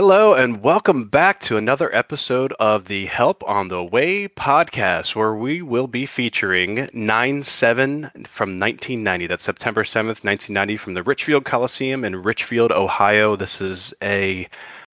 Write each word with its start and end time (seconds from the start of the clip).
Hello, 0.00 0.32
and 0.32 0.62
welcome 0.62 1.06
back 1.08 1.40
to 1.40 1.56
another 1.56 1.92
episode 1.92 2.52
of 2.60 2.84
the 2.84 3.06
Help 3.06 3.42
on 3.48 3.66
the 3.66 3.82
Way 3.82 4.28
podcast, 4.28 5.16
where 5.16 5.34
we 5.34 5.60
will 5.60 5.88
be 5.88 6.06
featuring 6.06 6.88
9 6.92 7.42
7 7.42 8.02
from 8.28 8.60
1990. 8.60 9.26
That's 9.26 9.42
September 9.42 9.82
7th, 9.82 10.22
1990, 10.22 10.76
from 10.76 10.94
the 10.94 11.02
Richfield 11.02 11.44
Coliseum 11.44 12.04
in 12.04 12.22
Richfield, 12.22 12.70
Ohio. 12.70 13.34
This 13.34 13.60
is 13.60 13.92
a 14.00 14.48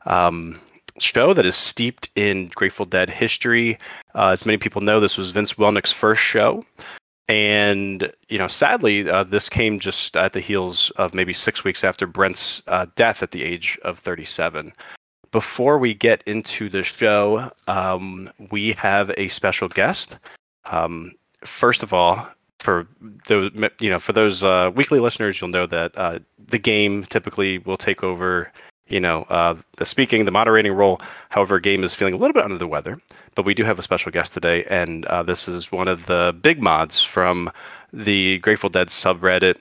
um, 0.07 0.59
show 0.97 1.35
that 1.35 1.45
is 1.45 1.55
steeped 1.55 2.09
in 2.15 2.47
Grateful 2.55 2.87
Dead 2.87 3.11
history. 3.11 3.77
Uh, 4.15 4.29
as 4.29 4.43
many 4.43 4.57
people 4.57 4.81
know, 4.81 4.99
this 4.99 5.17
was 5.17 5.29
Vince 5.29 5.53
Welnick's 5.53 5.91
first 5.91 6.23
show. 6.23 6.65
And, 7.27 8.11
you 8.29 8.37
know, 8.37 8.47
sadly, 8.47 9.09
uh, 9.09 9.23
this 9.23 9.49
came 9.49 9.79
just 9.79 10.15
at 10.15 10.33
the 10.33 10.39
heels 10.39 10.91
of 10.97 11.13
maybe 11.13 11.33
six 11.33 11.63
weeks 11.63 11.83
after 11.83 12.05
Brent's 12.05 12.61
uh, 12.67 12.85
death 12.95 13.23
at 13.23 13.31
the 13.31 13.43
age 13.43 13.79
of 13.83 13.97
37. 13.99 14.71
Before 15.31 15.79
we 15.79 15.93
get 15.93 16.21
into 16.27 16.69
the 16.69 16.83
show, 16.83 17.51
um, 17.67 18.29
we 18.51 18.73
have 18.73 19.11
a 19.17 19.27
special 19.29 19.67
guest. 19.67 20.17
Um, 20.65 21.13
first 21.43 21.81
of 21.81 21.93
all, 21.93 22.27
for 22.59 22.87
those, 23.27 23.51
you 23.79 23.89
know, 23.89 23.99
for 23.99 24.13
those 24.13 24.43
uh, 24.43 24.71
weekly 24.73 24.99
listeners, 24.99 25.41
you'll 25.41 25.49
know 25.49 25.65
that 25.65 25.91
uh, 25.97 26.19
the 26.47 26.59
game 26.59 27.03
typically 27.05 27.57
will 27.59 27.77
take 27.77 28.03
over 28.03 28.51
you 28.87 28.99
know, 28.99 29.23
uh, 29.23 29.55
the 29.77 29.85
speaking, 29.85 30.25
the 30.25 30.31
moderating 30.31 30.73
role. 30.73 31.01
However, 31.29 31.59
Game 31.59 31.83
is 31.83 31.95
feeling 31.95 32.13
a 32.13 32.17
little 32.17 32.33
bit 32.33 32.43
under 32.43 32.57
the 32.57 32.67
weather, 32.67 32.99
but 33.33 33.45
we 33.45 33.53
do 33.53 33.63
have 33.63 33.79
a 33.79 33.83
special 33.83 34.11
guest 34.11 34.33
today, 34.33 34.63
and 34.65 35.05
uh, 35.05 35.23
this 35.23 35.47
is 35.47 35.71
one 35.71 35.87
of 35.87 36.05
the 36.05 36.35
big 36.41 36.61
mods 36.61 37.01
from 37.01 37.51
the 37.91 38.39
Grateful 38.39 38.69
Dead 38.69 38.89
subreddit, 38.89 39.57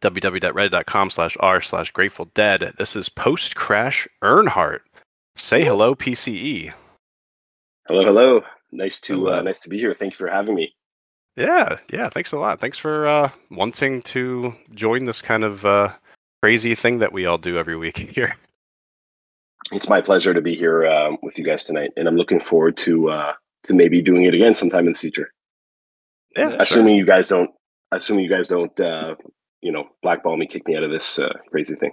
www.reddit.com 0.00 1.10
slash 1.10 1.36
r 1.40 1.62
slash 1.62 1.90
Grateful 1.92 2.26
Dead. 2.34 2.74
This 2.76 2.96
is 2.96 3.08
Post 3.08 3.56
Crash 3.56 4.06
Earnheart. 4.22 4.80
Say 5.36 5.64
hello, 5.64 5.94
PCE. 5.94 6.72
Hello, 7.86 8.04
hello. 8.04 8.42
Nice 8.72 9.00
to 9.02 9.14
hello. 9.14 9.34
Uh, 9.34 9.42
nice 9.42 9.60
to 9.60 9.68
be 9.68 9.78
here. 9.78 9.94
Thank 9.94 10.14
you 10.14 10.16
for 10.18 10.28
having 10.28 10.54
me. 10.54 10.74
Yeah, 11.36 11.78
yeah. 11.90 12.08
Thanks 12.08 12.32
a 12.32 12.38
lot. 12.38 12.60
Thanks 12.60 12.78
for 12.78 13.06
uh, 13.06 13.30
wanting 13.50 14.02
to 14.02 14.54
join 14.74 15.04
this 15.04 15.22
kind 15.22 15.44
of 15.44 15.64
uh, 15.64 15.92
crazy 16.42 16.74
thing 16.74 16.98
that 16.98 17.12
we 17.12 17.26
all 17.26 17.38
do 17.38 17.58
every 17.58 17.76
week 17.76 17.98
here. 18.14 18.36
It's 19.72 19.88
my 19.88 20.00
pleasure 20.00 20.32
to 20.32 20.40
be 20.40 20.54
here 20.54 20.86
um, 20.86 21.18
with 21.22 21.38
you 21.38 21.44
guys 21.44 21.64
tonight, 21.64 21.92
and 21.96 22.06
I'm 22.06 22.16
looking 22.16 22.40
forward 22.40 22.76
to 22.78 23.10
uh, 23.10 23.32
to 23.64 23.74
maybe 23.74 24.00
doing 24.00 24.24
it 24.24 24.34
again 24.34 24.54
sometime 24.54 24.86
in 24.86 24.92
the 24.92 24.98
future. 24.98 25.32
Yeah, 26.36 26.56
assuming 26.60 26.92
sure. 26.92 26.98
you 26.98 27.06
guys 27.06 27.28
don't, 27.28 27.50
assuming 27.92 28.24
you 28.24 28.30
guys 28.30 28.46
don't, 28.46 28.78
uh, 28.78 29.16
you 29.62 29.72
know, 29.72 29.88
blackball 30.02 30.36
me, 30.36 30.46
kick 30.46 30.68
me 30.68 30.76
out 30.76 30.84
of 30.84 30.90
this 30.90 31.18
uh, 31.18 31.32
crazy 31.50 31.74
thing. 31.74 31.92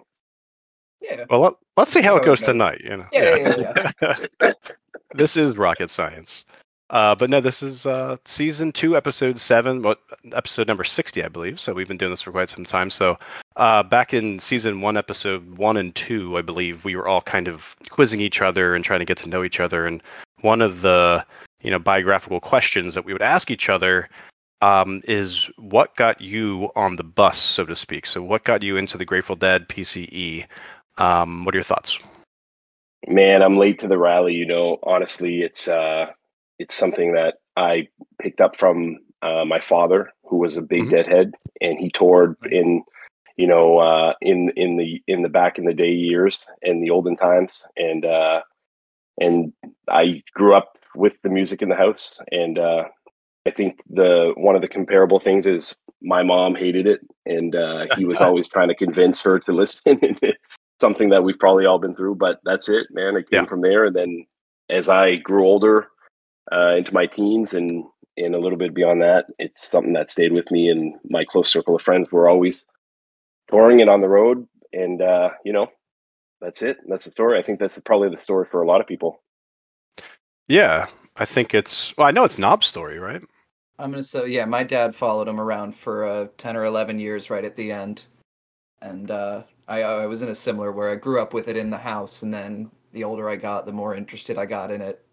Yeah. 1.02 1.26
Well, 1.30 1.40
let, 1.42 1.54
us 1.78 1.90
see 1.90 2.02
how 2.02 2.16
it 2.18 2.26
goes 2.26 2.42
tonight. 2.42 2.82
You 2.84 2.98
know. 2.98 3.08
Yeah. 3.12 3.36
yeah. 3.36 3.82
yeah, 4.02 4.16
yeah. 4.42 4.54
this 5.16 5.36
is 5.36 5.58
rocket 5.58 5.90
science. 5.90 6.46
Uh, 6.94 7.16
but 7.16 7.28
no, 7.28 7.42
this 7.42 7.64
is 7.64 7.88
uh, 7.88 8.16
season 8.24 8.72
two, 8.72 8.96
episode 8.96 9.40
seven, 9.40 9.82
what 9.82 10.00
episode 10.32 10.68
number 10.68 10.84
sixty, 10.84 11.24
I 11.24 11.28
believe. 11.28 11.60
So 11.60 11.74
we've 11.74 11.88
been 11.88 11.98
doing 11.98 12.12
this 12.12 12.22
for 12.22 12.32
quite 12.32 12.50
some 12.50 12.66
time. 12.66 12.92
So 12.92 13.18
uh, 13.56 13.82
back 13.82 14.14
in 14.14 14.38
season 14.38 14.80
one, 14.80 14.96
episode 14.96 15.58
one 15.58 15.76
and 15.76 15.94
two, 15.96 16.38
I 16.38 16.44
believe 16.44 16.86
we 16.86 16.96
were 16.96 17.08
all 17.08 17.22
kind 17.22 17.48
of 17.48 17.76
quizzing 17.90 18.22
each 18.22 18.44
other 18.44 18.76
and 18.76 18.86
trying 18.86 19.00
to 19.00 19.08
get 19.08 19.18
to 19.18 19.30
know 19.30 19.44
each 19.44 19.60
other. 19.60 19.88
And 19.88 20.04
one 20.42 20.62
of 20.62 20.82
the 20.82 21.26
you 21.62 21.72
know 21.72 21.80
biographical 21.80 22.40
questions 22.40 22.94
that 22.94 23.06
we 23.06 23.12
would 23.12 23.24
ask 23.24 23.50
each 23.50 23.70
other 23.70 24.08
um, 24.62 25.02
is 25.08 25.50
what 25.58 25.96
got 25.96 26.22
you 26.22 26.70
on 26.76 26.98
the 26.98 27.04
bus, 27.04 27.40
so 27.40 27.66
to 27.66 27.76
speak. 27.76 28.06
So 28.06 28.22
what 28.22 28.44
got 28.44 28.62
you 28.62 28.78
into 28.78 29.00
the 29.00 29.06
Grateful 29.06 29.36
Dead 29.36 29.68
PCE? 29.68 30.46
Um, 31.00 31.44
what 31.44 31.56
are 31.56 31.58
your 31.58 31.64
thoughts? 31.64 31.98
Man, 33.08 33.42
I'm 33.42 33.58
late 33.58 33.80
to 33.80 33.88
the 33.88 33.98
rally. 33.98 34.36
You 34.36 34.46
know, 34.46 34.78
honestly, 34.84 35.42
it's 35.42 35.68
uh, 35.68 36.12
it's 36.60 36.76
something 36.76 37.14
that 37.14 37.36
I 37.56 37.88
picked 38.20 38.42
up 38.42 38.58
from 38.58 38.98
uh, 39.22 39.46
my 39.46 39.60
father, 39.60 40.12
who 40.26 40.38
was 40.38 40.58
a 40.58 40.62
big 40.62 40.84
mm-hmm. 40.84 40.92
deadhead, 40.92 41.34
and 41.62 41.80
he 41.80 41.90
toured 41.90 42.36
in, 42.52 42.84
you 43.38 43.48
know, 43.48 43.80
uh, 43.80 44.14
in 44.22 44.52
in 44.56 44.78
the 44.78 45.02
in 45.08 45.22
the 45.22 45.30
back 45.30 45.58
in 45.58 45.66
the 45.66 45.74
day 45.74 45.92
years 45.92 46.46
and 46.62 46.84
the 46.84 46.90
olden 46.90 47.16
times, 47.16 47.66
and 47.78 48.06
uh, 48.06 48.42
and 49.20 49.54
I 49.90 50.24
grew 50.34 50.56
up 50.56 50.78
with 50.96 51.22
the 51.22 51.30
music 51.30 51.62
in 51.62 51.70
the 51.70 51.76
house, 51.76 52.20
and 52.32 52.60
uh, 52.60 52.84
I 53.48 53.52
think 53.52 53.80
the 53.90 54.34
one 54.36 54.56
of 54.56 54.62
the 54.62 54.68
comparable 54.68 55.20
things 55.20 55.48
is 55.48 55.76
my 56.02 56.22
mom 56.22 56.56
hated 56.56 56.86
it, 56.86 57.02
and 57.26 57.56
uh, 57.56 57.88
he 57.98 58.06
was 58.06 58.20
always 58.22 58.48
trying 58.48 58.70
to 58.70 58.76
convince 58.76 59.22
her 59.24 59.40
to 59.40 59.52
listen. 59.52 60.00
something 60.82 61.10
that 61.10 61.24
we've 61.24 61.40
probably 61.40 61.66
all 61.66 61.80
been 61.80 61.96
through, 61.96 62.16
but 62.16 62.40
that's 62.44 62.68
it, 62.68 62.88
man. 62.92 63.16
It 63.16 63.30
came 63.30 63.42
yeah. 63.44 63.46
from 63.46 63.62
there, 63.62 63.86
and 63.86 63.96
then 63.96 64.26
as 64.70 64.90
I 64.90 65.16
grew 65.16 65.46
older, 65.46 65.88
uh, 66.52 66.76
into 66.76 66.94
my 66.94 67.06
teens 67.06 67.54
and 67.54 67.86
and 68.16 68.36
a 68.36 68.40
little 68.40 68.58
bit 68.58 68.74
beyond 68.74 69.02
that. 69.02 69.26
It's 69.40 69.70
something 69.70 69.94
that 69.94 70.10
stayed 70.10 70.34
with 70.34 70.52
me 70.52 70.70
and 70.70 70.94
my 71.10 71.26
close 71.26 71.50
circle 71.50 71.76
of 71.76 71.82
friends 71.82 72.12
were 72.12 72.30
always 72.30 72.58
touring 73.50 73.82
and 73.82 73.90
on 73.90 74.02
the 74.02 74.10
road. 74.10 74.48
And 74.72 75.02
uh, 75.02 75.32
you 75.44 75.54
know, 75.54 75.68
that's 76.42 76.62
it. 76.62 76.78
That's 76.88 77.06
the 77.06 77.12
story. 77.12 77.40
I 77.40 77.44
think 77.44 77.60
that's 77.60 77.76
probably 77.86 78.10
the 78.10 78.22
story 78.24 78.48
for 78.50 78.62
a 78.62 78.68
lot 78.68 78.82
of 78.82 78.88
people. 78.88 79.22
Yeah, 80.48 80.88
I 81.16 81.26
think 81.26 81.54
it's. 81.54 81.96
Well, 81.98 82.08
I 82.08 82.12
know 82.12 82.24
it's 82.24 82.38
Knob's 82.38 82.68
story, 82.68 83.00
right? 83.00 83.22
I'm 83.80 83.92
gonna 83.92 84.04
say, 84.04 84.28
yeah. 84.28 84.46
My 84.46 84.64
dad 84.64 84.94
followed 84.94 85.28
him 85.28 85.40
around 85.40 85.76
for 85.76 86.06
uh, 86.06 86.28
ten 86.38 86.56
or 86.56 86.66
eleven 86.66 87.00
years, 87.00 87.30
right 87.30 87.46
at 87.46 87.56
the 87.56 87.72
end, 87.72 88.04
and 88.82 89.10
uh, 89.10 89.44
I, 89.68 89.84
I 89.84 90.06
was 90.06 90.22
in 90.22 90.30
a 90.30 90.36
similar 90.36 90.72
where 90.72 90.92
I 90.92 90.96
grew 90.96 91.22
up 91.22 91.34
with 91.34 91.48
it 91.48 91.58
in 91.58 91.70
the 91.70 91.78
house, 91.78 92.24
and 92.24 92.34
then 92.34 92.70
the 92.92 93.04
older 93.04 93.30
I 93.30 93.36
got, 93.36 93.66
the 93.66 93.72
more 93.72 93.96
interested 93.96 94.38
I 94.38 94.46
got 94.46 94.70
in 94.70 94.82
it 94.82 95.04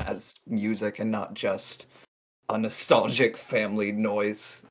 as 0.00 0.34
music 0.46 0.98
and 0.98 1.10
not 1.10 1.34
just 1.34 1.86
a 2.48 2.58
nostalgic 2.58 3.36
family 3.36 3.92
noise. 3.92 4.62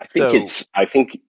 I 0.00 0.06
think 0.06 0.30
so, 0.30 0.36
it's 0.36 0.66
I 0.74 0.86
think 0.86 1.20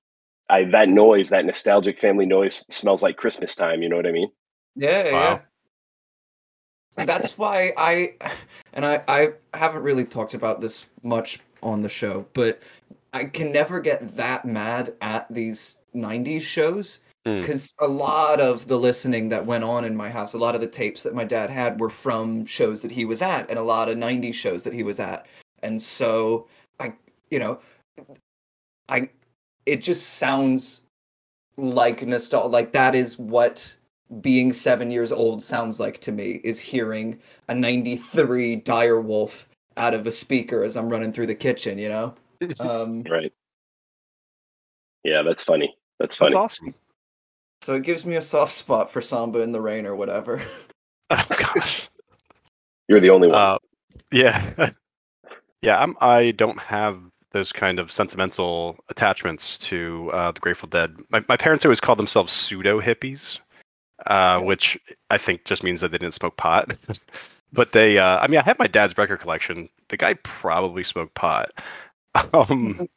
I 0.50 0.66
that 0.66 0.90
noise, 0.90 1.30
that 1.30 1.46
nostalgic 1.46 2.00
family 2.00 2.26
noise 2.26 2.66
smells 2.70 3.02
like 3.02 3.18
Christmas 3.18 3.56
time, 3.56 3.82
you 3.82 3.90
know 3.90 3.96
what 3.96 4.08
I 4.08 4.12
mean? 4.12 4.32
Yeah, 4.76 5.12
wow. 5.12 5.42
yeah. 6.98 7.06
That's 7.06 7.38
why 7.38 7.74
I 7.78 8.14
and 8.74 8.86
I 8.86 9.04
I 9.08 9.34
haven't 9.54 9.84
really 9.84 10.06
talked 10.06 10.34
about 10.34 10.62
this 10.62 10.86
much 11.04 11.40
on 11.64 11.82
the 11.82 11.90
show, 11.90 12.26
but 12.34 12.62
I 13.14 13.26
can 13.26 13.52
never 13.52 13.80
get 13.80 14.16
that 14.18 14.46
mad 14.46 14.94
at 15.02 15.34
these 15.34 15.78
90s 15.96 16.42
shows 16.42 17.00
because 17.26 17.74
mm. 17.74 17.88
a 17.88 17.88
lot 17.88 18.40
of 18.40 18.68
the 18.68 18.78
listening 18.78 19.30
that 19.30 19.46
went 19.46 19.64
on 19.64 19.84
in 19.84 19.96
my 19.96 20.10
house 20.10 20.34
a 20.34 20.38
lot 20.38 20.54
of 20.56 20.62
the 20.62 20.68
tapes 20.68 21.02
that 21.04 21.16
my 21.16 21.24
dad 21.24 21.50
had 21.50 21.80
were 21.80 21.90
from 21.90 22.46
shows 22.46 22.82
that 22.82 22.92
he 22.92 23.04
was 23.04 23.22
at 23.22 23.50
and 23.50 23.58
a 23.58 23.64
lot 23.64 23.90
of 23.90 23.98
90s 23.98 24.36
shows 24.36 24.64
that 24.64 24.74
he 24.74 24.84
was 24.84 25.00
at. 25.00 25.26
And 25.64 25.82
so 25.82 26.48
i 26.80 26.94
you 27.32 27.40
know 27.40 27.60
i 28.90 29.10
it 29.66 29.78
just 29.78 30.16
sounds 30.16 30.84
like 31.58 32.06
nostalgia 32.06 32.48
like 32.48 32.72
that 32.74 32.94
is 32.94 33.18
what 33.18 33.76
being 34.22 34.54
seven 34.54 34.92
years 34.92 35.12
old 35.12 35.42
sounds 35.42 35.80
like 35.80 35.98
to 36.00 36.12
me 36.12 36.40
is 36.44 36.60
hearing 36.60 37.20
a 37.48 37.56
93 37.56 38.58
dire 38.58 39.02
wolf 39.02 39.50
out 39.78 39.96
of 39.96 40.06
a 40.06 40.12
speaker 40.12 40.64
as 40.64 40.78
i'm 40.78 40.90
running 40.90 41.12
through 41.12 41.26
the 41.26 41.36
kitchen 41.36 41.80
you 41.80 41.90
know? 41.90 42.14
Um, 42.60 43.04
right. 43.10 43.34
Yeah 45.04 45.24
that's 45.24 45.44
funny. 45.44 45.76
That's 46.00 46.16
funny. 46.16 46.34
that's 46.34 46.36
awesome 46.36 46.76
so 47.66 47.74
it 47.74 47.82
gives 47.82 48.06
me 48.06 48.16
a 48.16 48.22
soft 48.22 48.52
spot 48.52 48.92
for 48.92 49.02
Samba 49.02 49.40
in 49.40 49.52
the 49.52 49.60
Rain 49.60 49.88
or 49.88 49.96
whatever. 49.96 50.42
Oh 51.12 51.24
gosh. 51.38 51.88
You're 52.88 53.00
the 53.00 53.12
only 53.12 53.28
one. 53.28 53.38
Uh, 53.38 53.58
yeah. 54.12 54.72
yeah, 55.62 55.80
I'm 55.80 55.96
I 56.02 56.32
don't 56.32 56.58
have 56.60 57.00
those 57.32 57.52
kind 57.52 57.78
of 57.78 57.92
sentimental 57.92 58.76
attachments 58.90 59.60
to 59.60 60.10
uh, 60.14 60.32
the 60.32 60.40
Grateful 60.40 60.68
Dead. 60.68 60.96
My, 61.12 61.24
my 61.30 61.38
parents 61.38 61.64
always 61.64 61.80
called 61.80 62.00
themselves 62.00 62.34
pseudo 62.34 62.82
hippies, 62.82 63.38
uh, 64.08 64.40
which 64.40 64.80
I 65.12 65.20
think 65.20 65.46
just 65.46 65.62
means 65.62 65.80
that 65.82 65.92
they 65.92 66.00
didn't 66.00 66.16
smoke 66.16 66.38
pot. 66.38 66.74
but 67.54 67.74
they, 67.74 68.00
uh, 68.00 68.18
I 68.18 68.28
mean, 68.28 68.40
I 68.40 68.44
have 68.46 68.58
my 68.58 68.66
dad's 68.66 68.98
record 68.98 69.20
collection. 69.20 69.70
The 69.90 69.98
guy 69.98 70.16
probably 70.24 70.82
smoked 70.82 71.14
pot. 71.14 71.52
Um, 72.34 72.90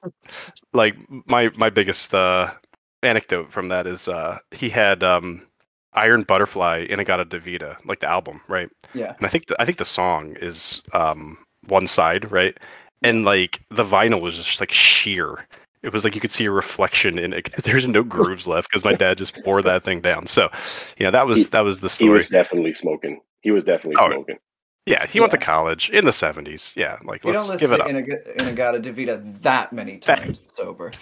like 0.73 0.97
my 1.27 1.51
my 1.57 1.69
biggest 1.69 2.15
uh, 2.15 2.55
anecdote 3.03 3.49
from 3.51 3.69
that 3.69 3.87
is 3.87 4.09
uh, 4.09 4.39
he 4.51 4.69
had 4.69 5.03
um, 5.03 5.47
Iron 5.95 6.23
Butterfly 6.23 6.87
In-A-Gadda-Da-Vida, 6.89 7.79
like 7.85 8.01
the 8.01 8.09
album, 8.09 8.41
right? 8.49 8.69
Yeah. 8.95 9.15
And 9.17 9.27
I 9.27 9.29
think 9.29 9.47
the, 9.47 9.61
I 9.61 9.65
think 9.65 9.79
the 9.79 9.85
song 9.85 10.37
is 10.41 10.83
um, 10.93 11.39
one 11.67 11.87
side, 11.87 12.31
right? 12.31 12.59
And 13.03 13.25
like 13.25 13.61
the 13.71 13.85
vinyl 13.85 14.21
was 14.21 14.37
just 14.37 14.61
like 14.61 14.73
sheer. 14.73 15.47
It 15.83 15.93
was 15.93 16.05
like 16.05 16.15
you 16.15 16.21
could 16.21 16.33
see 16.33 16.47
a 16.47 16.51
reflection 16.51 17.19
in 17.19 17.33
it. 17.33 17.51
There's 17.63 17.87
no 17.87 18.03
grooves 18.17 18.47
left 18.49 18.69
because 18.71 18.85
my 18.85 18.95
dad 18.95 19.19
just 19.19 19.39
wore 19.47 19.63
that 19.63 19.85
thing 19.85 20.01
down. 20.01 20.27
So, 20.27 20.51
you 20.99 21.05
know, 21.05 21.13
that 21.13 21.27
was 21.27 21.39
he, 21.39 21.45
that 21.45 21.61
was 21.61 21.81
the 21.81 21.89
story. 21.89 22.09
He 22.09 22.15
was 22.15 22.29
definitely 22.29 22.73
smoking. 22.73 23.21
He 23.43 23.51
was 23.51 23.65
definitely 23.65 23.97
oh, 24.01 24.11
smoking. 24.11 24.39
Yeah, 24.87 25.07
he 25.07 25.19
yeah. 25.19 25.23
went 25.23 25.33
to 25.33 25.39
college 25.39 25.91
in 25.91 26.07
the 26.07 26.11
70s. 26.11 26.75
Yeah, 26.75 26.99
like 27.05 27.23
you 27.23 27.33
let's 27.33 27.61
give 27.61 27.73
it 27.73 27.81
up. 27.81 27.89
In-A-Gadda-Da-Vida 27.89 29.23
that 29.43 29.73
many 29.73 29.99
times 29.99 30.41
sober. 30.55 30.93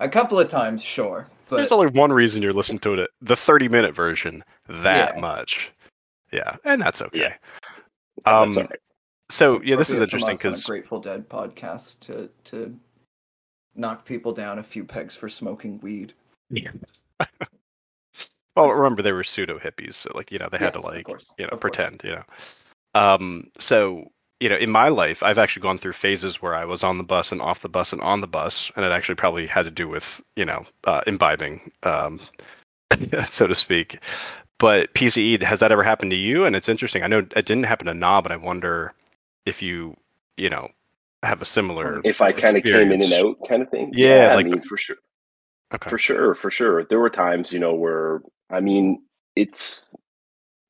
A 0.00 0.08
couple 0.08 0.38
of 0.38 0.48
times, 0.48 0.82
sure 0.82 1.28
But 1.48 1.56
There's 1.56 1.72
only 1.72 1.88
one 1.88 2.12
reason 2.12 2.42
you're 2.42 2.52
listening 2.52 2.80
to 2.80 2.94
it, 2.94 3.10
the 3.20 3.36
30 3.36 3.68
minute 3.68 3.94
version, 3.94 4.42
that 4.68 5.14
Yeah. 5.14 5.20
much. 5.20 5.70
Yeah, 6.32 6.56
and 6.64 6.82
that's 6.82 7.00
okay. 7.02 7.18
Yeah. 7.20 7.36
Um, 8.24 8.48
That's 8.48 8.56
all 8.56 8.62
right. 8.64 8.80
so 9.30 9.60
yeah, 9.62 9.76
this 9.76 9.90
is 9.90 10.00
interesting 10.00 10.34
us 10.34 10.44
on 10.44 10.48
a 10.48 10.52
because 10.52 10.64
Grateful 10.64 11.00
Dead 11.00 11.28
podcast 11.28 12.00
to 12.00 12.28
to 12.44 12.76
knock 13.76 14.04
people 14.04 14.32
down 14.32 14.58
a 14.58 14.62
few 14.62 14.84
pegs 14.84 15.14
for 15.14 15.28
smoking 15.28 15.78
weed. 15.80 16.14
Yeah. 16.50 16.70
well, 18.56 18.70
remember 18.70 19.02
they 19.02 19.12
were 19.12 19.22
pseudo 19.22 19.58
hippies, 19.58 19.94
so 19.94 20.10
like 20.14 20.32
you 20.32 20.38
know 20.40 20.48
they 20.50 20.58
had 20.58 20.74
Yes, 20.74 20.82
to 20.82 20.88
like 20.88 21.06
course, 21.06 21.26
you 21.38 21.44
know 21.44 21.50
of 21.50 21.60
course. 21.60 21.76
pretend, 21.76 22.02
you 22.02 22.10
know. 22.16 22.24
Um, 22.94 23.50
so 23.58 24.10
you 24.40 24.48
know, 24.48 24.56
in 24.56 24.70
my 24.70 24.88
life, 24.88 25.22
I've 25.22 25.38
actually 25.38 25.62
gone 25.62 25.78
through 25.78 25.94
phases 25.94 26.42
where 26.42 26.54
I 26.54 26.64
was 26.64 26.84
on 26.84 26.98
the 26.98 27.04
bus 27.04 27.32
and 27.32 27.40
off 27.40 27.62
the 27.62 27.68
bus 27.68 27.92
and 27.92 28.02
on 28.02 28.20
the 28.20 28.26
bus, 28.26 28.70
and 28.76 28.84
it 28.84 28.92
actually 28.92 29.14
probably 29.14 29.46
had 29.46 29.64
to 29.64 29.70
do 29.70 29.88
with 29.88 30.20
you 30.36 30.44
know 30.44 30.66
uh, 30.84 31.00
imbibing, 31.06 31.70
um, 31.84 32.20
so 33.30 33.46
to 33.46 33.54
speak. 33.54 33.98
But 34.58 34.92
PCE, 34.94 35.42
has 35.42 35.60
that 35.60 35.72
ever 35.72 35.82
happened 35.82 36.10
to 36.12 36.16
you? 36.16 36.44
And 36.44 36.56
it's 36.56 36.68
interesting. 36.68 37.02
I 37.02 37.08
know 37.08 37.18
it 37.18 37.46
didn't 37.46 37.64
happen 37.64 37.86
to 37.86 37.94
Na, 37.94 38.22
but 38.22 38.32
I 38.32 38.36
wonder 38.36 38.94
if 39.44 39.60
you, 39.60 39.96
you 40.38 40.48
know, 40.48 40.70
have 41.22 41.42
a 41.42 41.44
similar. 41.44 42.00
If 42.04 42.22
I 42.22 42.32
kind 42.32 42.56
of 42.56 42.62
came 42.62 42.90
in 42.92 43.02
and 43.02 43.12
out 43.12 43.36
kind 43.48 43.62
of 43.62 43.70
thing. 43.70 43.92
Yeah, 43.94 44.28
I 44.32 44.34
like- 44.36 44.46
mean, 44.46 44.62
for 44.62 44.76
sure. 44.76 44.96
Okay. 45.74 45.90
For 45.90 45.98
sure, 45.98 46.34
for 46.34 46.50
sure. 46.50 46.84
There 46.84 47.00
were 47.00 47.10
times, 47.10 47.52
you 47.52 47.58
know, 47.58 47.74
where 47.74 48.22
I 48.50 48.60
mean, 48.60 49.02
it's 49.34 49.90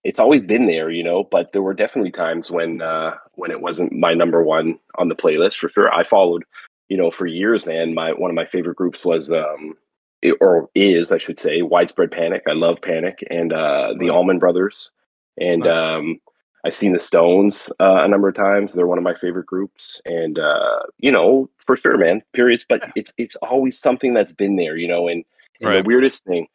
it's 0.05 0.19
always 0.19 0.41
been 0.41 0.67
there, 0.67 0.91
you 0.91 1.03
know, 1.05 1.25
but 1.25 1.53
there 1.53 1.63
were 1.63 1.75
definitely 1.75 2.13
times 2.13 2.51
when 2.51 2.81
uh 2.81 3.15
when 3.37 3.51
it 3.51 3.61
wasn't 3.61 3.93
my 3.93 4.13
number 4.15 4.43
one 4.43 4.79
on 4.97 5.09
the 5.09 5.15
playlist 5.15 5.59
for 5.59 5.69
sure. 5.71 5.93
I 5.93 6.05
followed, 6.05 6.45
you 6.89 6.97
know, 6.97 7.11
for 7.11 7.27
years, 7.27 7.65
man. 7.67 7.95
My 7.95 8.13
one 8.13 8.31
of 8.31 8.35
my 8.35 8.47
favorite 8.47 8.77
groups 8.77 9.05
was 9.05 9.31
um 9.31 9.75
or 10.41 10.69
is, 10.75 11.11
I 11.11 11.19
should 11.19 11.39
say, 11.39 11.63
Widespread 11.63 12.11
Panic. 12.11 12.43
I 12.49 12.53
love 12.53 12.79
Panic 12.83 13.23
and 13.31 13.53
uh 13.53 13.95
the. 13.99 14.11
Allman 14.11 14.39
Brothers. 14.39 14.91
And 15.39 15.63
Nice. 15.63 15.77
um 15.77 16.21
I've 16.65 16.75
seen 16.75 16.93
the 16.93 16.99
Stones 16.99 17.61
uh, 17.79 18.03
a 18.03 18.09
number 18.09 18.29
of 18.29 18.35
times. 18.35 18.73
They're 18.73 18.89
one 18.89 18.99
of 18.99 19.05
my 19.05 19.15
favorite 19.21 19.47
groups, 19.47 20.01
and 20.05 20.37
uh, 20.37 20.81
you 20.99 21.13
know, 21.13 21.49
for 21.65 21.77
sure, 21.77 21.97
man. 21.97 22.23
Periods, 22.33 22.67
but 22.69 22.91
it's 22.97 23.13
it's 23.19 23.37
always 23.37 23.79
something 23.79 24.15
that's 24.15 24.33
been 24.33 24.57
there, 24.57 24.77
you 24.77 24.89
know. 24.89 25.07
And, 25.07 25.25
and 25.61 25.71
Right. 25.71 25.83
the 25.85 25.87
weirdest 25.87 26.25
thing, 26.25 26.49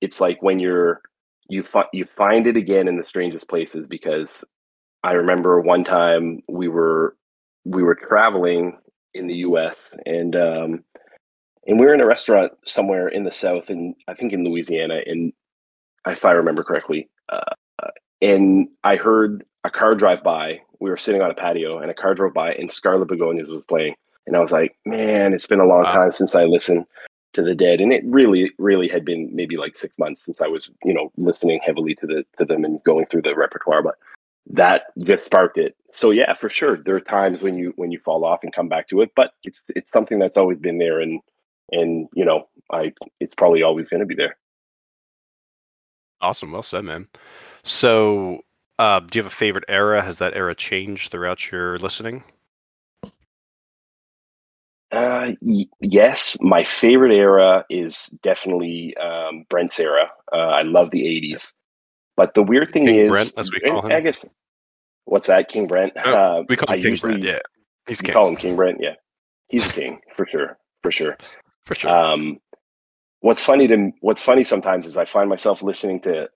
it's 0.00 0.20
like 0.20 0.42
when 0.42 0.58
you're 0.58 1.02
you 1.50 1.64
fi- 1.64 1.88
you 1.92 2.06
find 2.16 2.46
it 2.46 2.56
again 2.56 2.88
in 2.88 2.96
the 2.96 3.04
strangest 3.04 3.46
places 3.48 3.84
because 3.86 4.28
I 5.04 5.12
remember 5.12 5.60
one 5.60 5.84
time 5.84 6.42
we 6.48 6.68
were 6.68 7.16
we 7.64 7.82
were 7.82 7.94
traveling 7.94 8.78
in 9.14 9.26
the 9.26 9.34
U.S. 9.36 9.76
and 10.06 10.34
um, 10.34 10.84
and 11.66 11.78
we 11.78 11.86
were 11.86 11.94
in 11.94 12.00
a 12.00 12.06
restaurant 12.06 12.52
somewhere 12.64 13.08
in 13.08 13.24
the 13.24 13.32
South, 13.32 13.70
and 13.70 13.94
I 14.08 14.14
think 14.14 14.32
in 14.32 14.44
Louisiana, 14.44 15.00
and 15.06 15.32
if 16.06 16.24
I 16.24 16.32
remember 16.32 16.64
correctly, 16.64 17.08
uh, 17.28 17.54
and 18.20 18.68
I 18.84 18.96
heard 18.96 19.44
a 19.64 19.70
car 19.70 19.94
drive 19.94 20.22
by. 20.22 20.60
We 20.80 20.90
were 20.90 20.96
sitting 20.96 21.22
on 21.22 21.30
a 21.30 21.34
patio, 21.34 21.78
and 21.78 21.90
a 21.90 21.94
car 21.94 22.14
drove 22.14 22.34
by, 22.34 22.52
and 22.52 22.70
Scarlet 22.70 23.08
Begonias 23.08 23.48
was 23.48 23.62
playing, 23.68 23.94
and 24.26 24.36
I 24.36 24.40
was 24.40 24.52
like, 24.52 24.76
"Man, 24.86 25.34
it's 25.34 25.46
been 25.46 25.60
a 25.60 25.66
long 25.66 25.82
Wow. 25.82 25.92
time 25.92 26.12
since 26.12 26.34
I 26.34 26.44
listened 26.44 26.86
to 27.34 27.42
the 27.42 27.54
Dead," 27.54 27.80
and 27.80 27.92
it 27.92 28.04
really, 28.04 28.52
really 28.58 28.88
had 28.88 29.04
been 29.04 29.28
maybe 29.34 29.56
like 29.56 29.76
six 29.76 29.92
months 29.98 30.22
since 30.24 30.40
I 30.40 30.46
was, 30.46 30.70
you 30.84 30.94
know, 30.94 31.10
listening 31.16 31.60
heavily 31.64 31.94
to 31.96 32.06
the 32.06 32.24
to 32.38 32.44
them 32.44 32.64
and 32.64 32.82
going 32.84 33.06
through 33.06 33.22
the 33.22 33.34
repertoire, 33.34 33.82
but 33.82 33.96
that 34.52 34.82
just 34.98 35.24
sparked 35.24 35.58
it. 35.58 35.76
So 35.92 36.10
yeah, 36.10 36.34
for 36.34 36.50
sure, 36.50 36.78
there 36.84 36.96
are 36.96 37.00
times 37.00 37.40
when 37.40 37.56
you 37.56 37.72
when 37.76 37.90
you 37.90 38.00
fall 38.04 38.24
off 38.24 38.40
and 38.42 38.52
come 38.52 38.68
back 38.68 38.88
to 38.88 39.00
it, 39.02 39.10
but 39.16 39.32
it's 39.44 39.60
it's 39.68 39.90
something 39.92 40.18
that's 40.18 40.36
always 40.36 40.58
been 40.58 40.78
there, 40.78 41.00
and 41.00 41.20
and 41.70 42.08
you 42.14 42.24
know, 42.24 42.48
I 42.72 42.92
it's 43.20 43.34
probably 43.36 43.62
always 43.62 43.88
going 43.88 44.00
to 44.00 44.06
be 44.06 44.14
there. 44.14 44.36
Awesome. 46.20 46.52
Well 46.52 46.62
said, 46.62 46.84
man. 46.84 47.08
So, 47.64 48.42
uh, 48.78 49.00
do 49.00 49.18
you 49.18 49.22
have 49.22 49.32
a 49.32 49.34
favorite 49.34 49.64
era? 49.68 50.02
Has 50.02 50.18
that 50.18 50.34
era 50.34 50.54
changed 50.54 51.10
throughout 51.10 51.50
your 51.50 51.78
listening? 51.78 52.24
Uh, 54.90 55.32
y- 55.42 55.66
yes, 55.80 56.36
my 56.40 56.64
favorite 56.64 57.14
era 57.14 57.64
is 57.68 58.06
definitely 58.22 58.96
um, 58.96 59.44
Brent's 59.50 59.78
era. 59.78 60.10
Uh, 60.32 60.36
I 60.36 60.62
love 60.62 60.90
the 60.90 61.02
'80s, 61.02 61.52
but 62.18 62.34
the 62.34 62.42
weird 62.42 62.72
thing 62.72 62.86
King 62.86 62.96
is, 62.98 63.10
Brent, 63.10 63.32
as 63.36 63.48
we 63.52 63.60
call 63.60 63.80
him. 63.86 63.92
I 63.92 64.00
guess 64.00 64.18
what's 65.04 65.28
that, 65.28 65.48
King 65.48 65.68
Brent? 65.68 65.92
Oh, 66.04 66.12
uh, 66.12 66.42
We 66.48 66.56
call 66.56 66.68
I 66.68 66.74
him 66.74 66.82
King 66.82 66.90
usually 66.90 67.12
Brent. 67.12 67.24
Yeah, 67.24 67.38
he's 67.86 68.00
king 68.00 68.12
call 68.12 68.26
him 68.28 68.34
King 68.34 68.56
Brent. 68.56 68.78
Yeah, 68.80 68.94
he's 69.46 69.64
a 69.68 69.72
king 69.72 70.00
for 70.16 70.26
sure, 70.26 70.58
for 70.82 70.90
sure. 70.90 71.16
for 71.64 71.76
sure. 71.76 71.88
Um, 71.88 72.40
what's 73.20 73.44
funny 73.44 73.68
to 73.68 73.92
what's 74.00 74.20
funny 74.20 74.42
sometimes 74.42 74.84
is 74.88 74.96
I 74.96 75.04
find 75.04 75.28
myself 75.30 75.62
listening 75.62 76.00
to 76.00 76.28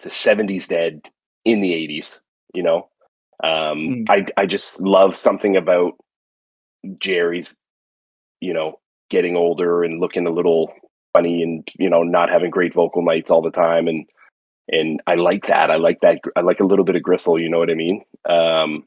to 0.00 0.08
'70s 0.08 0.66
Dead 0.68 1.02
in 1.44 1.60
the 1.60 1.72
'80s. 1.72 2.18
You 2.54 2.62
know, 2.62 2.88
um, 3.44 3.78
Mm. 4.06 4.06
I 4.08 4.24
I 4.38 4.46
just 4.46 4.80
love 4.80 5.18
something 5.22 5.54
about 5.54 5.92
Jerry's, 6.98 7.50
you 8.40 8.54
know, 8.54 8.80
getting 9.10 9.36
older 9.36 9.84
and 9.84 10.00
looking 10.00 10.26
a 10.26 10.30
little 10.30 10.72
funny, 11.12 11.42
and 11.42 11.68
you 11.78 11.90
know, 11.90 12.02
not 12.02 12.30
having 12.30 12.50
great 12.50 12.72
vocal 12.72 13.02
nights 13.02 13.28
all 13.30 13.42
the 13.42 13.50
time, 13.50 13.86
and 13.86 14.06
and 14.68 15.00
I 15.06 15.14
like 15.14 15.46
that. 15.46 15.70
I 15.70 15.76
like 15.76 16.00
that. 16.00 16.20
I 16.36 16.40
like 16.40 16.60
a 16.60 16.64
little 16.64 16.84
bit 16.84 16.96
of 16.96 17.02
gristle. 17.02 17.38
You 17.38 17.48
know 17.48 17.58
what 17.58 17.70
I 17.70 17.74
mean? 17.74 18.04
Um, 18.28 18.84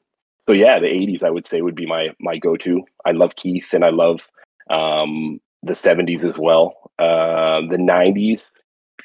so 0.47 0.53
yeah, 0.53 0.79
the 0.79 0.87
'80s 0.87 1.23
I 1.23 1.29
would 1.29 1.47
say 1.47 1.61
would 1.61 1.75
be 1.75 1.85
my 1.85 2.09
my 2.19 2.37
go 2.37 2.55
to. 2.57 2.83
I 3.05 3.11
love 3.11 3.35
Keith, 3.35 3.67
and 3.73 3.83
I 3.85 3.89
love 3.89 4.19
um, 4.69 5.39
the 5.63 5.73
'70s 5.73 6.23
as 6.23 6.35
well. 6.37 6.91
Uh, 6.99 7.61
the 7.69 7.77
'90s, 7.77 8.41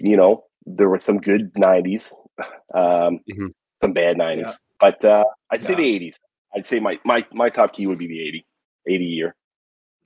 you 0.00 0.16
know, 0.16 0.44
there 0.66 0.88
were 0.88 1.00
some 1.00 1.18
good 1.18 1.52
'90s, 1.54 2.02
um, 2.74 3.20
Mhm. 3.30 3.52
some 3.82 3.92
bad 3.92 4.16
'90s, 4.16 4.38
Yeah. 4.40 4.52
but 4.80 5.04
uh, 5.04 5.24
I'd 5.50 5.62
say 5.62 5.74
the 5.74 5.82
'80s. 5.82 6.14
I'd 6.56 6.66
say 6.66 6.80
my 6.80 6.98
my 7.04 7.24
my 7.32 7.50
top 7.50 7.74
key 7.74 7.86
would 7.86 7.98
be 7.98 8.06
the 8.06 8.20
'80, 8.20 8.46
'80 8.86 9.04
year. 9.04 9.34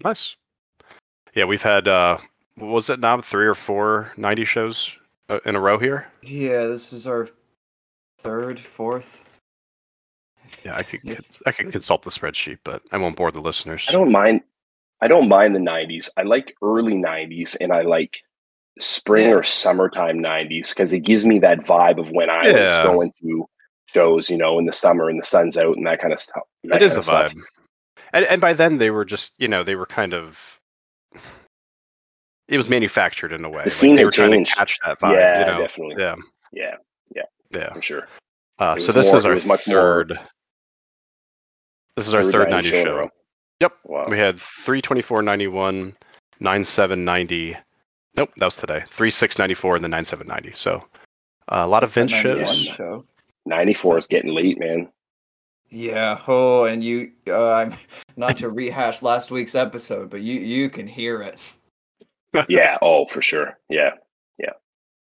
nice. 0.04 0.34
Yeah, 1.34 1.44
we've 1.44 1.62
had 1.62 1.86
uh, 1.86 2.18
was 2.56 2.88
it 2.90 2.98
now 3.00 3.20
three 3.20 3.46
or 3.46 3.54
four 3.54 4.10
90 4.16 4.44
shows 4.44 4.90
Uh, 5.28 5.40
in 5.44 5.54
a 5.56 5.60
row 5.60 5.78
here. 5.78 6.06
Yeah, 6.22 6.66
this 6.66 6.92
is 6.92 7.06
our 7.06 7.28
third, 8.18 8.58
fourth. 8.58 9.24
Yeah, 10.64 10.76
I 10.76 10.82
could 10.82 11.00
If- 11.04 11.42
I 11.46 11.52
could 11.52 11.70
consult 11.72 12.02
the 12.02 12.10
spreadsheet, 12.10 12.58
but 12.64 12.82
I 12.92 12.96
won't 12.96 13.16
bore 13.16 13.30
the 13.30 13.40
listeners. 13.40 13.84
I 13.88 13.92
don't 13.92 14.10
mind. 14.10 14.40
I 15.00 15.06
don't 15.08 15.28
mind 15.28 15.54
the 15.54 15.60
'90s. 15.60 16.08
I 16.16 16.22
like 16.22 16.54
early 16.62 16.94
'90s, 16.94 17.56
and 17.60 17.72
I 17.72 17.82
like 17.82 18.22
spring 18.80 19.28
or 19.30 19.42
summertime 19.42 20.18
'90s 20.18 20.70
because 20.70 20.92
it 20.92 21.00
gives 21.00 21.26
me 21.26 21.38
that 21.40 21.60
vibe 21.60 21.98
of 22.00 22.10
when 22.10 22.30
I 22.30 22.50
was 22.50 22.78
going 22.80 23.12
to 23.22 23.46
shows, 23.86 24.28
you 24.30 24.36
know, 24.38 24.58
in 24.58 24.66
the 24.66 24.72
summer 24.72 25.08
and 25.10 25.20
the 25.20 25.26
sun's 25.26 25.56
out 25.56 25.76
and 25.76 25.86
that 25.86 26.00
kind 26.00 26.12
of 26.12 26.20
stuff. 26.20 26.42
it 26.64 26.82
is 26.82 26.92
kind 26.92 27.00
a 27.00 27.02
stuff. 27.02 27.32
vibe. 27.32 27.40
And 28.14 28.24
and 28.24 28.40
by 28.40 28.54
then 28.54 28.78
they 28.78 28.90
were 28.90 29.04
just 29.04 29.34
you 29.38 29.48
know 29.48 29.62
they 29.62 29.74
were 29.74 29.86
kind 29.86 30.14
of 30.14 30.58
it 32.48 32.56
was 32.56 32.68
manufactured 32.68 33.32
in 33.32 33.44
a 33.44 33.48
way. 33.50 33.64
The 33.64 33.70
scene 33.70 33.94
they 33.94 34.00
had 34.00 34.06
were 34.06 34.10
trying 34.12 34.44
to 34.44 34.50
catch 34.54 34.78
that 34.84 34.98
vibe. 35.00 35.14
yeah, 35.14 35.40
you 35.40 35.46
know? 35.46 35.60
definitely. 35.60 35.96
Yeah, 35.98 36.14
Yeah, 36.52 36.74
yeah. 37.50 37.72
for 37.72 37.82
sure. 37.82 38.08
Uh, 38.58 38.76
so 38.78 38.90
this 38.92 39.08
more- 39.08 39.16
is 39.18 39.24
it 39.24 39.28
our 39.28 39.34
was 39.34 39.46
much 39.46 39.66
more 39.66 39.80
third. 39.80 40.20
This 41.96 42.06
is 42.08 42.14
our 42.14 42.22
third 42.30 42.50
90 42.50 42.68
in 42.68 42.74
a 42.74 42.82
show. 42.84 43.10
Yep. 43.60 43.72
Wow. 43.84 44.06
We 44.08 44.18
had 44.18 44.36
324.91, 44.36 45.94
97.90. 46.40 47.56
Nope, 48.16 48.30
that 48.36 48.44
was 48.44 48.56
today. 48.56 48.84
36.94 48.90 49.76
and 49.76 49.84
then 49.84 49.90
97.90. 50.04 50.54
So 50.56 50.76
uh, 51.48 51.62
a 51.64 51.66
lot 51.66 51.82
of 51.84 51.92
Vince 51.92 52.12
shows. 52.12 52.56
show. 52.56 53.04
94 53.46 53.98
is 53.98 54.06
getting 54.06 54.32
late, 54.32 54.58
man. 54.60 54.88
Yeah. 55.70 56.20
Oh, 56.26 56.64
and 56.64 56.82
you. 56.84 57.12
Uh, 57.26 57.52
I'm 57.52 57.74
not 58.16 58.36
to 58.38 58.48
rehash 58.48 59.02
last 59.02 59.30
week's 59.30 59.54
episode, 59.54 60.08
but 60.10 60.20
you 60.20 60.40
you 60.40 60.70
can 60.70 60.86
hear 60.86 61.20
it. 61.22 61.38
Yeah. 62.48 62.78
Oh, 62.82 63.06
for 63.06 63.22
sure. 63.22 63.58
Yeah. 63.68 63.90
Yeah, 64.38 64.52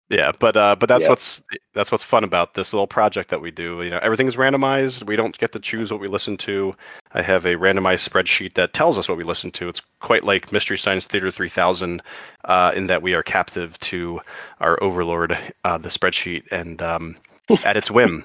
Yeah, 0.09 0.31
but 0.37 0.57
uh, 0.57 0.75
but 0.75 0.89
that's 0.89 1.05
Yeah. 1.05 1.09
what's 1.11 1.43
that's 1.73 1.91
what's 1.91 2.03
fun 2.03 2.23
about 2.23 2.53
this 2.55 2.73
little 2.73 2.87
project 2.87 3.29
that 3.29 3.41
we 3.41 3.51
do. 3.51 3.81
You 3.81 3.89
know, 3.91 3.99
everything 4.01 4.27
is 4.27 4.35
randomized. 4.35 5.03
We 5.05 5.15
don't 5.15 5.37
get 5.37 5.51
to 5.53 5.59
choose 5.59 5.91
what 5.91 6.01
we 6.01 6.07
listen 6.07 6.37
to. 6.37 6.75
I 7.13 7.21
have 7.21 7.45
a 7.45 7.55
randomized 7.55 8.07
spreadsheet 8.09 8.53
that 8.55 8.73
tells 8.73 8.97
us 8.97 9.07
what 9.07 9.17
we 9.17 9.23
listen 9.23 9.51
to. 9.51 9.69
It's 9.69 9.81
quite 10.01 10.23
like 10.23 10.51
Mystery 10.51 10.77
Science 10.77 11.07
Theater 11.07 11.31
3000, 11.31 12.01
uh, 12.45 12.73
in 12.75 12.87
that 12.87 13.01
we 13.01 13.13
are 13.13 13.23
captive 13.23 13.79
to 13.81 14.19
our 14.59 14.81
overlord, 14.83 15.37
uh, 15.63 15.77
the 15.77 15.89
spreadsheet, 15.89 16.43
and 16.51 16.81
um, 16.81 17.15
at 17.63 17.77
its 17.77 17.89
whim. 17.91 18.23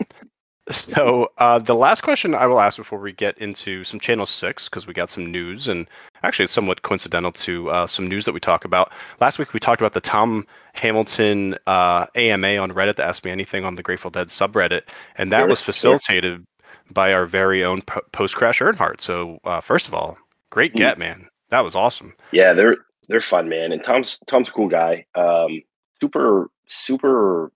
So 0.71 1.31
uh, 1.39 1.59
the 1.59 1.75
last 1.75 2.03
question 2.03 2.35
I 2.35 2.47
will 2.47 2.61
ask 2.61 2.77
before 2.77 2.99
we 2.99 3.13
get 3.13 3.39
into 3.39 3.85
some 3.85 3.99
Channel 3.99 4.27
Six, 4.27 4.69
because 4.69 4.87
we 4.87 4.93
got 4.95 5.09
some 5.11 5.25
news, 5.31 5.67
and 5.69 5.87
actually 6.23 6.45
it's 6.45 6.53
somewhat 6.53 6.83
coincidental 6.83 7.33
to 7.33 7.71
uh, 7.71 7.87
some 7.87 8.07
news 8.07 8.25
that 8.27 8.33
we 8.33 8.41
talk 8.41 8.65
about. 8.65 8.93
Last 9.21 9.39
week 9.39 9.55
we 9.55 9.61
talked 9.61 9.81
about 9.81 9.95
the 9.95 10.01
Tom 10.01 10.47
Hamilton 10.75 11.57
uh, 11.67 12.07
AMA 12.15 12.57
on 12.59 12.73
Reddit 12.73 12.97
to 12.97 13.05
Ask 13.05 13.25
Me 13.25 13.31
Anything 13.31 13.65
on 13.65 13.77
the 13.77 13.83
Grateful 13.83 14.11
Dead 14.11 14.29
subreddit, 14.29 14.83
and 15.17 15.33
that 15.33 15.41
Sure, 15.41 15.49
was 15.49 15.59
sure. 15.61 15.73
facilitated 15.73 16.45
by 16.93 17.13
our 17.13 17.25
very 17.27 17.65
own 17.65 17.83
po- 17.83 18.03
Post 18.13 18.37
Crash 18.37 18.61
Earnheart. 18.61 19.01
So 19.01 19.39
uh, 19.45 19.61
first 19.61 19.89
of 19.89 19.95
all, 19.95 20.19
great 20.51 20.73
Mm. 20.75 20.77
get, 20.77 20.99
man. 20.99 21.29
That 21.51 21.65
was 21.65 21.75
awesome. 21.75 22.15
Yeah. 22.33 22.53
There, 22.53 22.77
they're 23.09 23.21
fun, 23.21 23.49
man. 23.49 23.73
And 23.73 23.83
Tom's 23.83 24.19
Tom's 24.27 24.49
a 24.51 24.53
cool 24.53 24.69
guy. 24.69 25.07
Um, 25.15 25.63
super 26.01 26.51
super 26.67 27.53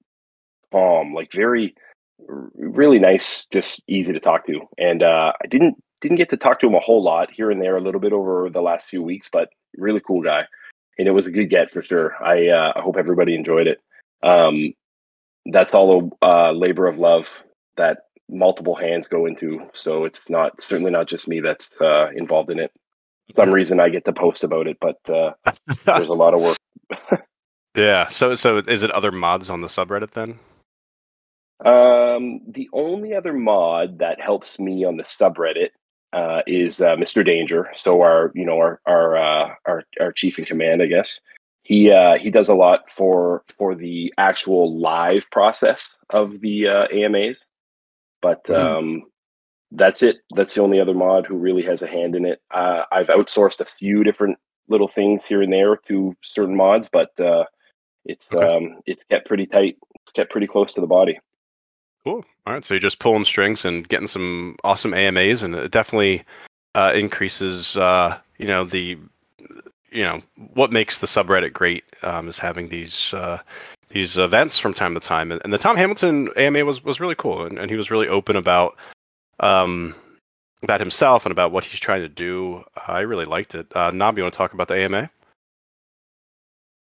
calm, 0.71 1.13
like 1.13 1.31
very 1.33 1.75
really 2.29 2.99
nice, 2.99 3.47
just 3.47 3.83
easy 3.87 4.13
to 4.13 4.21
talk 4.21 4.47
to. 4.47 4.61
And 4.79 5.03
uh, 5.03 5.33
I 5.43 5.47
didn't 5.47 5.83
didn't 6.01 6.17
get 6.17 6.31
to 6.31 6.37
talk 6.37 6.61
to 6.61 6.67
him 6.67 6.75
a 6.75 6.81
whole 6.81 7.03
lot 7.03 7.31
here 7.31 7.51
and 7.51 7.63
there, 7.63 7.77
a 7.77 7.81
little 7.81 8.01
bit 8.01 8.13
over 8.13 8.51
the 8.51 8.61
last 8.61 8.85
few 8.91 9.03
weeks, 9.03 9.29
but 9.33 9.51
really 9.77 10.01
cool 10.01 10.21
guy. 10.21 10.45
And 10.99 11.09
it 11.09 11.13
was 11.13 11.27
a 11.27 11.31
good 11.31 11.49
get 11.49 11.71
for 11.71 11.83
sure. 11.83 12.15
I 12.23 12.49
uh, 12.49 12.73
I 12.77 12.81
hope 12.81 12.97
everybody 12.97 13.35
enjoyed 13.35 13.67
it. 13.67 13.81
Um, 14.23 14.75
that's 15.47 15.75
all 15.75 16.13
a 16.23 16.27
uh, 16.27 16.53
labor 16.53 16.87
of 16.87 16.99
love 16.99 17.29
that 17.77 18.05
multiple 18.29 18.75
hands 18.75 19.09
go 19.09 19.27
into. 19.27 19.61
So 19.73 20.05
it's 20.05 20.21
not 20.29 20.61
certainly 20.61 20.91
not 20.91 21.09
just 21.09 21.29
me 21.29 21.41
that's 21.41 21.71
uh, 21.81 22.11
involved 22.11 22.51
in 22.51 22.59
it. 22.59 22.73
For 23.29 23.43
some 23.43 23.51
reason, 23.51 23.81
I 23.81 23.89
get 23.89 24.05
to 24.05 24.13
post 24.13 24.45
about 24.45 24.67
it, 24.67 24.79
but 24.81 24.99
uh, 25.09 25.33
there's 25.67 26.09
a 26.09 26.13
lot 26.13 26.35
of 26.35 26.41
work. 26.41 26.57
yeah. 27.77 28.07
So 28.09 28.35
so 28.35 28.59
is 28.59 28.83
it 28.83 28.91
other 28.91 29.13
mods 29.13 29.49
on 29.49 29.61
the 29.61 29.69
subreddit 29.69 30.11
then? 30.11 30.39
Um, 31.65 32.41
the 32.49 32.69
only 32.73 33.15
other 33.15 33.33
mod 33.33 33.99
that 33.99 34.21
helps 34.21 34.59
me 34.59 34.85
on 34.85 34.97
the 34.97 35.05
subreddit 35.05 35.71
uh, 36.13 36.43
is 36.47 36.81
uh, 36.81 36.97
Mr. 36.97 37.25
Danger. 37.25 37.71
So 37.75 38.03
our, 38.03 38.33
you 38.35 38.45
know, 38.45 38.59
our 38.59 38.81
our 38.87 39.17
uh, 39.17 39.55
our 39.67 39.85
our 40.01 40.13
chief 40.13 40.39
in 40.39 40.45
command, 40.45 40.83
I 40.83 40.87
guess. 40.87 41.21
He 41.63 41.91
uh, 41.91 42.19
he 42.19 42.31
does 42.31 42.49
a 42.49 42.55
lot 42.55 42.91
for 42.91 43.45
for 43.57 43.75
the 43.75 44.13
actual 44.19 44.79
live 44.79 45.25
process 45.31 45.89
of 46.11 46.41
the 46.41 46.67
uh, 46.67 46.89
AMAs, 46.93 47.37
but 48.21 48.45
mm-hmm. 48.45 48.77
um, 48.77 49.03
that's 49.71 50.03
it. 50.03 50.17
That's 50.35 50.55
the 50.55 50.63
only 50.63 50.81
other 50.81 50.95
mod 50.95 51.27
who 51.27 51.37
really 51.37 51.63
has 51.63 51.81
a 51.83 51.87
hand 51.87 52.17
in 52.17 52.27
it. 52.27 52.41
Uh, 52.51 52.83
I've 52.91 53.07
outsourced 53.07 53.61
a 53.61 53.65
few 53.65 54.03
different 54.03 54.39
little 54.69 54.89
things 54.89 55.23
here 55.29 55.43
and 55.43 55.53
there 55.53 55.77
to 55.89 56.17
certain 56.23 56.57
mods, 56.57 56.89
but 56.93 57.19
uh, 57.21 57.45
it's 58.05 58.25
okay. 58.33 58.45
um, 58.45 58.81
it's 58.87 59.03
kept 59.09 59.29
pretty 59.29 59.47
tight. 59.47 59.77
It's 60.03 60.11
kept 60.13 60.33
pretty 60.33 60.49
close 60.49 60.75
to 60.75 60.81
the 60.81 60.87
body. 60.89 61.19
Cool. 62.05 62.25
All 62.47 62.53
right. 62.53 62.65
So 62.65 62.75
you're 62.75 62.81
just 62.81 62.99
pulling 62.99 63.25
strings 63.25 63.65
and 63.65 63.89
getting 63.89 64.09
some 64.09 64.57
awesome 64.65 64.95
AMAs, 64.95 65.43
and 65.43 65.55
it 65.55 65.71
definitely 65.71 66.25
uh, 66.75 66.93
increases, 66.95 67.77
uh, 67.77 68.19
you 68.39 68.47
know, 68.47 68.65
the, 68.65 68.99
you 69.91 70.03
know, 70.03 70.21
what 70.55 70.73
makes 70.73 70.99
the 70.99 71.07
subreddit 71.07 71.53
great 71.53 71.85
um, 72.03 72.29
is 72.29 72.39
having 72.39 72.69
these 72.69 73.15
uh, 73.15 73.39
these 73.91 74.19
events 74.19 74.59
from 74.59 74.75
time 74.75 74.95
to 74.95 75.01
time. 75.01 75.31
And, 75.31 75.41
and, 75.45 75.53
the 75.53 75.59
Tom 75.59 75.77
Hamilton 75.77 76.31
AMA 76.37 76.65
was 76.65 76.83
was 76.83 76.99
really 76.99 77.15
cool, 77.15 77.45
and, 77.45 77.59
and 77.59 77.71
he 77.71 77.77
was 77.77 77.91
really 77.91 78.09
open 78.09 78.37
about 78.37 78.77
um, 79.41 79.95
about 80.63 80.81
himself 80.81 81.25
and 81.25 81.33
about 81.33 81.53
what 81.53 81.65
he's 81.65 81.81
trying 81.81 82.03
to 82.03 82.09
do. 82.09 82.65
I 82.87 83.01
really 83.01 83.25
liked 83.27 83.55
it. 83.55 83.67
Uh, 83.77 83.91
Knob, 83.91 84.17
you 84.17 84.25
want 84.25 84.35
to 84.35 84.39
talk 84.39 84.55
about 84.55 84.69
the 84.69 84.75
AMA? 84.75 85.11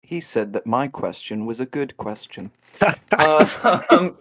He 0.02 0.20
said 0.20 0.52
that 0.52 0.66
my 0.66 0.88
question 0.88 1.46
was 1.46 1.60
a 1.60 1.66
good 1.66 1.96
question. 1.96 2.50
uh, 3.12 3.82
um, 3.90 4.16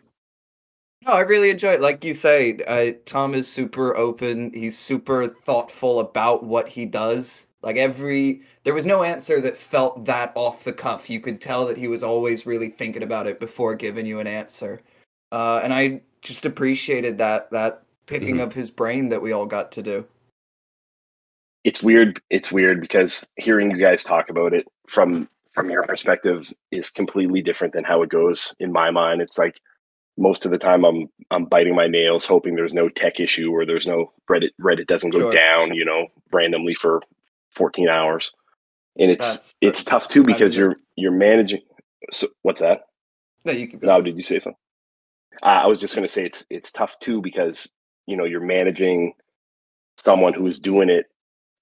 no, 1.05 1.13
I 1.13 1.21
really 1.21 1.49
enjoy 1.49 1.73
it. 1.73 1.81
Like 1.81 2.03
you 2.03 2.13
say, 2.13 2.59
uh, 2.67 2.91
Tom 3.05 3.33
is 3.33 3.47
super 3.47 3.95
open. 3.97 4.53
He's 4.53 4.77
super 4.77 5.27
thoughtful 5.27 5.99
about 5.99 6.43
what 6.43 6.69
he 6.69 6.85
does. 6.85 7.47
Like 7.63 7.77
every, 7.77 8.41
there 8.63 8.73
was 8.73 8.85
no 8.85 9.03
answer 9.03 9.41
that 9.41 9.57
felt 9.57 10.05
that 10.05 10.31
off 10.35 10.63
the 10.63 10.73
cuff. 10.73 11.09
You 11.09 11.19
could 11.19 11.41
tell 11.41 11.65
that 11.65 11.77
he 11.77 11.87
was 11.87 12.03
always 12.03 12.45
really 12.45 12.69
thinking 12.69 13.03
about 13.03 13.27
it 13.27 13.39
before 13.39 13.75
giving 13.75 14.05
you 14.05 14.19
an 14.19 14.27
answer. 14.27 14.81
Uh, 15.31 15.61
and 15.63 15.73
I 15.73 16.01
just 16.21 16.45
appreciated 16.45 17.17
that 17.17 17.49
that 17.51 17.83
picking 18.05 18.35
mm-hmm. 18.35 18.41
of 18.41 18.53
his 18.53 18.69
brain 18.69 19.09
that 19.09 19.21
we 19.21 19.31
all 19.31 19.45
got 19.45 19.71
to 19.73 19.81
do. 19.81 20.05
It's 21.63 21.81
weird. 21.81 22.21
It's 22.29 22.51
weird 22.51 22.81
because 22.81 23.27
hearing 23.37 23.71
you 23.71 23.77
guys 23.77 24.03
talk 24.03 24.29
about 24.29 24.53
it 24.53 24.67
from 24.87 25.29
from 25.53 25.69
your 25.69 25.83
perspective 25.83 26.51
is 26.71 26.89
completely 26.89 27.41
different 27.41 27.73
than 27.73 27.83
how 27.83 28.01
it 28.01 28.09
goes 28.09 28.55
in 28.59 28.71
my 28.71 28.89
mind. 28.89 29.21
It's 29.21 29.37
like 29.37 29.59
most 30.17 30.45
of 30.45 30.51
the 30.51 30.57
time 30.57 30.85
I'm 30.85 31.07
I'm 31.31 31.45
biting 31.45 31.75
my 31.75 31.87
nails, 31.87 32.25
hoping 32.25 32.55
there's 32.55 32.73
no 32.73 32.89
tech 32.89 33.19
issue 33.19 33.51
or 33.51 33.65
there's 33.65 33.87
no 33.87 34.11
Reddit 34.29 34.49
Reddit 34.59 34.87
doesn't 34.87 35.11
go 35.11 35.19
sure. 35.19 35.33
down, 35.33 35.73
you 35.73 35.85
know, 35.85 36.07
randomly 36.31 36.73
for 36.73 37.01
14 37.51 37.87
hours. 37.89 38.31
And 38.99 39.09
it's 39.09 39.25
that's, 39.25 39.55
it's 39.61 39.79
that's, 39.79 39.83
tough 39.83 40.07
too 40.09 40.23
because 40.23 40.55
you're 40.55 40.75
you're 40.95 41.11
managing. 41.11 41.61
So 42.11 42.27
what's 42.41 42.59
that? 42.59 42.81
No, 43.45 43.53
you 43.53 43.67
can. 43.67 43.79
No, 43.81 44.01
did 44.01 44.17
you 44.17 44.23
say 44.23 44.39
something? 44.39 44.57
Uh, 45.41 45.45
I 45.45 45.67
was 45.67 45.79
just 45.79 45.95
going 45.95 46.07
to 46.07 46.13
say 46.13 46.25
it's 46.25 46.45
it's 46.49 46.71
tough 46.71 46.99
too 46.99 47.21
because 47.21 47.69
you 48.05 48.17
know 48.17 48.25
you're 48.25 48.41
managing 48.41 49.13
someone 50.03 50.33
who's 50.33 50.59
doing 50.59 50.89
it 50.89 51.05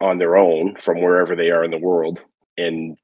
on 0.02 0.18
their 0.18 0.38
own 0.38 0.76
from 0.82 1.02
wherever 1.02 1.36
they 1.36 1.50
are 1.52 1.64
in 1.64 1.72
the 1.72 1.78
world, 1.78 2.20
and 2.58 2.98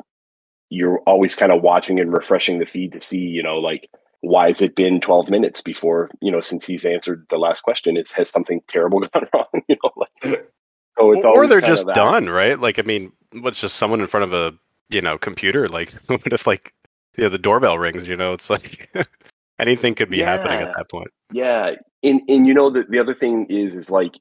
you're 0.70 1.00
always 1.02 1.36
kind 1.36 1.52
of 1.52 1.62
watching 1.62 2.00
and 2.00 2.12
refreshing 2.12 2.58
the 2.58 2.66
feed 2.66 2.94
to 2.94 3.02
see 3.02 3.20
you 3.20 3.44
know 3.44 3.58
like 3.58 3.90
why 4.26 4.48
has 4.48 4.62
it 4.62 4.76
been 4.76 5.00
12 5.00 5.30
minutes 5.30 5.62
before 5.62 6.10
you 6.22 6.32
know 6.32 6.42
since 6.42 6.66
he's 6.66 6.86
answered 6.86 7.26
the 7.30 7.38
last 7.38 7.64
question? 7.64 7.98
Is 7.98 8.12
has 8.12 8.30
something 8.30 8.62
terrible 8.70 9.00
gone 9.14 9.28
wrong 9.34 9.46
you 9.68 9.76
know 9.84 9.92
like, 9.96 10.52
so 10.98 11.12
it's 11.12 11.26
or 11.26 11.48
they're 11.48 11.62
just 11.62 11.88
done 11.88 12.30
right? 12.30 12.60
Like 12.60 12.80
i 12.80 12.82
mean 12.82 13.12
what's 13.42 13.60
just 13.60 13.78
someone 13.78 14.02
in 14.02 14.08
front 14.08 14.24
of 14.24 14.34
a 14.34 14.58
you 14.90 15.02
know 15.02 15.18
computer 15.18 15.68
like 15.68 15.92
what 16.08 16.32
if 16.32 16.48
like 16.48 16.74
yeah 17.18 17.30
the 17.30 17.38
doorbell 17.38 17.78
rings 17.78 18.08
you 18.08 18.18
know? 18.18 18.34
It's 18.34 18.50
like 18.50 18.90
anything 19.60 19.96
could 19.96 20.10
be 20.10 20.18
yeah. 20.18 20.38
happening 20.38 20.68
at 20.68 20.76
that 20.76 20.90
point. 20.90 21.10
Yeah. 21.32 21.76
And 22.04 22.22
and 22.28 22.46
you 22.48 22.54
know 22.54 22.70
the, 22.70 22.84
the 22.90 23.00
other 23.00 23.14
thing 23.14 23.46
is 23.50 23.76
is 23.76 23.90
like 23.90 24.16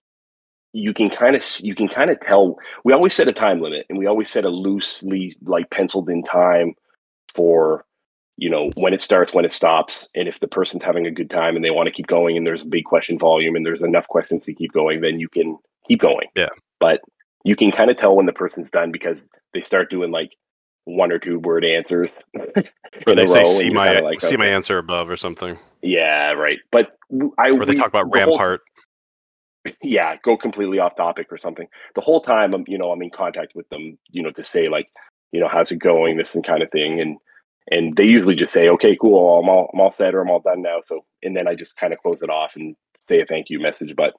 you 0.73 0.93
can 0.93 1.09
kind 1.09 1.37
of 1.37 1.45
you 1.61 1.75
can 1.75 1.89
kind 1.89 2.11
of 2.11 2.21
tell 2.21 2.59
we 2.85 2.93
always 2.93 3.15
set 3.15 3.29
a 3.29 3.33
time 3.33 3.61
limit 3.61 3.87
and 3.89 3.99
we 3.99 4.07
always 4.07 4.31
set 4.31 4.45
a 4.45 4.49
loosely 4.49 5.37
like 5.45 5.71
penciled 5.71 6.11
in 6.11 6.23
time 6.23 6.75
for 7.33 7.85
you 8.37 8.51
know 8.51 8.71
when 8.77 8.93
it 8.93 9.01
starts 9.01 9.33
when 9.33 9.45
it 9.45 9.53
stops 9.53 10.09
and 10.15 10.27
if 10.29 10.41
the 10.41 10.49
person's 10.49 10.83
having 10.83 11.07
a 11.07 11.11
good 11.11 11.31
time 11.31 11.55
and 11.55 11.65
they 11.65 11.71
want 11.71 11.87
to 11.87 11.93
keep 11.93 12.07
going 12.07 12.37
and 12.37 12.47
there's 12.47 12.63
a 12.63 12.67
big 12.67 12.85
question 12.85 13.19
volume 13.19 13.55
and 13.55 13.65
there's 13.65 13.83
enough 13.83 14.07
questions 14.09 14.43
to 14.45 14.55
keep 14.55 14.73
going 14.73 15.01
then 15.01 15.21
you 15.21 15.29
can 15.29 15.57
keep 15.87 16.01
going. 16.01 16.29
Yeah. 16.35 16.49
But 16.81 17.01
you 17.45 17.57
can 17.57 17.71
kind 17.71 17.91
of 17.91 17.99
tell 17.99 18.17
when 18.17 18.27
the 18.27 18.33
person's 18.33 18.71
done 18.71 18.91
because 18.91 19.19
they 19.53 19.63
start 19.63 19.91
doing 19.91 20.11
like 20.11 20.33
one 20.85 21.13
or 21.13 21.19
two 21.19 21.39
word 21.39 21.65
answers 21.65 22.11
or 22.37 23.15
they 23.15 23.27
say 23.27 23.45
see 23.45 23.71
my 23.71 24.01
like, 24.01 24.21
see 24.21 24.29
okay. 24.29 24.37
my 24.37 24.47
answer 24.47 24.79
above 24.79 25.09
or 25.09 25.17
something. 25.17 25.59
Yeah 25.83 26.33
right. 26.33 26.59
But 26.73 26.97
i 27.39 27.51
or 27.51 27.65
they 27.65 27.73
we, 27.73 27.77
talk 27.77 27.89
about 27.89 28.11
the 28.11 28.19
rampart. 28.19 28.61
Whole, 29.65 29.75
yeah 29.83 30.17
go 30.23 30.37
completely 30.37 30.79
off 30.79 30.97
topic 30.97 31.29
or 31.31 31.39
something. 31.39 31.67
The 31.95 32.01
whole 32.01 32.21
time 32.21 32.55
i'm 32.55 32.65
you 32.67 32.79
know 32.79 32.91
i'm 32.91 33.03
in 33.03 33.11
contact 33.11 33.53
with 33.55 33.69
them 33.71 33.97
you 34.11 34.23
know 34.23 34.31
to 34.33 34.45
say 34.45 34.69
like 34.69 34.89
you 35.33 35.41
know 35.41 35.49
how's 35.49 35.73
it 35.73 35.79
going? 35.79 36.17
this 36.17 36.35
and 36.35 36.45
kind 36.45 36.63
of 36.63 36.71
thing 36.71 37.01
and 37.01 37.17
and 37.71 37.97
they 37.97 38.05
usually 38.05 38.35
just 38.35 38.53
say, 38.53 38.69
"Okay, 38.69 38.97
cool, 39.01 39.39
I'm 39.39 39.49
all 39.49 39.71
I'm 39.73 39.81
all 39.81 39.95
set 39.97 40.15
or 40.15 40.21
I'm 40.21 40.31
all 40.31 40.41
done 40.41 40.63
now." 40.63 40.83
So, 40.89 41.05
and 41.23 41.37
then 41.37 41.49
I 41.49 41.55
just 41.55 41.77
kind 41.77 41.93
of 41.93 41.99
close 42.01 42.19
it 42.23 42.31
off 42.31 42.53
and 42.57 42.77
say 43.09 43.21
a 43.21 43.27
thank 43.27 43.51
you 43.51 43.61
message. 43.61 43.95
But 43.97 44.15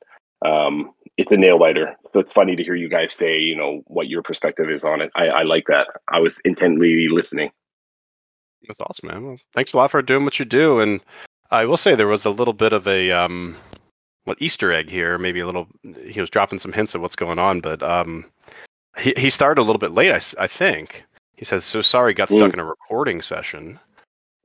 um, 0.47 0.91
it's 1.17 1.31
a 1.31 1.37
nail 1.37 1.59
biter, 1.59 1.95
so 2.13 2.19
it's 2.19 2.31
funny 2.33 2.55
to 2.55 2.63
hear 2.63 2.75
you 2.75 2.89
guys 2.89 3.13
say, 3.17 3.39
you 3.39 3.55
know, 3.55 3.81
what 3.87 4.07
your 4.07 4.21
perspective 4.21 4.69
is 4.69 4.83
on 4.83 5.01
it. 5.01 5.11
I, 5.15 5.27
I 5.27 5.43
like 5.43 5.65
that. 5.67 5.87
I 6.09 6.19
was 6.19 6.31
intently 6.43 7.07
listening. 7.09 7.51
That's 8.67 8.81
awesome, 8.81 9.09
man. 9.09 9.25
Well, 9.25 9.37
thanks 9.53 9.73
a 9.73 9.77
lot 9.77 9.91
for 9.91 10.01
doing 10.01 10.23
what 10.23 10.39
you 10.39 10.45
do. 10.45 10.79
And 10.79 11.01
I 11.51 11.65
will 11.65 11.77
say 11.77 11.95
there 11.95 12.07
was 12.07 12.25
a 12.25 12.31
little 12.31 12.53
bit 12.53 12.73
of 12.73 12.87
a 12.87 13.11
um, 13.11 13.55
what 14.25 14.41
Easter 14.41 14.71
egg 14.71 14.89
here. 14.89 15.17
Maybe 15.17 15.39
a 15.39 15.45
little. 15.45 15.67
He 16.07 16.19
was 16.19 16.29
dropping 16.29 16.59
some 16.59 16.73
hints 16.73 16.95
of 16.95 17.01
what's 17.01 17.15
going 17.15 17.39
on, 17.39 17.61
but 17.61 17.81
um, 17.83 18.25
he 18.97 19.13
he 19.17 19.29
started 19.29 19.61
a 19.61 19.63
little 19.63 19.79
bit 19.79 19.91
late. 19.91 20.11
I, 20.11 20.43
I 20.43 20.47
think 20.47 21.05
he 21.35 21.45
says, 21.45 21.65
"So 21.65 21.81
sorry, 21.81 22.13
got 22.13 22.29
stuck 22.29 22.51
mm. 22.51 22.53
in 22.53 22.59
a 22.59 22.65
recording 22.65 23.21
session." 23.21 23.79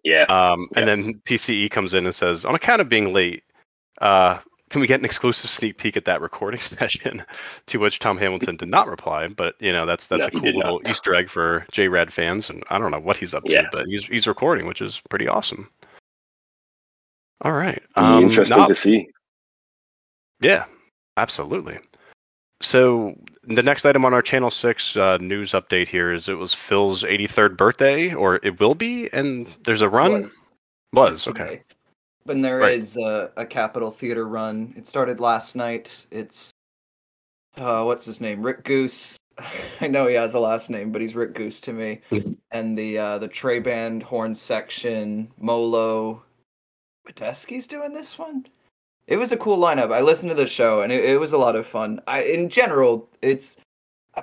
Yeah. 0.04 0.24
Um, 0.24 0.68
and 0.76 0.86
yeah. 0.86 0.94
then 0.94 1.20
PCE 1.26 1.70
comes 1.70 1.94
in 1.94 2.04
and 2.04 2.14
says, 2.14 2.44
"On 2.44 2.54
account 2.54 2.80
of 2.80 2.88
being 2.88 3.12
late, 3.12 3.42
uh, 4.00 4.38
can 4.70 4.80
we 4.80 4.86
get 4.86 5.00
an 5.00 5.04
exclusive 5.04 5.50
sneak 5.50 5.78
peek 5.78 5.96
at 5.96 6.04
that 6.06 6.20
recording 6.20 6.60
session?" 6.60 7.24
to 7.66 7.78
which 7.78 7.98
Tom 7.98 8.18
Hamilton 8.18 8.56
did 8.56 8.68
not 8.68 8.88
reply. 8.88 9.28
But 9.28 9.54
you 9.60 9.72
know, 9.72 9.86
that's 9.86 10.06
that's 10.06 10.22
no, 10.22 10.26
a 10.26 10.30
cool 10.30 10.52
little 10.52 10.80
not. 10.80 10.90
Easter 10.90 11.14
egg 11.14 11.28
for 11.28 11.66
JRAD 11.72 12.10
fans, 12.10 12.50
and 12.50 12.62
I 12.70 12.78
don't 12.78 12.90
know 12.90 13.00
what 13.00 13.16
he's 13.16 13.34
up 13.34 13.44
yeah. 13.46 13.62
to, 13.62 13.68
but 13.72 13.86
he's 13.86 14.06
he's 14.06 14.26
recording, 14.26 14.66
which 14.66 14.80
is 14.80 15.00
pretty 15.10 15.28
awesome. 15.28 15.68
All 17.42 17.52
right. 17.52 17.82
Um, 17.96 18.24
interesting 18.24 18.66
to 18.66 18.74
see. 18.74 19.08
Yeah, 20.40 20.64
absolutely. 21.16 21.78
So 22.60 23.16
the 23.44 23.62
next 23.62 23.86
item 23.86 24.04
on 24.04 24.12
our 24.12 24.22
channel 24.22 24.50
six 24.50 24.96
uh, 24.96 25.16
news 25.18 25.52
update 25.52 25.88
here 25.88 26.12
is 26.12 26.28
it 26.28 26.34
was 26.34 26.52
Phil's 26.52 27.02
83rd 27.02 27.56
birthday, 27.56 28.12
or 28.12 28.36
it 28.36 28.60
will 28.60 28.74
be, 28.74 29.08
and 29.12 29.46
there's 29.64 29.82
a 29.82 29.88
run. 29.88 30.22
Was, 30.22 30.36
was 30.92 31.28
okay. 31.28 31.62
But 32.26 32.40
there 32.42 32.58
right. 32.58 32.78
is 32.78 32.96
a, 32.98 33.30
a 33.36 33.46
Capitol 33.46 33.90
Theater 33.90 34.28
run. 34.28 34.74
It 34.76 34.86
started 34.86 35.20
last 35.20 35.56
night. 35.56 36.06
It's 36.10 36.50
uh, 37.56 37.82
what's 37.82 38.04
his 38.04 38.20
name? 38.20 38.42
Rick 38.42 38.64
Goose. 38.64 39.16
I 39.80 39.86
know 39.86 40.06
he 40.06 40.14
has 40.14 40.34
a 40.34 40.40
last 40.40 40.68
name, 40.68 40.92
but 40.92 41.00
he's 41.00 41.14
Rick 41.14 41.34
Goose 41.34 41.60
to 41.62 41.72
me. 41.72 42.02
and 42.50 42.76
the 42.76 42.98
uh, 42.98 43.18
the 43.18 43.28
Trey 43.28 43.58
Band 43.58 44.02
horn 44.02 44.34
section, 44.34 45.32
Molo, 45.38 46.22
Medeski's 47.08 47.66
doing 47.66 47.94
this 47.94 48.18
one. 48.18 48.46
It 49.10 49.16
was 49.18 49.32
a 49.32 49.36
cool 49.36 49.58
lineup. 49.58 49.92
I 49.92 50.00
listened 50.00 50.30
to 50.30 50.36
the 50.36 50.46
show 50.46 50.80
and 50.82 50.90
it, 50.90 51.04
it 51.04 51.20
was 51.20 51.32
a 51.32 51.38
lot 51.38 51.56
of 51.56 51.66
fun. 51.66 52.00
I, 52.06 52.22
in 52.22 52.48
general, 52.48 53.08
it's 53.20 53.56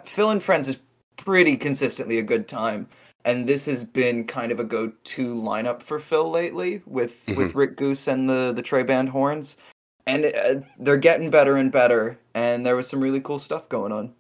Phil 0.06 0.32
and 0.32 0.42
Friends 0.42 0.68
is 0.68 0.80
pretty 1.18 1.58
consistently 1.58 2.18
a 2.20 2.24
good 2.24 2.48
time. 2.48 2.88
And 3.26 3.46
this 3.48 3.66
has 3.66 3.84
been 3.84 4.26
kind 4.26 4.54
of 4.54 4.60
a 4.62 4.64
go-to 4.64 5.36
lineup 5.36 5.82
for 5.82 6.00
Phil 6.00 6.32
lately 6.32 6.82
with 6.86 7.26
Mhm. 7.26 7.36
with 7.36 7.56
Rick 7.56 7.76
Goose 7.76 8.08
and 8.08 8.30
the 8.30 8.54
the 8.56 8.62
Trey 8.62 8.84
Band 8.84 9.10
horns, 9.10 9.58
and 10.06 10.26
uh, 10.28 10.62
they're 10.80 10.96
getting 10.96 11.30
better 11.30 11.58
and 11.58 11.70
better. 11.70 12.18
And 12.34 12.66
there 12.66 12.78
was 12.78 12.88
some 12.88 13.02
really 13.02 13.20
cool 13.20 13.40
stuff 13.40 13.68
going 13.68 13.92
on. 13.92 14.14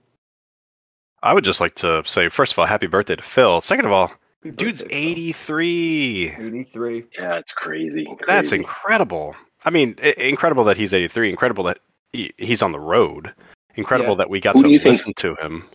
I 1.23 1.33
would 1.33 1.45
just 1.45 1.61
like 1.61 1.75
to 1.75 2.03
say, 2.05 2.27
first 2.27 2.51
of 2.51 2.59
all, 2.59 2.65
happy 2.65 2.87
birthday 2.87 3.15
to 3.15 3.23
Phil. 3.23 3.61
Second 3.61 3.85
of 3.85 3.93
all, 3.93 4.07
Happy 4.43 4.51
dude's 4.57 4.83
83. 4.89 6.35
83. 6.37 7.05
Yeah, 7.17 7.35
it's 7.37 7.53
crazy. 7.53 8.05
That's 8.25 8.51
incredible. 8.51 9.37
I 9.67 9.69
mean, 9.69 9.95
incredible 10.17 10.63
that 10.63 10.77
he's 10.77 10.93
83. 10.93 11.29
Incredible 11.29 11.65
that 11.65 11.79
he, 12.13 12.31
he's 12.37 12.61
on 12.61 12.71
the 12.71 12.79
road. 12.79 13.33
Incredible 13.75 14.11
Yeah. 14.11 14.17
that 14.19 14.29
we 14.29 14.39
got 14.39 14.55
Who 14.55 14.61
to 14.61 14.67
do 14.69 14.73
you 14.73 14.79
think- 14.79 14.93
listen 14.95 15.13
to 15.15 15.35
him. 15.35 15.69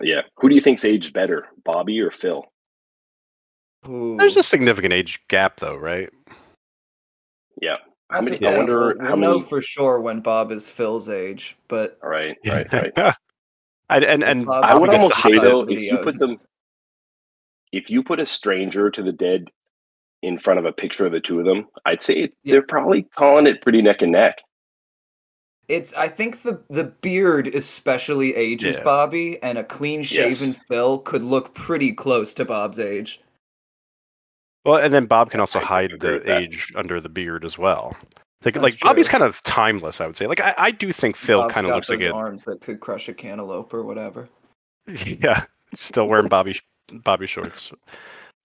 Yeah. 0.00 0.22
Who 0.38 0.48
do 0.48 0.54
you 0.54 0.62
think's 0.62 0.82
aged 0.82 1.12
better, 1.12 1.46
Bobby 1.62 2.00
or 2.00 2.10
Phil? 2.10 2.46
Ooh. 3.86 4.16
There's 4.16 4.38
a 4.38 4.42
significant 4.42 4.94
age 4.94 5.20
gap, 5.28 5.60
though, 5.60 5.76
right? 5.76 6.08
Yeah. 7.60 7.76
I 8.08 8.14
How 8.16 8.20
many? 8.22 8.38
think- 8.38 8.46
I 8.48 8.52
yeah, 8.52 8.56
wonder 8.56 8.94
we'll, 8.98 9.08
how 9.08 9.14
know 9.14 9.34
many. 9.38 9.42
for 9.48 9.60
sure 9.60 10.00
when 10.00 10.20
Bob 10.20 10.50
is 10.50 10.70
Phil's 10.70 11.10
age, 11.10 11.54
but 11.68 11.98
All 12.02 12.08
right. 12.08 12.38
Right. 12.46 12.66
Right. 12.72 12.92
and 13.90 14.04
and, 14.04 14.24
and 14.24 14.46
Bob's 14.46 14.66
I 14.66 14.74
would 14.74 14.88
almost 14.88 15.20
say 15.20 15.32
height 15.34 15.42
though, 15.42 15.64
if 15.68 15.80
you 15.82 15.98
put 15.98 16.18
them, 16.18 16.36
if 17.72 17.90
you 17.90 18.02
put 18.02 18.20
a 18.20 18.26
stranger 18.26 18.90
to 18.90 19.02
the 19.02 19.12
dead 19.12 19.50
in 20.26 20.38
front 20.38 20.58
of 20.58 20.64
a 20.64 20.72
picture 20.72 21.06
of 21.06 21.12
the 21.12 21.20
two 21.20 21.38
of 21.38 21.44
them, 21.46 21.66
I'd 21.84 22.02
say 22.02 22.32
Yeah. 22.42 22.52
they're 22.52 22.62
probably 22.62 23.02
calling 23.14 23.46
it 23.46 23.62
pretty 23.62 23.80
neck 23.80 24.02
and 24.02 24.12
neck. 24.12 24.38
It's 25.68 25.94
I 25.94 26.08
think 26.08 26.42
the 26.42 26.60
the 26.68 26.84
beard 26.84 27.48
especially 27.48 28.34
ages 28.36 28.74
Yeah. 28.76 28.82
Bobby, 28.82 29.42
and 29.42 29.58
a 29.58 29.64
clean 29.64 30.02
shaven 30.02 30.48
Yes. 30.48 30.64
Phil 30.68 30.98
could 31.00 31.22
look 31.22 31.54
pretty 31.54 31.92
close 31.92 32.34
to 32.34 32.44
Bob's 32.44 32.78
age. 32.78 33.20
Well, 34.64 34.76
and 34.76 34.92
then 34.92 35.06
Bob 35.06 35.30
can 35.30 35.38
also 35.40 35.60
I 35.60 35.64
hide 35.64 35.92
the 36.00 36.38
age 36.38 36.72
under 36.74 37.00
the 37.00 37.08
beard 37.08 37.44
as 37.44 37.56
well. 37.56 37.96
Like, 38.44 38.54
That's 38.54 38.62
like 38.62 38.80
Bobby's 38.80 39.08
kind 39.08 39.22
of 39.24 39.42
timeless, 39.44 40.00
I 40.00 40.06
would 40.06 40.16
say. 40.16 40.26
Like, 40.26 40.40
I, 40.40 40.54
I 40.58 40.70
do 40.72 40.92
think 40.92 41.16
Phil 41.16 41.40
Bob's 41.40 41.54
kind 41.54 41.66
of 41.66 41.70
got 41.70 41.76
looks 41.76 41.88
like 41.88 41.98
those 42.00 42.08
it. 42.08 42.12
arms 42.12 42.44
that 42.44 42.60
could 42.60 42.80
crush 42.80 43.08
a 43.08 43.14
cantaloupe 43.14 43.72
or 43.74 43.82
whatever. 43.84 44.28
Yeah, 45.04 45.44
still 45.74 46.06
wearing 46.08 46.28
Bobby 46.28 46.60
Bobby 47.02 47.26
shorts 47.26 47.72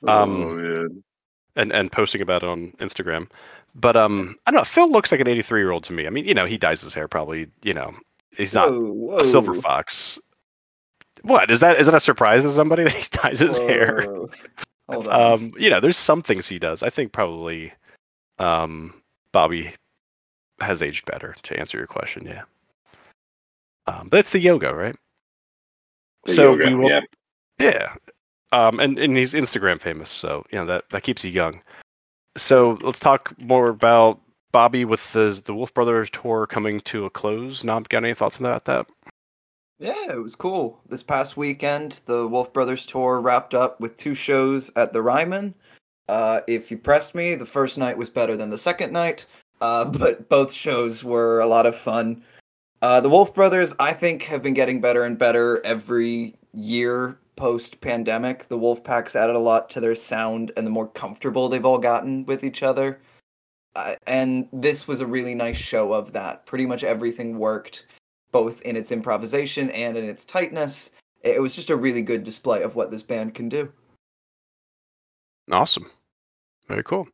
Um, 0.08 0.44
oh, 0.44 0.54
man. 0.56 1.04
And 1.56 1.72
and 1.72 1.92
posting 1.92 2.22
about 2.22 2.44
it 2.44 2.50
on 2.50 2.72
Instagram. 2.80 3.28
But 3.76 3.96
um, 3.96 4.36
I 4.46 4.52
don't 4.52 4.60
know. 4.60 4.66
Phil 4.66 4.92
looks 4.92 5.12
like 5.12 5.22
an 5.22 5.28
83 5.28 5.62
year 5.62 5.72
old 5.72 5.84
to 5.86 5.94
me. 5.94 6.08
I 6.08 6.10
mean, 6.10 6.26
you 6.26 6.34
know, 6.34 6.46
he 6.46 6.58
dyes 6.58 6.82
his 6.82 6.94
hair 6.94 7.08
probably. 7.08 7.48
You 7.64 7.74
know, 7.74 7.94
he's 8.36 8.54
not 8.54 8.72
Whoa, 8.72 9.20
a 9.20 9.24
silver 9.24 9.54
fox. 9.54 10.20
What 11.24 11.50
is 11.52 11.60
that? 11.60 11.80
Is 11.80 11.86
that 11.86 11.96
a 11.96 12.00
surprise 12.00 12.44
to 12.44 12.52
somebody 12.52 12.84
that 12.86 12.94
he 12.94 13.06
dyes 13.12 13.40
his 13.40 13.58
hair? 13.58 14.04
whoa. 14.04 14.30
Hold 14.90 15.08
on. 15.08 15.34
Um, 15.34 15.52
you 15.58 15.70
know, 15.70 15.80
there's 15.80 15.98
some 15.98 16.22
things 16.22 16.48
he 16.48 16.60
does. 16.60 16.84
I 16.84 16.90
think 16.90 17.14
probably, 17.14 17.72
um, 18.40 18.94
Bobby 19.32 19.74
has 20.60 20.82
aged 20.82 21.06
better. 21.06 21.36
To 21.44 21.60
answer 21.60 21.78
your 21.78 21.88
question, 21.88 22.26
yeah. 22.26 22.44
Um, 23.88 24.10
but 24.10 24.20
it's 24.20 24.32
the 24.32 24.40
yoga, 24.40 24.74
right? 24.74 24.96
The 26.26 26.34
so 26.34 26.44
yoga, 26.52 26.66
we 26.66 26.76
will, 26.76 26.90
yeah. 26.90 27.02
yeah. 27.60 27.96
Um, 28.52 28.80
and 28.80 29.00
and 29.00 29.16
he's 29.16 29.34
Instagram 29.34 29.80
famous, 29.80 30.10
so 30.10 30.46
you 30.52 30.60
know 30.60 30.66
that 30.66 30.90
that 30.90 31.04
keeps 31.04 31.24
you 31.24 31.32
young. 31.32 31.62
So 32.38 32.78
let's 32.82 33.00
talk 33.00 33.34
more 33.40 33.70
about 33.70 34.20
Bobby 34.52 34.86
with 34.86 35.14
the 35.14 35.42
the 35.46 35.54
Wolf 35.54 35.74
Brothers 35.74 36.10
tour 36.10 36.48
coming 36.48 36.82
to 36.82 37.06
a 37.06 37.10
close. 37.10 37.64
Knob, 37.64 37.90
got 37.90 38.04
any 38.04 38.14
thoughts 38.14 38.38
on 38.38 38.44
that? 38.44 38.66
That 38.66 38.88
Yeah, 39.80 40.12
it 40.12 40.22
was 40.22 40.36
cool. 40.36 40.82
This 40.90 41.04
past 41.04 41.38
weekend, 41.38 42.02
the 42.06 42.28
Wolf 42.28 42.52
Brothers 42.52 42.86
tour 42.86 43.22
wrapped 43.22 43.54
up 43.54 43.80
with 43.80 43.96
two 43.96 44.16
shows 44.16 44.70
at 44.76 44.92
the 44.92 45.02
Ryman. 45.02 45.56
Uh, 46.10 46.42
if 46.48 46.70
you 46.72 46.78
pressed 46.78 47.16
me, 47.16 47.36
the 47.36 47.46
first 47.46 47.78
night 47.78 47.98
was 47.98 48.10
better 48.10 48.36
than 48.36 48.50
the 48.50 48.58
second 48.58 48.92
night, 48.92 49.26
uh, 49.62 49.86
but 49.86 50.28
both 50.28 50.52
shows 50.52 51.04
were 51.04 51.40
a 51.40 51.48
lot 51.48 51.66
of 51.66 51.76
fun. 51.76 52.22
Uh, 52.82 53.00
the 53.00 53.10
Wolf 53.10 53.34
Brothers, 53.34 53.76
I 53.80 53.94
think, 53.94 54.24
have 54.24 54.42
been 54.42 54.56
getting 54.56 54.82
better 54.82 55.04
and 55.06 55.18
better 55.18 55.64
every 55.66 56.36
year 56.54 57.18
post 57.42 57.82
pandemic. 57.82 58.48
The 58.50 58.58
Wolf 58.58 58.84
Pack's 58.84 59.16
added 59.16 59.36
a 59.36 59.40
lot 59.40 59.68
to 59.72 59.80
their 59.80 59.96
sound 59.96 60.52
and 60.56 60.68
the 60.68 60.70
more 60.70 60.88
comfortable 60.88 61.50
they've 61.50 61.66
all 61.66 61.80
gotten 61.80 62.24
with 62.28 62.44
each 62.44 62.62
other. 62.62 63.02
Uh, 63.76 63.96
and 64.06 64.48
this 64.54 64.88
was 64.88 65.02
a 65.02 65.08
really 65.08 65.34
nice 65.34 65.58
show 65.58 65.92
of 65.92 66.14
that. 66.14 66.46
Pretty 66.46 66.68
much 66.68 66.84
everything 66.84 67.40
worked 67.40 67.88
both 68.32 68.62
in 68.62 68.76
its 68.78 68.92
improvisation 68.92 69.72
and 69.72 69.98
in 69.98 70.06
its 70.06 70.24
tightness. 70.24 70.92
It 71.24 71.42
was 71.42 71.56
just 71.56 71.72
a 71.72 71.76
really 71.76 72.04
good 72.04 72.24
display 72.24 72.62
of 72.62 72.76
what 72.76 72.92
this 72.92 73.02
band 73.02 73.34
can 73.34 73.50
do. 73.50 73.74
Awesome. 75.52 75.90
Very 76.68 76.84
cool. 76.84 77.08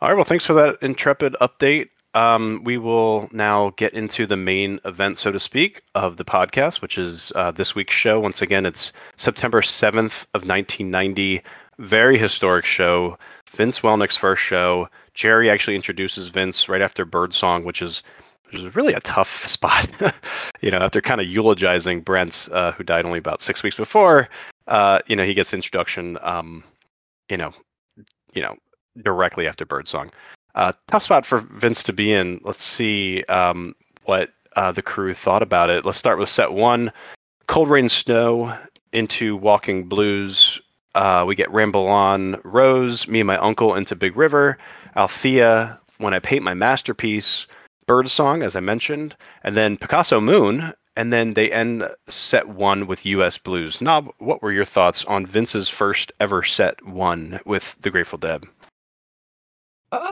All 0.00 0.08
right. 0.08 0.16
Well, 0.16 0.24
thanks 0.24 0.44
for 0.44 0.54
that 0.54 0.78
intrepid 0.82 1.36
update. 1.40 1.90
Um, 2.14 2.62
we 2.64 2.76
will 2.76 3.28
now 3.32 3.70
get 3.76 3.92
into 3.94 4.26
the 4.26 4.36
main 4.36 4.80
event, 4.84 5.18
so 5.18 5.30
to 5.30 5.38
speak, 5.38 5.82
of 5.94 6.16
the 6.16 6.24
podcast, 6.24 6.82
which 6.82 6.98
is 6.98 7.30
uh, 7.36 7.52
this 7.52 7.74
week's 7.74 7.94
show. 7.94 8.18
Once 8.18 8.42
again, 8.42 8.66
it's 8.66 8.92
September 9.16 9.60
7th 9.62 10.24
of 10.34 10.46
1990. 10.46 11.42
Very 11.78 12.18
historic 12.18 12.64
show. 12.64 13.16
Vince 13.50 13.80
Welnick's 13.80 14.16
first 14.16 14.42
show. 14.42 14.88
Jerry 15.14 15.50
actually 15.50 15.76
introduces 15.76 16.28
Vince 16.28 16.68
right 16.68 16.82
after 16.82 17.04
Birdsong, 17.04 17.64
which 17.64 17.82
is 17.82 18.02
which 18.46 18.60
is 18.60 18.74
really 18.74 18.94
a 18.94 19.00
tough 19.00 19.46
spot. 19.48 19.88
you 20.60 20.70
know, 20.72 20.78
after 20.78 21.00
kind 21.00 21.20
of 21.20 21.28
eulogizing 21.28 22.00
Brent, 22.00 22.48
uh, 22.50 22.72
who 22.72 22.82
died 22.82 23.04
only 23.04 23.18
about 23.18 23.42
six 23.42 23.62
weeks 23.62 23.76
before, 23.76 24.28
uh, 24.66 24.98
you 25.06 25.14
know, 25.14 25.24
he 25.24 25.34
gets 25.34 25.54
introduction. 25.54 26.18
Um, 26.22 26.64
you 27.28 27.36
know, 27.36 27.52
you 28.34 28.42
know, 28.42 28.56
directly 29.02 29.46
after 29.46 29.64
Birdsong. 29.64 30.10
Uh, 30.54 30.72
tough 30.88 31.02
spot 31.02 31.26
for 31.26 31.38
Vince 31.38 31.82
to 31.84 31.92
be 31.92 32.12
in. 32.12 32.40
Let's 32.44 32.62
see 32.62 33.22
um, 33.24 33.74
what 34.04 34.30
uh, 34.56 34.72
the 34.72 34.82
crew 34.82 35.14
thought 35.14 35.42
about 35.42 35.70
it. 35.70 35.84
Let's 35.84 35.98
start 35.98 36.18
with 36.18 36.28
set 36.28 36.52
one 36.52 36.92
Cold 37.46 37.68
Rain 37.68 37.88
Snow 37.88 38.56
into 38.92 39.36
Walking 39.36 39.84
Blues. 39.88 40.60
Uh, 40.94 41.24
we 41.26 41.34
get 41.34 41.50
Ramble 41.50 41.86
On 41.86 42.40
Rose, 42.44 43.06
Me 43.06 43.20
and 43.20 43.26
My 43.26 43.36
Uncle 43.38 43.74
into 43.74 43.94
Big 43.94 44.16
River, 44.16 44.58
Althea, 44.96 45.78
When 45.98 46.14
I 46.14 46.18
Paint 46.18 46.44
My 46.44 46.54
Masterpiece, 46.54 47.46
Birdsong, 47.86 48.42
as 48.42 48.56
I 48.56 48.60
mentioned, 48.60 49.16
and 49.42 49.56
then 49.56 49.76
Picasso 49.76 50.20
Moon. 50.20 50.72
And 50.96 51.12
then 51.12 51.34
they 51.34 51.50
end 51.50 51.88
set 52.08 52.48
one 52.48 52.86
with 52.86 53.06
US 53.06 53.38
Blues. 53.38 53.80
Knob, 53.80 54.10
what 54.18 54.42
were 54.42 54.52
your 54.52 54.64
thoughts 54.64 55.04
on 55.06 55.24
Vince's 55.24 55.68
first 55.68 56.12
ever 56.20 56.42
set 56.42 56.84
one 56.84 57.40
with 57.46 57.78
the 57.80 57.90
Grateful 57.90 58.18
Dead? 58.18 58.44
Good. 59.92 60.10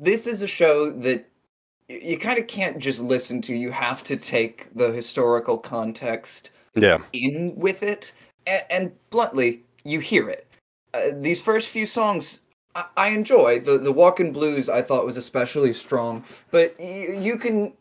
This 0.00 0.26
is 0.26 0.40
a 0.40 0.46
show 0.46 0.90
that 0.90 1.28
you 1.88 2.16
kind 2.18 2.38
of 2.38 2.46
can't 2.46 2.78
just 2.78 3.00
listen 3.00 3.42
to. 3.42 3.54
You 3.54 3.70
have 3.70 4.02
to 4.04 4.16
take 4.16 4.74
the 4.74 4.90
historical 4.92 5.58
context 5.58 6.52
Yeah. 6.74 6.98
in 7.12 7.54
with 7.54 7.82
it, 7.82 8.12
and, 8.46 8.62
and 8.70 8.92
bluntly, 9.10 9.62
you 9.84 10.00
hear 10.00 10.28
it. 10.30 10.46
Uh, 10.94 11.10
these 11.20 11.40
first 11.42 11.68
few 11.68 11.84
songs, 11.84 12.40
I, 12.74 12.84
I 12.96 13.08
enjoy. 13.08 13.60
The 13.60 13.76
the 13.76 13.92
Walkin' 13.92 14.32
Blues 14.32 14.68
I 14.70 14.80
thought 14.82 15.04
was 15.04 15.16
especially 15.18 15.74
strong, 15.74 16.24
but 16.50 16.74
you, 16.80 17.18
you 17.20 17.36
can 17.36 17.74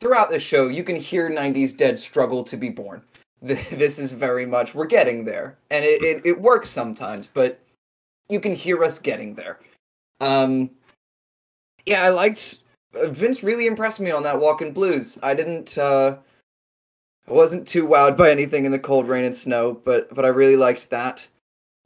throughout 0.00 0.30
the 0.30 0.38
show 0.38 0.68
you 0.68 0.82
can 0.84 0.96
hear 0.96 1.28
'90s 1.28 1.76
Dead 1.76 1.98
struggle 1.98 2.42
to 2.44 2.56
be 2.56 2.70
born. 2.70 3.02
Th- 3.46 3.68
This 3.68 3.98
is 3.98 4.10
very 4.10 4.46
much 4.46 4.74
we're 4.74 4.86
getting 4.86 5.24
there, 5.24 5.58
and 5.70 5.84
it, 5.84 6.02
it, 6.02 6.22
it 6.24 6.40
works 6.40 6.70
sometimes, 6.70 7.28
but 7.34 7.60
you 8.30 8.40
can 8.40 8.54
hear 8.54 8.82
us 8.84 8.98
getting 8.98 9.34
there. 9.34 9.58
Um, 10.20 10.70
yeah, 11.88 12.02
I 12.02 12.10
liked 12.10 12.58
uh, 12.94 13.08
Vince. 13.08 13.42
Really 13.42 13.66
impressed 13.66 13.98
me 13.98 14.10
on 14.10 14.22
that 14.22 14.38
Walkin' 14.38 14.72
Blues. 14.72 15.18
I 15.22 15.34
didn't. 15.34 15.78
Uh, 15.78 16.16
I 17.26 17.32
wasn't 17.32 17.66
too 17.66 17.86
wowed 17.86 18.16
by 18.16 18.30
anything 18.30 18.64
in 18.64 18.72
the 18.72 18.78
cold 18.78 19.08
rain 19.08 19.24
and 19.24 19.34
snow, 19.34 19.80
but 19.84 20.14
but 20.14 20.24
I 20.24 20.28
really 20.28 20.56
liked 20.56 20.90
that. 20.90 21.26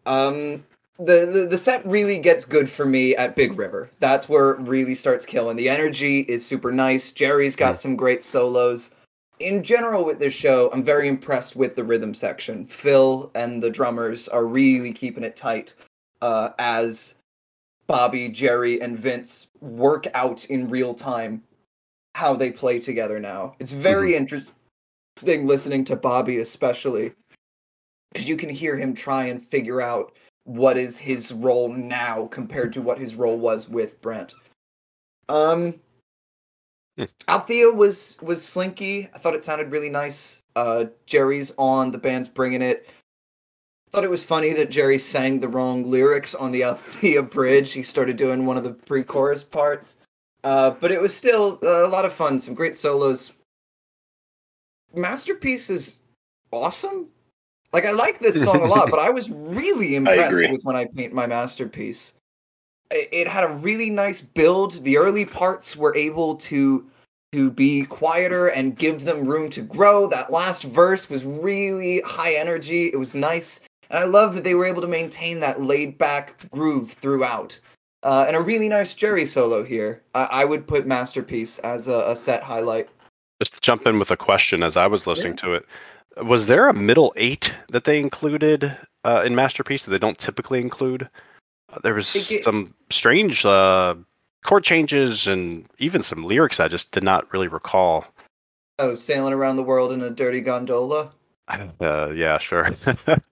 Um, 0.05 0.65
the, 0.99 1.27
the 1.27 1.47
the 1.51 1.59
set 1.59 1.87
really 1.87 2.19
gets 2.19 2.45
good 2.45 2.69
for 2.69 2.85
me 2.85 3.15
at 3.17 3.37
Big 3.37 3.57
River. 3.57 3.91
That's 4.01 4.29
where 4.29 4.51
it 4.51 4.61
really 4.61 4.97
starts 4.97 5.25
killing. 5.25 5.57
The 5.57 5.69
energy 5.69 6.21
is 6.21 6.45
super 6.45 6.73
nice. 6.73 7.13
Jerry's 7.13 7.57
got 7.57 7.79
some 7.79 7.97
great 7.97 8.23
solos. 8.23 8.95
In 9.39 9.63
general, 9.63 10.05
with 10.05 10.19
this 10.19 10.35
show, 10.35 10.71
I'm 10.73 10.85
very 10.85 11.09
impressed 11.09 11.57
with 11.57 11.75
the 11.75 11.83
rhythm 11.83 12.15
section. 12.15 12.67
Phil 12.67 13.31
and 13.35 13.63
the 13.63 13.71
drummers 13.71 14.29
are 14.29 14.45
really 14.45 14.93
keeping 14.93 15.25
it 15.25 15.37
tight 15.37 15.75
uh, 16.21 16.51
as 16.59 17.17
Bobby, 17.93 18.31
Jerry, 18.31 18.81
and 18.81 18.99
Vince 18.99 19.51
work 19.61 20.07
out 20.15 20.47
in 20.47 20.71
real 20.71 20.95
time 20.95 21.43
how 22.15 22.35
they 22.35 22.51
play 22.51 22.79
together 22.79 23.21
now. 23.21 23.55
It's 23.59 23.73
very 23.73 24.17
interesting 24.17 25.47
listening 25.47 25.85
to 25.85 25.97
Bobby, 25.97 26.39
especially 26.39 27.13
because 28.11 28.27
you 28.27 28.39
can 28.39 28.49
hear 28.49 28.79
him 28.79 28.95
try 28.95 29.27
and 29.27 29.47
figure 29.47 29.83
out 29.83 30.17
what 30.45 30.79
is 30.79 30.97
his 30.97 31.33
role 31.33 31.71
now 31.71 32.29
compared 32.29 32.73
to 32.73 32.81
what 32.81 32.99
his 32.99 33.15
role 33.15 33.39
was 33.39 33.69
with 33.69 34.01
Brent. 34.01 34.33
Um, 35.29 35.75
Hmm. 36.99 37.05
Althea 37.29 37.71
was 37.71 38.19
was 38.21 38.45
slinky. 38.45 39.09
I 39.15 39.19
thought 39.19 39.35
it 39.35 39.45
sounded 39.45 39.71
really 39.71 39.89
nice. 39.89 40.41
Uh, 40.57 40.85
Jerry's 41.07 41.55
on 41.57 41.91
the 41.91 41.99
band's 41.99 42.29
bringing 42.29 42.61
it. 42.61 42.87
Thought 43.93 44.05
it 44.05 44.11
was 44.11 44.25
funny 44.25 44.55
that 44.55 44.71
Jerry 44.71 44.99
sang 44.99 45.39
the 45.39 45.49
wrong 45.49 45.85
lyrics 45.85 46.35
on 46.35 46.51
the 46.51 46.65
Althea 46.65 47.23
bridge. 47.23 47.73
He 47.73 47.83
started 47.83 48.17
doing 48.17 48.47
one 48.47 48.57
of 48.57 48.65
the 48.65 48.73
pre-chorus 48.73 49.45
parts, 49.45 49.99
uh, 50.45 50.71
but 50.71 50.91
it 50.91 51.01
was 51.01 51.15
still 51.15 51.59
a 51.63 51.89
lot 51.89 52.07
of 52.07 52.13
fun. 52.13 52.41
Some 52.41 52.55
great 52.55 52.75
solos. 52.75 53.33
Masterpiece 54.95 55.69
is 55.69 55.99
awesome. 56.51 57.09
Like 57.73 57.87
I 57.87 57.93
like 57.93 58.19
this 58.19 58.43
song 58.43 58.61
a 58.61 58.67
lot, 58.67 58.91
but 58.91 58.99
I 59.01 59.11
was 59.11 59.31
really 59.31 59.97
impressed 59.97 60.51
with 60.51 60.63
when 60.63 60.77
I 60.77 60.87
paint 60.87 61.13
my 61.13 61.27
masterpiece. 61.27 62.15
It, 62.91 63.09
it 63.13 63.29
had 63.29 63.45
a 63.45 63.49
really 63.49 63.91
nice 63.91 64.23
build. 64.23 64.73
The 64.85 64.97
early 64.97 65.25
parts 65.25 65.77
were 65.77 65.95
able 65.97 66.37
to 66.37 66.87
to 67.33 67.51
be 67.51 67.85
quieter 67.87 68.49
and 68.49 68.77
give 68.77 69.05
them 69.05 69.25
room 69.25 69.49
to 69.51 69.63
grow. 69.63 70.07
That 70.07 70.31
last 70.31 70.65
verse 70.65 71.09
was 71.09 71.25
really 71.25 72.03
high 72.03 72.35
energy. 72.35 72.89
It 72.89 72.99
was 72.99 73.15
nice. 73.15 73.63
And 73.93 74.01
I 74.01 74.07
love 74.07 74.35
that 74.35 74.43
they 74.43 74.55
were 74.55 74.65
able 74.65 74.81
to 74.81 74.89
maintain 74.89 75.41
that 75.41 75.63
laid 75.63 75.99
back 75.99 76.49
groove 76.51 76.93
throughout. 76.93 77.61
Uh, 78.03 78.25
and 78.27 78.35
a 78.35 78.41
really 78.41 78.69
nice 78.69 78.95
Jerry 78.95 79.27
solo 79.27 79.63
here. 79.63 80.03
I, 80.15 80.25
I 80.25 80.45
would 80.45 80.67
put 80.67 80.87
Masterpiece 80.87 81.59
as 81.61 81.87
a, 81.87 82.05
a 82.09 82.17
set 82.17 82.43
highlight. 82.43 82.89
Just 83.41 83.55
to 83.55 83.61
jump 83.61 83.87
in 83.87 83.99
with 83.99 84.11
a 84.11 84.17
question 84.17 84.63
as 84.63 84.77
I 84.77 84.87
was 84.87 85.07
listening 85.07 85.37
to 85.37 85.55
it. 85.55 85.67
Was 86.23 86.47
there 86.47 86.69
a 86.69 86.75
middle 86.75 87.13
eight 87.17 87.55
that 87.69 87.85
they 87.85 87.99
included 87.99 88.77
uh, 89.05 89.23
in 89.25 89.35
Masterpiece 89.35 89.85
that 89.85 89.91
they 89.91 89.99
don't 89.99 90.19
typically 90.19 90.61
include? 90.61 91.09
Uh, 91.73 91.79
there 91.83 91.95
was 91.95 92.13
get- 92.29 92.45
some 92.45 92.75
strange 92.91 93.45
uh, 93.45 93.95
chord 94.45 94.65
changes 94.65 95.27
and 95.27 95.67
even 95.79 96.03
some 96.03 96.25
lyrics 96.25 96.61
I 96.61 96.69
just 96.69 96.91
did 96.93 97.05
not 97.05 97.33
really 97.33 97.49
recall. 97.49 98.07
Oh, 98.79 98.95
sailing 98.95 99.35
around 99.35 99.57
the 99.57 99.63
world 99.63 99.93
in 99.93 100.03
a 100.03 100.11
dirty 100.11 100.41
gondola. 100.41 101.13
Uh, 101.81 102.11
yeah, 102.15 102.39
sure. 102.39 102.71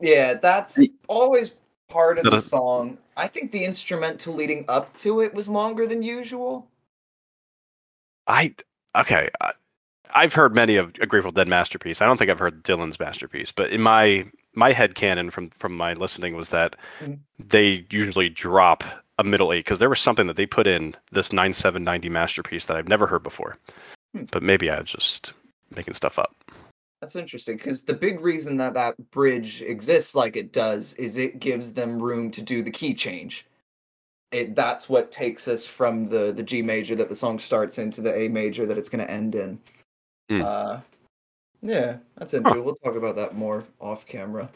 Yeah, 0.00 0.34
that's 0.34 0.78
always 1.08 1.52
part 1.88 2.18
of 2.18 2.24
the 2.24 2.40
song. 2.40 2.98
I 3.16 3.28
think 3.28 3.50
the 3.50 3.64
instrumental 3.64 4.34
leading 4.34 4.64
up 4.68 4.96
to 4.98 5.20
it 5.20 5.32
was 5.34 5.48
longer 5.48 5.86
than 5.86 6.02
usual. 6.02 6.68
I 8.26 8.54
okay. 8.96 9.28
I, 9.40 9.52
I've 10.14 10.34
heard 10.34 10.54
many 10.54 10.76
of 10.76 10.92
a 11.00 11.06
Grateful 11.06 11.32
Dead 11.32 11.48
masterpiece. 11.48 12.00
I 12.02 12.06
don't 12.06 12.16
think 12.16 12.30
I've 12.30 12.38
heard 12.38 12.62
Dylan's 12.64 12.98
masterpiece, 13.00 13.52
but 13.52 13.70
in 13.70 13.80
my 13.82 14.26
my 14.54 14.72
head 14.72 14.94
canon 14.94 15.30
from 15.30 15.50
from 15.50 15.76
my 15.76 15.94
listening 15.94 16.34
was 16.36 16.48
that 16.50 16.76
Mhm. 17.00 17.18
they 17.38 17.86
usually 17.90 18.28
drop 18.28 18.84
a 19.18 19.24
middle 19.24 19.52
eight 19.52 19.60
because 19.60 19.78
there 19.78 19.88
was 19.88 20.00
something 20.00 20.26
that 20.26 20.36
they 20.36 20.46
put 20.46 20.66
in 20.66 20.94
this 21.12 21.32
nine 21.32 21.54
seven 21.54 21.84
ninety 21.84 22.08
masterpiece 22.08 22.66
that 22.66 22.76
I've 22.76 22.88
never 22.88 23.06
heard 23.06 23.22
before. 23.22 23.56
Hmm. 24.14 24.24
But 24.30 24.42
maybe 24.42 24.70
I'm 24.70 24.84
just 24.84 25.32
making 25.74 25.94
stuff 25.94 26.18
up. 26.18 26.34
That's 27.00 27.16
interesting 27.16 27.56
because 27.56 27.82
the 27.82 27.94
big 27.94 28.20
reason 28.20 28.56
that 28.56 28.74
that 28.74 28.96
bridge 29.10 29.62
exists 29.62 30.14
like 30.14 30.36
it 30.36 30.52
does 30.52 30.94
is 30.94 31.16
it 31.16 31.40
gives 31.40 31.72
them 31.72 32.02
room 32.02 32.30
to 32.30 32.40
do 32.40 32.62
the 32.62 32.70
key 32.70 32.94
change. 32.94 33.46
It 34.32 34.56
that's 34.56 34.88
what 34.88 35.12
takes 35.12 35.46
us 35.46 35.64
from 35.64 36.08
the 36.08 36.32
the 36.32 36.42
G 36.42 36.62
major 36.62 36.96
that 36.96 37.08
the 37.08 37.14
song 37.14 37.38
starts 37.38 37.78
into 37.78 38.00
the 38.00 38.14
A 38.14 38.28
major 38.28 38.66
that 38.66 38.78
it's 38.78 38.88
going 38.88 39.04
to 39.04 39.10
end 39.10 39.34
in. 39.34 39.60
Hmm. 40.30 40.42
Uh, 40.42 40.80
yeah, 41.62 41.98
that's 42.16 42.34
interesting. 42.34 42.64
We'll 42.64 42.74
talk 42.74 42.96
about 42.96 43.16
that 43.16 43.36
more 43.36 43.64
off 43.80 44.06
camera. 44.06 44.48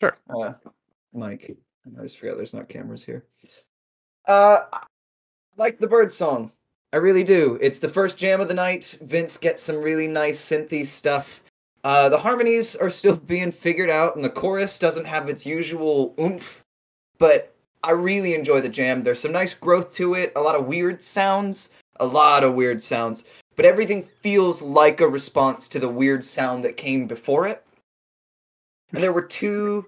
Sure. 0.00 0.16
Uh, 0.28 0.52
Mike, 1.12 1.56
I 1.98 2.02
just 2.02 2.18
forgot 2.18 2.36
there's 2.36 2.54
not 2.54 2.68
cameras 2.68 3.04
here. 3.04 3.24
Uh, 4.26 4.60
like 5.56 5.78
the 5.78 5.86
bird 5.86 6.12
song. 6.12 6.52
I 6.92 6.96
really 6.96 7.24
do. 7.24 7.58
It's 7.60 7.78
the 7.78 7.88
first 7.88 8.16
jam 8.16 8.40
of 8.40 8.48
the 8.48 8.54
night. 8.54 8.96
Vince 9.02 9.36
gets 9.36 9.62
some 9.62 9.76
really 9.76 10.08
nice 10.08 10.40
synthy 10.42 10.86
stuff. 10.86 11.42
Uh, 11.84 12.08
the 12.08 12.18
harmonies 12.18 12.76
are 12.76 12.90
still 12.90 13.16
being 13.34 13.52
figured 13.52 13.90
out, 13.90 14.16
and 14.16 14.24
the 14.24 14.30
chorus 14.30 14.78
doesn't 14.78 15.06
have 15.06 15.28
its 15.28 15.46
usual 15.46 16.14
oomph, 16.18 16.64
but 17.18 17.54
I 17.84 17.92
really 17.92 18.34
enjoy 18.34 18.60
the 18.60 18.68
jam. 18.68 19.02
There's 19.02 19.20
some 19.20 19.32
nice 19.32 19.54
growth 19.54 19.92
to 19.92 20.14
it, 20.14 20.32
a 20.36 20.40
lot 20.40 20.56
of 20.56 20.66
weird 20.66 21.02
sounds, 21.02 21.70
a 22.00 22.06
lot 22.06 22.44
of 22.44 22.54
weird 22.54 22.82
sounds, 22.82 23.24
but 23.56 23.64
everything 23.64 24.02
feels 24.02 24.62
like 24.62 25.00
a 25.00 25.08
response 25.08 25.68
to 25.68 25.78
the 25.78 25.88
weird 25.88 26.24
sound 26.24 26.64
that 26.64 26.76
came 26.76 27.06
before 27.06 27.46
it. 27.46 27.64
And 28.92 29.02
there 29.02 29.12
were 29.12 29.22
two 29.22 29.86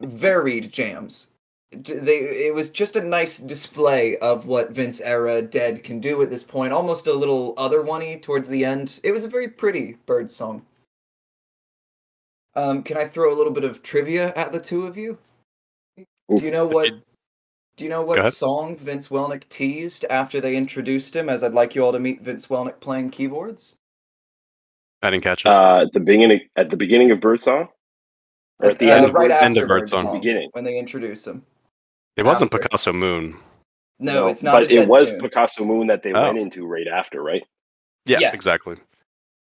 varied 0.00 0.72
jams. 0.72 1.28
They, 1.72 2.46
it 2.46 2.54
was 2.54 2.70
just 2.70 2.96
a 2.96 3.00
nice 3.00 3.38
display 3.38 4.16
of 4.18 4.46
what 4.46 4.70
Vince 4.70 5.00
era 5.00 5.42
Dead 5.42 5.82
can 5.82 5.98
do 5.98 6.22
at 6.22 6.30
this 6.30 6.44
point, 6.44 6.72
almost 6.72 7.06
a 7.06 7.12
little 7.12 7.54
other 7.56 7.82
one 7.82 8.20
towards 8.20 8.48
the 8.48 8.64
end. 8.64 9.00
It 9.02 9.12
was 9.12 9.24
a 9.24 9.28
very 9.28 9.48
pretty 9.48 9.96
bird 10.06 10.30
song. 10.30 10.64
Um, 12.56 12.82
can 12.82 12.96
I 12.96 13.06
throw 13.06 13.32
a 13.32 13.36
little 13.36 13.52
bit 13.52 13.64
of 13.64 13.82
trivia 13.82 14.32
at 14.34 14.52
the 14.52 14.60
two 14.60 14.86
of 14.86 14.96
you? 14.96 15.18
Do 15.96 16.04
you 16.44 16.50
know 16.50 16.66
what? 16.66 16.88
Do 17.76 17.82
you 17.84 17.90
know 17.90 18.02
what 18.02 18.32
song 18.32 18.76
Vince 18.76 19.08
Welnick 19.08 19.48
teased 19.48 20.04
after 20.08 20.40
they 20.40 20.56
introduced 20.56 21.14
him? 21.16 21.28
As 21.28 21.42
I'd 21.42 21.52
like 21.54 21.74
you 21.74 21.84
all 21.84 21.90
to 21.92 21.98
meet 21.98 22.22
Vince 22.22 22.46
Welnick 22.46 22.78
playing 22.80 23.10
keyboards. 23.10 23.74
I 25.02 25.10
didn't 25.10 25.24
catch 25.24 25.44
it. 25.44 25.48
Uh, 25.48 25.80
at 25.82 25.92
the 25.92 26.00
beginning, 26.00 26.40
at 26.56 26.70
the 26.70 26.76
beginning 26.76 27.10
of 27.10 27.20
Birdsong, 27.20 27.68
or 28.60 28.70
at 28.70 28.78
the 28.78 28.90
Uh, 28.90 28.96
end 28.96 29.06
of 29.06 29.12
right 29.14 29.24
Bird- 29.28 29.32
after 29.32 29.44
end 29.44 29.58
of 29.58 29.68
Birdsong, 29.68 30.04
Birdsong. 30.04 30.20
beginning. 30.20 30.48
when 30.52 30.64
they 30.64 30.78
introduced 30.78 31.26
him. 31.26 31.44
it 32.16 32.22
wasn't 32.22 32.54
after. 32.54 32.62
Picasso 32.68 32.92
Moon. 32.92 33.36
No, 33.98 34.28
it's 34.28 34.42
not. 34.44 34.52
But 34.52 34.70
a 34.70 34.76
it 34.82 34.88
was 34.88 35.10
tune. 35.10 35.20
Picasso 35.20 35.64
Moon 35.64 35.88
that 35.88 36.04
they 36.04 36.12
Oh. 36.12 36.22
went 36.22 36.38
into 36.38 36.64
right 36.66 36.86
after, 36.86 37.20
right? 37.22 37.42
Yeah, 38.06 38.20
Yes. 38.20 38.34
exactly. 38.34 38.76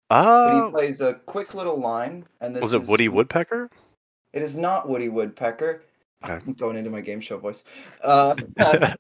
But 0.09 0.53
he 0.55 0.61
Uh, 0.61 0.71
plays 0.71 1.01
a 1.01 1.15
quick 1.27 1.55
little 1.55 1.81
line, 1.81 2.25
and 2.41 2.55
this 2.55 2.63
was 2.63 2.73
it 2.73 2.83
is- 2.83 2.89
Woody 2.89 3.09
Woodpecker? 3.09 3.71
It 4.33 4.43
is 4.43 4.57
not 4.57 4.89
Woody 4.89 5.09
Woodpecker. 5.09 5.83
Okay. 6.25 6.35
I'm 6.47 6.53
going 6.55 6.77
into 6.77 6.91
my 6.91 7.01
game 7.01 7.21
show 7.21 7.39
voice. 7.39 7.65
Uh, 8.03 8.35
the 8.57 8.97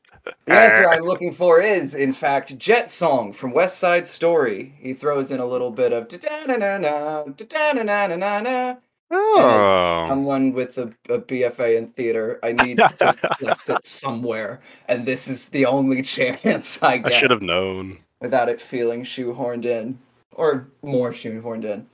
answer 0.49 0.89
I'm 0.89 1.03
looking 1.03 1.33
for 1.33 1.61
is, 1.61 1.95
in 1.95 2.13
fact, 2.13 2.57
Jet 2.59 2.91
Song 2.91 3.33
from 3.33 3.53
West 3.53 3.79
Side 3.79 4.07
Story. 4.07 4.75
He 4.79 4.93
throws 4.95 5.31
in 5.31 5.41
a 5.41 5.47
little 5.47 5.71
bit 5.71 5.93
of 5.93 6.09
da-da-na-na-na, 6.09 7.25
da-da-na-na-na-na. 7.25 8.77
oh, 9.13 10.01
Someone 10.09 10.53
with 10.53 10.79
a, 10.79 10.93
a 11.09 11.19
BFA 11.21 11.77
in 11.77 11.89
theater, 11.89 12.39
I 12.43 12.53
need 12.53 12.79
to 12.79 12.89
flex 13.39 13.69
it 13.69 13.85
somewhere, 13.87 14.61
and 14.89 15.07
this 15.07 15.29
is 15.29 15.49
the 15.51 15.65
only 15.67 16.03
chance 16.03 16.79
I 16.83 16.95
I 16.95 16.99
get 16.99 17.13
should 17.13 17.31
have 17.31 17.43
known. 17.43 17.99
without 18.21 18.49
it 18.49 18.61
feeling 18.61 19.05
shoehorned 19.05 19.65
in, 19.65 19.99
or 20.37 20.69
more 20.83 21.11
shoehorned 21.13 21.65
in. 21.65 21.87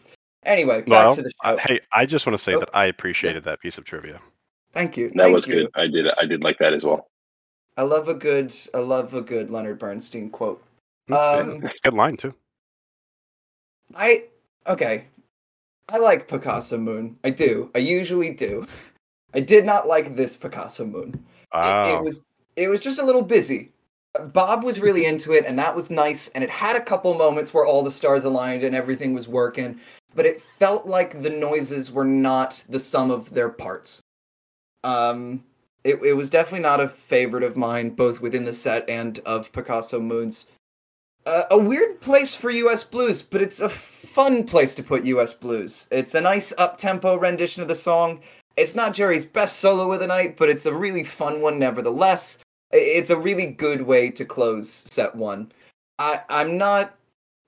Anyway, 0.44 0.80
back 0.82 0.88
Well, 0.88 1.12
to 1.14 1.22
the 1.22 1.32
I- 1.42 1.52
show. 1.52 1.58
hey, 1.58 1.80
I 1.92 2.04
just 2.06 2.26
want 2.26 2.36
to 2.36 2.42
say 2.42 2.54
Oh, 2.54 2.58
that 2.60 2.70
I 2.74 2.86
appreciated 2.86 3.44
that 3.44 3.60
piece 3.60 3.78
of 3.78 3.84
trivia. 3.84 4.20
Thank 4.72 4.96
you. 4.96 5.08
That 5.10 5.18
Thank 5.18 5.34
was 5.34 5.46
you. 5.46 5.54
good. 5.54 5.70
I 5.74 5.86
did. 5.86 6.06
I 6.20 6.26
did 6.26 6.42
like 6.42 6.58
that 6.58 6.72
as 6.74 6.82
well. 6.82 7.08
I 7.76 7.82
love 7.82 8.08
a 8.08 8.14
good 8.14 8.54
I 8.74 8.78
love 8.78 9.14
a 9.14 9.20
good 9.22 9.50
Leonard 9.50 9.78
Bernstein 9.78 10.30
quote. 10.30 10.62
Um, 11.10 11.60
good. 11.60 11.72
Good 11.84 11.94
line 11.94 12.16
too. 12.16 12.34
I 13.94 14.24
okay. 14.66 15.06
I 15.88 15.98
like 15.98 16.28
Picasso 16.28 16.78
Moon. 16.78 17.16
I 17.24 17.30
do. 17.30 17.70
I 17.74 17.78
usually 17.78 18.30
do. 18.30 18.66
I 19.34 19.40
did 19.40 19.64
not 19.64 19.86
like 19.88 20.16
this 20.16 20.36
Picasso 20.36 20.84
Moon. 20.86 21.10
It, 21.14 21.56
Wow. 21.56 21.98
it 21.98 22.02
was 22.02 22.24
it 22.56 22.68
was 22.68 22.80
just 22.80 22.98
a 22.98 23.04
little 23.04 23.22
busy. 23.22 23.72
Bob 24.20 24.62
was 24.62 24.80
really 24.80 25.06
into 25.06 25.32
it 25.32 25.44
and 25.46 25.58
that 25.58 25.74
was 25.74 25.90
nice 25.90 26.28
and 26.28 26.44
it 26.44 26.50
had 26.50 26.76
a 26.76 26.80
couple 26.80 27.14
moments 27.14 27.54
where 27.54 27.64
all 27.64 27.82
the 27.82 27.90
stars 27.90 28.24
aligned 28.24 28.62
and 28.62 28.74
everything 28.74 29.14
was 29.14 29.26
working, 29.26 29.80
but 30.14 30.26
it 30.26 30.42
felt 30.58 30.86
like 30.86 31.22
the 31.22 31.30
noises 31.30 31.90
were 31.90 32.04
not 32.04 32.64
the 32.68 32.78
sum 32.78 33.10
of 33.10 33.32
their 33.32 33.48
parts. 33.48 34.02
Um 34.84 35.44
it, 35.84 36.00
it 36.04 36.12
was 36.12 36.30
definitely 36.30 36.60
not 36.60 36.80
a 36.80 36.88
favorite 36.88 37.42
of 37.42 37.56
mine, 37.56 37.90
both 37.90 38.20
within 38.20 38.44
the 38.44 38.54
set 38.54 38.88
and 38.88 39.18
of 39.20 39.52
Picasso 39.52 39.98
Moon's. 39.98 40.46
Uh, 41.26 41.42
a 41.50 41.58
weird 41.58 42.00
place 42.00 42.34
for 42.34 42.50
U.S. 42.50 42.84
blues, 42.84 43.22
but 43.22 43.42
it's 43.42 43.60
a 43.60 43.68
fun 43.68 44.44
place 44.44 44.74
to 44.74 44.82
put 44.82 45.04
U.S. 45.04 45.32
blues. 45.32 45.88
It's 45.90 46.14
a 46.14 46.20
nice 46.20 46.52
up-tempo 46.58 47.16
rendition 47.16 47.62
of 47.62 47.68
the 47.68 47.74
song. 47.74 48.20
It's 48.56 48.74
not 48.74 48.94
Jerry's 48.94 49.24
best 49.24 49.58
solo 49.58 49.92
of 49.92 50.00
the 50.00 50.06
night, 50.06 50.36
but 50.36 50.48
it's 50.48 50.66
a 50.66 50.74
really 50.74 51.04
fun 51.04 51.40
one 51.40 51.58
nevertheless. 51.58 52.38
It's 52.72 53.10
a 53.10 53.16
really 53.16 53.46
good 53.46 53.82
way 53.82 54.10
to 54.10 54.24
close 54.24 54.70
set 54.70 55.14
one. 55.14 55.52
I, 55.98 56.22
I'm 56.28 56.56
not 56.56 56.94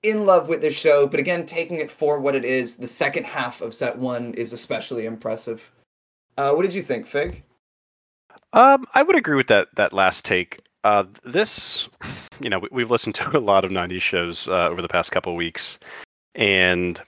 in 0.03 0.25
love 0.25 0.47
with 0.47 0.61
this 0.61 0.75
show, 0.75 1.07
but 1.07 1.19
again, 1.19 1.45
taking 1.45 1.77
it 1.77 1.89
for 1.89 2.19
what 2.19 2.35
it 2.35 2.45
is, 2.45 2.77
the 2.77 2.87
second 2.87 3.25
half 3.25 3.61
of 3.61 3.73
set 3.73 3.97
one 3.97 4.33
is 4.35 4.53
especially 4.53 5.05
impressive. 5.05 5.71
Uh, 6.37 6.51
what 6.51 6.61
did 6.61 6.73
you 6.73 6.83
think, 6.83 7.07
Fig? 7.07 7.43
Um, 8.53 8.85
I 8.93 9.03
would 9.03 9.15
agree 9.15 9.35
with 9.35 9.47
that 9.47 9.69
that 9.75 9.93
last 9.93 10.25
take. 10.25 10.61
Uh, 10.83 11.05
this, 11.23 11.89
you 12.39 12.49
know, 12.49 12.59
we, 12.59 12.69
we've 12.71 12.91
listened 12.91 13.15
to 13.15 13.37
a 13.37 13.39
lot 13.39 13.65
of 13.65 13.71
'90s 13.71 14.01
shows 14.01 14.47
uh, 14.47 14.69
over 14.69 14.81
the 14.81 14.87
past 14.87 15.11
couple 15.11 15.35
weeks, 15.35 15.79
and 16.35 17.01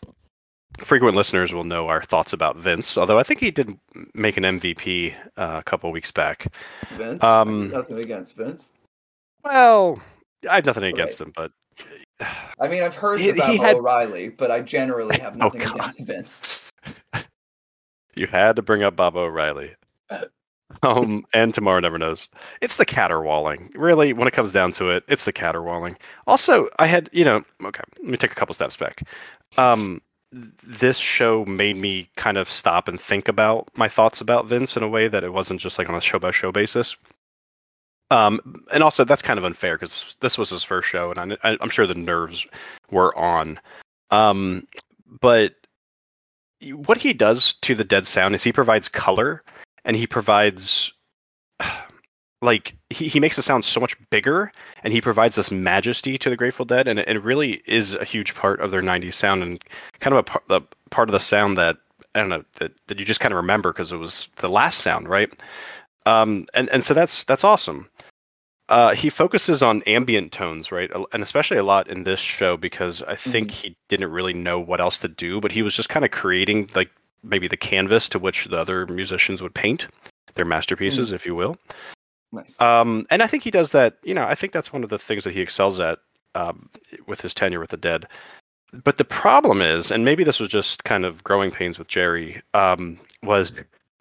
frequent 0.80 1.16
listeners 1.16 1.54
will 1.54 1.64
know 1.64 1.88
our 1.88 2.04
thoughts 2.04 2.34
about 2.34 2.58
Vince. 2.58 2.98
Although 2.98 3.20
I 3.20 3.24
think 3.24 3.40
he 3.40 3.52
did 3.52 3.78
make 4.14 4.38
an 4.38 4.44
MVP 4.44 5.14
uh, 5.38 5.58
a 5.60 5.64
couple 5.64 5.92
weeks 5.92 6.12
back. 6.12 6.48
Vince? 6.92 7.24
Um, 7.24 7.70
Nothing 7.72 8.00
against 8.00 8.36
Vince. 8.36 8.70
Well, 9.44 10.02
I 10.50 10.56
have 10.56 10.66
nothing 10.66 10.84
against 10.84 11.20
him, 11.22 11.32
but 11.36 11.52
I 12.60 12.68
mean, 12.68 12.82
I've 12.84 12.96
heard 12.96 13.20
He- 13.20 13.30
about 13.30 13.50
he 13.50 13.58
had- 13.58 13.76
O'Reilly, 13.76 14.30
but 14.30 14.50
I 14.52 14.60
generally 14.62 15.20
have 15.22 15.34
Oh, 15.36 15.38
nothing 15.46 15.62
God. 15.62 15.76
against 15.76 16.00
Vince. 16.02 16.70
You 18.16 18.26
had 18.26 18.56
to 18.56 18.64
bring 18.64 18.82
up 18.82 18.96
Bob 18.96 19.16
O'Reilly. 19.16 19.76
Um, 20.82 21.24
and 21.36 21.54
tomorrow 21.54 21.80
never 21.80 22.00
knows. 22.00 22.28
It's 22.62 22.78
the 22.78 22.84
caterwauling. 22.86 23.72
Really, 23.76 24.12
when 24.12 24.28
it 24.28 24.34
comes 24.34 24.52
down 24.52 24.72
to 24.74 24.90
it, 24.90 25.04
it's 25.08 25.24
the 25.26 25.32
caterwauling. 25.32 25.98
Also, 26.26 26.68
I 26.80 26.88
had, 26.88 27.12
you 27.14 27.24
know, 27.24 27.44
okay, 27.64 27.84
let 28.02 28.10
me 28.10 28.18
take 28.18 28.32
a 28.32 28.36
couple 28.36 28.56
steps 28.56 28.76
back. 28.76 29.04
Um, 29.58 30.02
this 30.32 30.98
show 30.98 31.46
made 31.46 31.78
me 31.78 32.10
kind 32.16 32.38
of 32.38 32.50
stop 32.52 32.88
and 32.88 33.00
think 33.00 33.28
about 33.28 33.70
my 33.76 33.88
thoughts 33.88 34.22
about 34.22 34.46
Vince 34.46 34.76
in 34.76 34.84
a 34.84 34.88
way 34.88 35.08
that 35.08 35.24
it 35.24 35.34
wasn't 35.34 35.62
just 35.62 35.80
like 35.80 35.90
on 35.90 35.96
a 35.96 36.02
show 36.02 36.20
by 36.20 36.32
show 36.32 36.52
basis. 36.52 36.96
Um, 38.10 38.66
and 38.72 38.84
also 38.84 39.04
that's 39.04 39.22
kind 39.22 39.38
of 39.38 39.46
unfair 39.46 39.76
because 39.78 40.16
this 40.22 40.38
was 40.38 40.50
his 40.50 40.64
first 40.64 40.88
show, 40.88 41.12
and 41.12 41.38
I, 41.44 41.58
I'm 41.60 41.70
sure 41.70 41.88
the 41.88 41.96
nerves 41.96 42.46
were 42.90 43.18
on. 43.18 43.60
Um, 44.12 44.68
but 45.22 45.56
what 46.72 46.98
he 46.98 47.14
does 47.14 47.54
to 47.62 47.76
the 47.76 47.84
dead 47.84 48.08
sound 48.08 48.36
is 48.36 48.44
he 48.44 48.54
provides 48.54 48.88
color 48.88 49.44
and 49.86 49.96
he 49.96 50.08
provides 50.08 50.92
like 52.42 52.76
he, 52.90 53.08
he 53.08 53.20
makes 53.20 53.36
the 53.36 53.42
sound 53.42 53.66
so 53.66 53.80
much 53.80 53.96
bigger 54.10 54.52
and 54.84 54.94
he 54.94 55.02
provides 55.02 55.36
this 55.36 55.52
majesty 55.52 56.18
to 56.18 56.30
the 56.30 56.36
grateful 56.36 56.66
dead 56.66 56.88
and 56.88 57.00
it, 57.00 57.08
it 57.08 57.24
really 57.24 57.62
is 57.66 57.96
a 57.96 58.06
huge 58.06 58.36
part 58.36 58.60
of 58.60 58.72
their 58.72 58.82
90s 58.82 59.16
sound 59.16 59.42
and 59.42 59.64
kind 60.00 60.14
of 60.14 60.20
a, 60.20 60.24
par- 60.24 60.44
the 60.48 60.62
part 60.92 61.10
of 61.10 61.14
the 61.14 61.20
sound 61.20 61.58
that 61.58 61.78
i 62.16 62.20
don't 62.20 62.30
know 62.30 62.44
that, 62.60 62.72
that 62.88 63.00
you 63.00 63.06
just 63.06 63.20
kind 63.20 63.34
of 63.34 63.38
remember 63.38 63.74
because 63.74 63.92
it 63.92 63.98
was 63.98 64.28
the 64.38 64.50
last 64.50 64.80
sound 64.80 65.10
right? 65.10 65.32
Um 66.06 66.46
and 66.54 66.70
and 66.70 66.86
so 66.86 66.94
that's 66.94 67.24
that's 67.26 67.44
awesome. 67.44 67.90
Uh, 68.70 68.94
he 68.94 69.10
focuses 69.10 69.64
on 69.64 69.82
ambient 69.84 70.34
tones, 70.34 70.74
right, 70.74 70.92
and 71.14 71.24
especially 71.24 71.56
a 71.58 71.64
lot 71.64 71.88
in 71.88 72.04
this 72.04 72.20
show 72.20 72.58
because 72.58 73.02
I 73.04 73.16
think 73.16 73.50
he 73.50 73.78
didn't 73.88 74.12
really 74.12 74.34
know 74.34 74.60
what 74.60 74.82
else 74.82 75.00
to 75.00 75.08
do, 75.08 75.40
but 75.40 75.54
he 75.54 75.62
was 75.62 75.74
just 75.74 75.88
kind 75.88 76.04
of 76.04 76.12
creating 76.12 76.70
like 76.76 76.90
maybe 77.24 77.48
the 77.48 77.56
canvas 77.56 78.10
to 78.10 78.20
which 78.20 78.46
the 78.46 78.58
other 78.58 78.86
musicians 78.88 79.42
would 79.42 79.54
paint 79.54 79.88
their 80.36 80.44
masterpieces, 80.44 81.14
if 81.14 81.26
you 81.26 81.34
will. 81.34 81.58
Nice. 82.32 82.60
Um, 82.60 83.08
and 83.10 83.24
I 83.24 83.28
think 83.28 83.44
he 83.44 83.52
does 83.52 83.72
that. 83.72 83.98
You 84.04 84.14
know, 84.14 84.26
I 84.26 84.36
think 84.36 84.52
that's 84.54 84.74
one 84.74 84.84
of 84.84 84.90
the 84.90 85.00
things 85.00 85.24
that 85.24 85.34
he 85.34 85.42
excels 85.42 85.80
at 85.80 86.00
um, 86.36 86.70
with 87.08 87.22
his 87.22 87.34
tenure 87.34 87.60
with 87.60 87.70
the 87.70 87.78
Dead. 87.78 88.08
But 88.84 88.98
the 88.98 89.06
problem 89.06 89.62
is, 89.62 89.92
and 89.92 90.04
maybe 90.04 90.24
this 90.24 90.40
was 90.40 90.50
just 90.50 90.84
kind 90.84 91.06
of 91.06 91.24
growing 91.24 91.52
pains 91.52 91.80
with 91.80 91.88
Jerry, 91.88 92.42
um, 92.54 93.00
was 93.24 93.54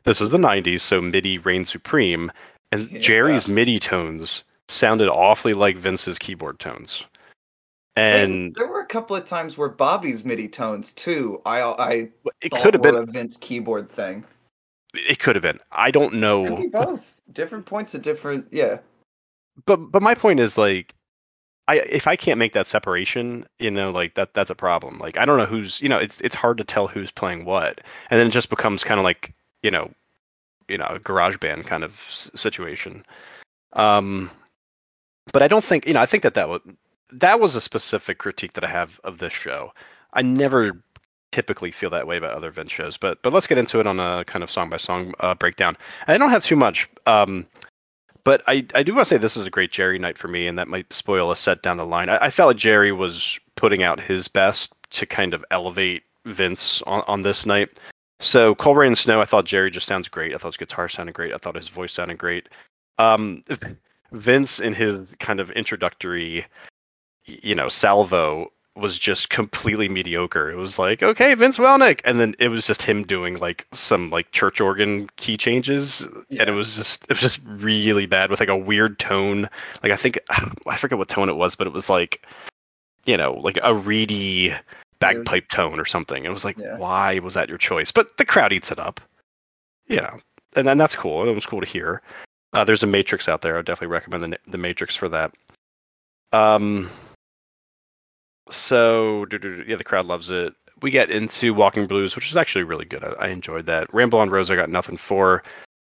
this 0.05 0.19
was 0.19 0.33
the 0.33 0.39
'90s, 0.39 0.81
so 0.81 1.01
MIDI 1.01 1.39
reigned 1.39 1.69
supreme, 1.69 2.33
and 2.73 2.91
Yeah. 2.91 2.99
Jerry's 3.01 3.47
MIDI 3.49 3.79
tones 3.79 4.43
sounded 4.69 5.09
awfully 5.09 5.55
like 5.55 5.77
Vince's 5.77 6.19
keyboard 6.19 6.59
tones. 6.59 7.05
And 7.95 8.55
there 8.57 8.67
were 8.67 8.81
a 8.81 8.87
couple 8.87 9.17
of 9.17 9.25
times 9.25 9.57
where 9.57 9.71
Bobby's 9.71 10.25
MIDI 10.25 10.49
tones 10.49 10.93
too. 10.93 11.41
I 11.47 11.63
I 11.63 12.09
it 12.43 12.51
could 12.51 12.75
have 12.75 12.83
been. 12.83 12.97
a 12.97 13.07
Vince 13.07 13.37
keyboard 13.39 13.91
thing. 13.91 14.25
It 14.93 15.19
could 15.19 15.35
have 15.37 15.43
been. 15.43 15.61
I 15.73 15.91
don't 15.91 16.15
know. 16.15 16.45
Could 16.45 16.57
be 16.57 16.67
both. 16.67 17.15
Different 17.33 17.67
points 17.67 17.95
of 17.95 18.03
different. 18.03 18.47
Yeah. 18.51 18.79
but 19.65 19.77
but 19.79 20.03
my 20.03 20.15
point 20.15 20.41
is 20.41 20.59
like 20.59 20.95
I 21.69 21.77
if 21.81 22.07
I 22.07 22.17
can't 22.17 22.39
make 22.39 22.53
that 22.53 22.67
separation, 22.69 23.47
you 23.59 23.71
know, 23.71 23.91
like 23.91 24.15
that 24.15 24.35
that's 24.35 24.51
a 24.51 24.55
problem. 24.55 24.99
Like 24.99 25.19
I 25.19 25.25
don't 25.25 25.39
know 25.39 25.47
who's 25.47 25.81
you 25.81 25.89
know, 25.89 25.99
it's 25.99 26.21
it's 26.21 26.35
hard 26.35 26.59
to 26.59 26.65
tell 26.65 26.87
who's 26.89 27.11
playing 27.11 27.45
what. 27.45 27.81
And 28.11 28.21
then 28.21 28.29
it 28.29 28.33
just 28.33 28.51
becomes 28.51 28.85
kind 28.85 29.01
of 29.01 29.05
like, 29.05 29.35
you 29.63 29.71
know, 29.71 29.91
you 30.69 30.79
know, 30.79 30.87
a 30.87 30.99
garage 30.99 31.39
band 31.39 31.67
kind 31.67 31.85
of 31.85 32.31
situation. 32.35 33.05
Um 33.73 34.31
but 35.33 35.43
I 35.43 35.49
don't 35.49 35.65
think, 35.65 35.87
you 35.87 35.95
know, 35.95 36.01
I 36.01 36.07
think 36.07 36.23
that 36.23 36.35
that 36.35 36.49
was 36.49 36.61
that 37.13 37.41
was 37.41 37.57
a 37.57 37.61
specific 37.61 38.19
critique 38.19 38.55
that 38.55 38.65
I 38.65 38.69
have 38.69 39.01
of 39.05 39.19
this 39.19 39.33
show. 39.33 39.73
I 40.13 40.23
never 40.23 40.83
typically 41.33 41.71
feel 41.71 41.91
that 41.91 42.07
way 42.07 42.17
about 42.17 42.35
other 42.35 42.51
Vince 42.51 42.73
shows, 42.73 42.97
but 42.97 43.23
but 43.23 43.33
let's 43.33 43.47
get 43.47 43.59
into 43.59 43.81
it 43.81 43.87
on 43.87 44.01
a 44.01 44.25
kind 44.27 44.43
of 44.43 44.51
song 44.51 44.71
by 44.71 44.77
song 44.77 45.15
uh, 45.21 45.35
breakdown. 45.35 45.77
I 46.07 46.19
don't 46.19 46.31
have 46.31 46.45
too 46.45 46.57
much. 46.57 46.89
Um 47.07 47.47
but 48.27 48.43
I, 48.49 48.67
I 48.75 48.83
do 48.83 48.93
want 48.93 49.07
to 49.07 49.09
say 49.09 49.19
this 49.19 49.37
is 49.37 49.47
a 49.47 49.51
great 49.51 49.71
Jerry 49.71 50.01
night 50.01 50.19
for 50.19 50.27
me, 50.27 50.49
and 50.49 50.59
that 50.59 50.67
might 50.67 50.93
spoil 50.93 51.31
a 51.31 51.37
set 51.37 51.63
down 51.63 51.77
the 51.77 51.87
line. 51.87 52.09
I, 52.09 52.17
I 52.25 52.31
felt 52.31 52.49
like 52.49 52.57
Jerry 52.57 52.91
was 52.91 53.39
putting 53.55 53.85
out 53.85 54.01
his 54.01 54.27
best 54.27 54.73
to 54.91 55.07
kind 55.07 55.33
of 55.33 55.45
elevate 55.53 56.03
Vince 56.25 56.83
on, 56.83 57.05
on 57.07 57.23
this 57.23 57.47
night. 57.47 57.79
So, 58.19 58.57
Cold 58.57 58.79
Rain 58.79 58.89
and 58.89 58.99
Snow, 58.99 59.21
I 59.21 59.27
thought 59.27 59.45
Jerry 59.45 59.71
just 59.71 59.87
sounds 59.87 60.09
great. 60.09 60.35
I 60.35 60.39
thought 60.39 60.49
his 60.49 60.57
guitar 60.57 60.89
sounded 60.89 61.15
great. 61.15 61.33
I 61.33 61.37
thought 61.37 61.55
his 61.55 61.69
voice 61.69 61.93
sounded 61.93 62.19
great. 62.19 62.49
Um, 62.99 63.45
Vince, 64.13 64.59
in 64.59 64.75
his 64.75 65.09
kind 65.21 65.39
of 65.39 65.53
introductory, 65.53 66.47
you 67.27 67.55
know, 67.55 67.69
salvo, 67.69 68.51
was 68.77 68.99
just 68.99 69.31
completely 69.31 69.89
mediocre. 69.89 70.51
It 70.51 70.57
was 70.57 70.79
like, 70.79 71.03
okay, 71.03 71.33
Vince 71.35 71.59
Welnick, 71.59 72.01
and 72.05 72.21
then 72.21 72.35
it 72.39 72.49
was 72.49 72.67
just 72.67 72.83
him 72.83 73.05
doing 73.05 73.39
like 73.39 73.67
some 73.73 74.11
like 74.11 74.31
church 74.33 74.61
organ 74.61 75.09
key 75.17 75.37
changes, 75.37 76.03
and 76.31 76.49
it 76.49 76.53
was 76.53 76.77
just 76.77 77.05
it 77.05 77.11
was 77.11 77.21
just 77.21 77.41
really 77.47 78.07
bad 78.07 78.31
with 78.31 78.39
like 78.41 78.49
a 78.51 78.57
weird 78.57 78.99
tone. 78.99 79.49
Like 79.83 79.93
I 79.93 79.97
think 79.97 80.19
I 80.67 80.77
forget 80.77 80.99
what 80.99 81.09
tone 81.09 81.29
it 81.29 81.37
was, 81.37 81.55
but 81.57 81.67
it 81.67 81.73
was 81.73 81.89
like, 81.89 82.25
you 83.07 83.17
know, 83.17 83.33
like 83.35 83.59
a 83.63 83.75
reedy 83.75 84.53
bagpipe 85.01 85.49
tone 85.49 85.81
or 85.81 85.85
something. 85.85 86.25
It 86.25 86.31
was 86.31 86.45
like, 86.45 86.57
Yeah. 86.59 86.77
why 86.77 87.19
was 87.21 87.35
that 87.35 87.49
your 87.49 87.59
choice? 87.59 87.91
But 87.91 88.17
the 88.19 88.25
crowd 88.25 88.53
eats 88.53 88.71
it 88.71 88.79
up, 88.79 89.01
you 89.89 89.97
know, 89.97 90.17
and 90.55 90.67
then 90.67 90.79
that's 90.79 90.97
cool. 90.97 91.29
It 91.29 91.35
was 91.35 91.47
cool 91.47 91.61
to 91.61 91.67
hear. 91.67 92.03
Uh, 92.53 92.65
there's 92.65 92.83
a 92.83 92.87
Matrix 92.87 93.29
out 93.29 93.43
there. 93.43 93.55
I 93.55 93.57
would 93.59 93.67
definitely 93.67 93.93
recommend 93.95 94.33
the 94.33 94.39
the 94.51 94.59
Matrix 94.59 94.95
for 94.95 95.09
that. 95.09 95.33
Um. 96.33 96.91
So 98.51 99.27
yeah, 99.67 99.77
the 99.77 99.85
crowd 99.85 100.07
loves 100.07 100.31
it. 100.31 100.55
We 100.83 100.91
get 100.91 101.11
into 101.11 101.55
Walking 101.55 101.87
Blues, 101.87 102.15
which 102.15 102.31
is 102.31 102.37
actually 102.37 102.65
really 102.65 102.85
good. 102.85 103.03
I, 103.03 103.09
I 103.19 103.29
enjoyed 103.29 103.67
that. 103.67 103.93
Ramble 103.95 104.19
on 104.19 104.31
Rose, 104.31 104.51
I 104.51 104.57
got 104.57 104.71
nothing 104.71 104.97
for. 104.97 105.43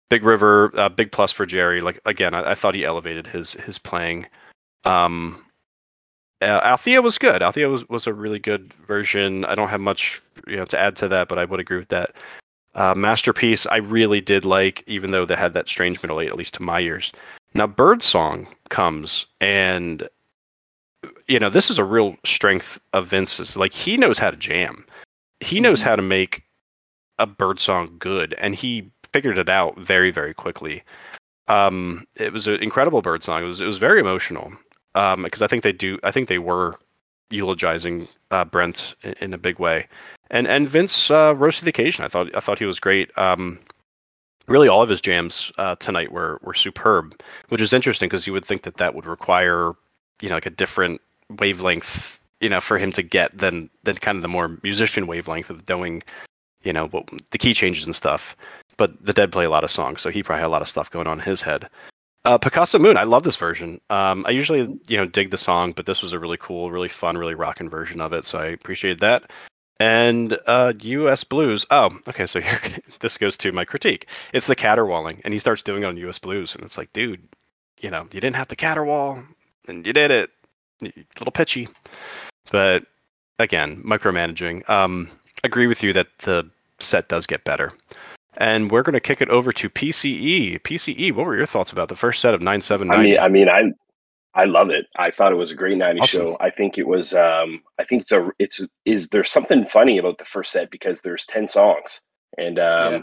Big 0.09 0.23
River, 0.23 0.71
uh, 0.75 0.89
big 0.89 1.11
plus 1.11 1.31
for 1.31 1.45
Jerry. 1.45 1.79
Like 1.79 2.01
again, 2.05 2.33
I, 2.33 2.51
I 2.51 2.55
thought 2.55 2.75
he 2.75 2.83
elevated 2.83 3.27
his 3.27 3.53
his 3.53 3.77
playing. 3.77 4.27
Um, 4.83 5.45
uh, 6.41 6.59
Althea 6.63 7.01
was 7.01 7.17
good. 7.17 7.41
Althea 7.41 7.69
was, 7.69 7.87
was 7.87 8.07
a 8.07 8.13
really 8.13 8.39
good 8.39 8.73
version. 8.87 9.45
I 9.45 9.55
don't 9.55 9.69
have 9.69 9.79
much 9.79 10.21
you 10.47 10.57
know 10.57 10.65
to 10.65 10.79
add 10.79 10.95
to 10.97 11.07
that, 11.07 11.29
but 11.29 11.39
I 11.39 11.45
would 11.45 11.59
agree 11.59 11.77
with 11.77 11.89
that. 11.89 12.13
Uh, 12.73 12.95
Masterpiece, 12.95 13.65
I 13.65 13.77
really 13.77 14.21
did 14.21 14.45
like, 14.45 14.83
even 14.87 15.11
though 15.11 15.25
they 15.25 15.35
had 15.35 15.53
that 15.53 15.67
strange 15.67 16.01
middle 16.01 16.21
eight, 16.21 16.29
at 16.29 16.37
least 16.37 16.53
to 16.55 16.63
my 16.63 16.79
ears. 16.79 17.11
Now, 17.53 17.67
Bird 17.67 18.01
Song 18.01 18.47
comes, 18.69 19.25
and 19.41 20.07
you 21.27 21.39
know 21.39 21.49
this 21.49 21.69
is 21.69 21.77
a 21.79 21.83
real 21.83 22.15
strength 22.25 22.79
of 22.93 23.07
Vince's. 23.07 23.57
Like 23.57 23.73
he 23.73 23.97
knows 23.97 24.19
how 24.19 24.31
to 24.31 24.37
jam. 24.37 24.85
He 25.39 25.59
knows 25.59 25.81
Mhm. 25.81 25.85
how 25.85 25.95
to 25.95 26.01
make 26.01 26.43
a 27.19 27.25
bird 27.25 27.59
song 27.59 27.95
good, 27.99 28.33
and 28.37 28.55
he 28.55 28.91
figured 29.13 29.37
it 29.37 29.49
out 29.49 29.77
very, 29.77 30.11
very 30.11 30.33
quickly. 30.33 30.83
Um, 31.47 32.05
it 32.15 32.31
was 32.31 32.47
an 32.47 32.61
incredible 32.63 33.01
bird 33.01 33.23
song. 33.23 33.43
It 33.43 33.47
was 33.47 33.61
it 33.61 33.65
was 33.65 33.77
very 33.77 33.99
emotional 33.99 34.53
um, 34.95 35.23
because 35.23 35.41
I 35.41 35.47
think 35.47 35.63
they 35.63 35.71
do. 35.73 35.99
I 36.03 36.11
think 36.11 36.27
they 36.27 36.39
were 36.39 36.77
eulogizing 37.29 38.07
uh, 38.31 38.45
Brent 38.45 38.93
in, 39.03 39.13
in 39.21 39.33
a 39.33 39.37
big 39.37 39.59
way, 39.59 39.87
and 40.29 40.47
and 40.47 40.69
Vince 40.69 41.09
uh, 41.11 41.33
rose 41.35 41.57
to 41.59 41.65
the 41.65 41.69
occasion. 41.69 42.03
I 42.05 42.07
thought 42.07 42.33
I 42.35 42.39
thought 42.39 42.59
he 42.59 42.65
was 42.65 42.79
great. 42.79 43.15
Um, 43.17 43.59
really, 44.47 44.67
all 44.67 44.81
of 44.81 44.89
his 44.89 45.01
jams 45.01 45.51
uh, 45.57 45.75
tonight 45.75 46.11
were 46.11 46.39
were 46.43 46.53
superb, 46.53 47.19
which 47.49 47.61
is 47.61 47.73
interesting 47.73 48.07
because 48.09 48.27
you 48.27 48.33
would 48.33 48.45
think 48.45 48.61
that 48.63 48.77
that 48.77 48.95
would 48.95 49.05
require 49.05 49.73
you 50.21 50.29
know 50.29 50.35
like 50.35 50.45
a 50.45 50.51
different 50.51 51.01
wavelength 51.39 52.19
you 52.39 52.49
know 52.49 52.59
for 52.59 52.77
him 52.77 52.91
to 52.91 53.03
get 53.03 53.37
than 53.37 53.69
than 53.83 53.95
kind 53.97 54.17
of 54.17 54.21
the 54.21 54.27
more 54.27 54.57
musician 54.63 55.07
wavelength 55.07 55.49
of 55.49 55.67
knowing 55.69 56.03
you 56.63 56.73
know 56.73 56.87
what 56.87 57.09
the 57.31 57.37
key 57.37 57.53
changes 57.53 57.85
and 57.85 57.95
stuff. 57.95 58.35
But 58.77 59.05
the 59.05 59.13
dead 59.13 59.31
play 59.31 59.45
a 59.45 59.49
lot 59.49 59.63
of 59.63 59.71
songs 59.71 60.01
so 60.01 60.09
he 60.09 60.23
probably 60.23 60.41
had 60.41 60.47
a 60.47 60.49
lot 60.49 60.61
of 60.61 60.69
stuff 60.69 60.89
going 60.89 61.07
on 61.07 61.19
in 61.19 61.25
his 61.25 61.41
head. 61.41 61.69
Uh, 62.23 62.37
picasso 62.37 62.77
moon 62.77 62.97
i 62.97 63.03
love 63.03 63.23
this 63.23 63.35
version. 63.35 63.79
Um, 63.89 64.25
i 64.27 64.31
usually 64.31 64.79
you 64.87 64.97
know 64.97 65.05
dig 65.05 65.31
the 65.31 65.37
song 65.37 65.71
but 65.71 65.85
this 65.85 66.01
was 66.01 66.13
a 66.13 66.19
really 66.19 66.37
cool 66.37 66.71
really 66.71 66.89
fun 66.89 67.17
really 67.17 67.35
rocking 67.35 67.69
version 67.69 68.01
of 68.01 68.13
it 68.13 68.25
so 68.25 68.37
i 68.37 68.45
appreciate 68.47 68.99
that. 68.99 69.31
And 69.79 70.37
uh, 70.45 70.73
us 70.73 71.23
blues 71.23 71.65
oh 71.71 71.89
okay 72.07 72.25
so 72.25 72.41
here 72.47 72.59
this 72.99 73.17
goes 73.17 73.37
to 73.37 73.51
my 73.51 73.65
critique. 73.65 74.07
It's 74.33 74.47
the 74.47 74.55
caterwauling 74.55 75.21
and 75.23 75.33
he 75.33 75.39
starts 75.39 75.61
doing 75.61 75.83
it 75.83 75.87
on 75.87 75.97
us 75.97 76.19
blues 76.19 76.55
and 76.55 76.63
it's 76.63 76.77
like 76.77 76.93
dude 76.93 77.27
you 77.79 77.89
know 77.89 78.03
you 78.11 78.21
didn't 78.21 78.35
have 78.35 78.47
to 78.49 78.55
caterwaul 78.55 79.25
and 79.67 79.85
you 79.85 79.93
did 79.93 80.11
it 80.11 80.29
a 80.81 80.91
little 81.19 81.31
pitchy 81.31 81.67
but 82.51 82.83
again 83.39 83.81
micromanaging 83.83 84.67
um 84.69 85.09
agree 85.43 85.67
with 85.67 85.83
you 85.83 85.93
that 85.93 86.07
the 86.19 86.47
set 86.79 87.07
does 87.09 87.25
get 87.25 87.43
better 87.43 87.71
and 88.37 88.71
we're 88.71 88.81
going 88.83 88.93
to 88.93 88.99
kick 88.99 89.21
it 89.21 89.29
over 89.29 89.51
to 89.51 89.69
pce 89.69 90.59
pce 90.61 91.11
what 91.13 91.25
were 91.25 91.35
your 91.37 91.45
thoughts 91.45 91.71
about 91.71 91.89
the 91.89 91.95
first 91.95 92.21
set 92.21 92.33
of 92.33 92.41
I 92.41 92.45
9790 92.45 93.09
mean, 93.11 93.19
I 93.19 93.27
mean, 93.27 93.49
I 93.49 93.71
I 94.33 94.45
love 94.45 94.69
it. 94.69 94.85
I 94.95 95.11
thought 95.11 95.33
it 95.33 95.35
was 95.35 95.51
a 95.51 95.55
great 95.55 95.77
'90s 95.77 95.99
Awesome. 96.03 96.21
show. 96.21 96.37
I 96.39 96.49
think 96.51 96.77
it 96.77 96.87
was. 96.87 97.13
Um, 97.13 97.61
I 97.77 97.83
think 97.83 98.03
it's 98.03 98.13
a. 98.13 98.31
It's 98.39 98.61
is 98.85 99.09
there's 99.09 99.29
something 99.29 99.65
funny 99.65 99.97
about 99.97 100.19
the 100.19 100.23
first 100.23 100.53
set 100.53 100.71
because 100.71 101.01
there's 101.01 101.25
ten 101.25 101.49
songs, 101.49 101.99
and 102.37 102.57
um, 102.57 102.93
Yeah. 102.93 102.99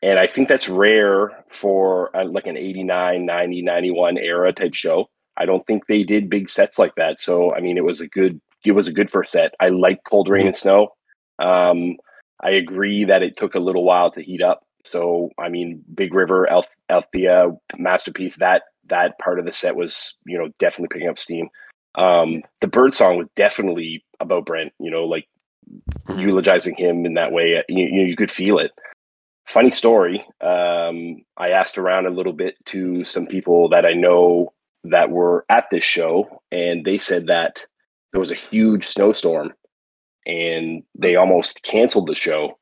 and 0.00 0.18
I 0.18 0.26
think 0.26 0.48
that's 0.48 0.66
rare 0.70 1.44
for 1.50 2.16
uh, 2.16 2.24
like 2.24 2.46
an 2.46 2.56
89, 2.56 3.26
90, 3.26 3.60
91 3.60 4.16
era 4.16 4.50
type 4.54 4.72
show. 4.72 5.10
I 5.40 5.46
don't 5.46 5.66
think 5.66 5.86
they 5.86 6.02
did 6.02 6.28
big 6.28 6.50
sets 6.50 6.78
like 6.78 6.94
that. 6.96 7.18
So 7.18 7.54
I 7.54 7.60
mean, 7.60 7.78
it 7.78 7.84
was 7.84 8.00
a 8.00 8.06
good 8.06 8.40
it 8.64 8.72
was 8.72 8.86
a 8.86 8.92
good 8.92 9.10
first 9.10 9.32
set. 9.32 9.54
I 9.58 9.70
like 9.70 10.04
cold 10.04 10.28
rain 10.28 10.46
and 10.46 10.56
snow. 10.56 10.88
Um, 11.38 11.96
I 12.42 12.50
agree 12.50 13.04
that 13.04 13.22
it 13.22 13.38
took 13.38 13.54
a 13.54 13.60
little 13.60 13.84
while 13.84 14.10
to 14.12 14.22
heat 14.22 14.42
up. 14.42 14.66
So 14.84 15.30
I 15.38 15.48
mean, 15.48 15.82
Big 15.94 16.14
River, 16.14 16.46
Althea, 16.90 17.56
masterpiece. 17.78 18.36
That 18.36 18.62
that 18.88 19.18
part 19.18 19.38
of 19.38 19.46
the 19.46 19.52
set 19.52 19.76
was 19.76 20.14
you 20.26 20.38
know 20.38 20.50
definitely 20.58 20.92
picking 20.92 21.08
up 21.08 21.18
steam. 21.18 21.48
Um, 21.96 22.42
the 22.60 22.68
bird 22.68 22.94
song 22.94 23.16
was 23.16 23.26
definitely 23.34 24.04
about 24.20 24.46
Brent. 24.46 24.72
You 24.78 24.90
know, 24.90 25.04
like 25.04 25.26
eulogizing 26.16 26.76
him 26.76 27.06
in 27.06 27.14
that 27.14 27.32
way. 27.32 27.62
You, 27.68 27.86
you, 27.86 28.04
you 28.04 28.16
could 28.16 28.30
feel 28.30 28.58
it. 28.58 28.72
Funny 29.46 29.70
story. 29.70 30.24
Um, 30.40 31.24
I 31.36 31.50
asked 31.50 31.78
around 31.78 32.06
a 32.06 32.10
little 32.10 32.32
bit 32.32 32.56
to 32.66 33.04
some 33.04 33.26
people 33.26 33.68
that 33.70 33.84
I 33.84 33.94
know 33.94 34.52
that 34.84 35.10
were 35.10 35.44
at 35.48 35.66
this 35.70 35.84
show, 35.84 36.42
and 36.50 36.84
they 36.84 36.98
said 36.98 37.26
that 37.26 37.60
there 38.12 38.20
was 38.20 38.32
a 38.32 38.36
huge 38.50 38.88
snowstorm, 38.88 39.52
and 40.26 40.82
they 40.98 41.16
almost 41.16 41.62
canceled 41.62 42.06
the 42.08 42.14
show. 42.14 42.58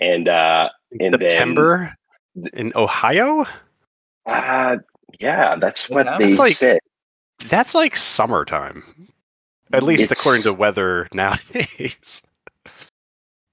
And 0.00 0.28
uh, 0.28 0.68
and 1.00 1.16
September 1.20 1.94
then, 2.34 2.50
in 2.52 2.72
Ohio. 2.76 3.46
Uh, 4.26 4.76
yeah, 5.18 5.56
that's 5.60 5.88
what 5.90 6.06
Yeah. 6.06 6.18
they 6.18 6.26
That's 6.28 6.38
like- 6.38 6.54
said. 6.54 6.78
That's 7.48 7.74
like 7.74 7.96
summertime, 7.96 8.82
at 9.72 9.82
least 9.84 10.04
It's- 10.10 10.20
according 10.20 10.42
to 10.42 10.52
weather 10.52 11.08
nowadays. 11.12 12.22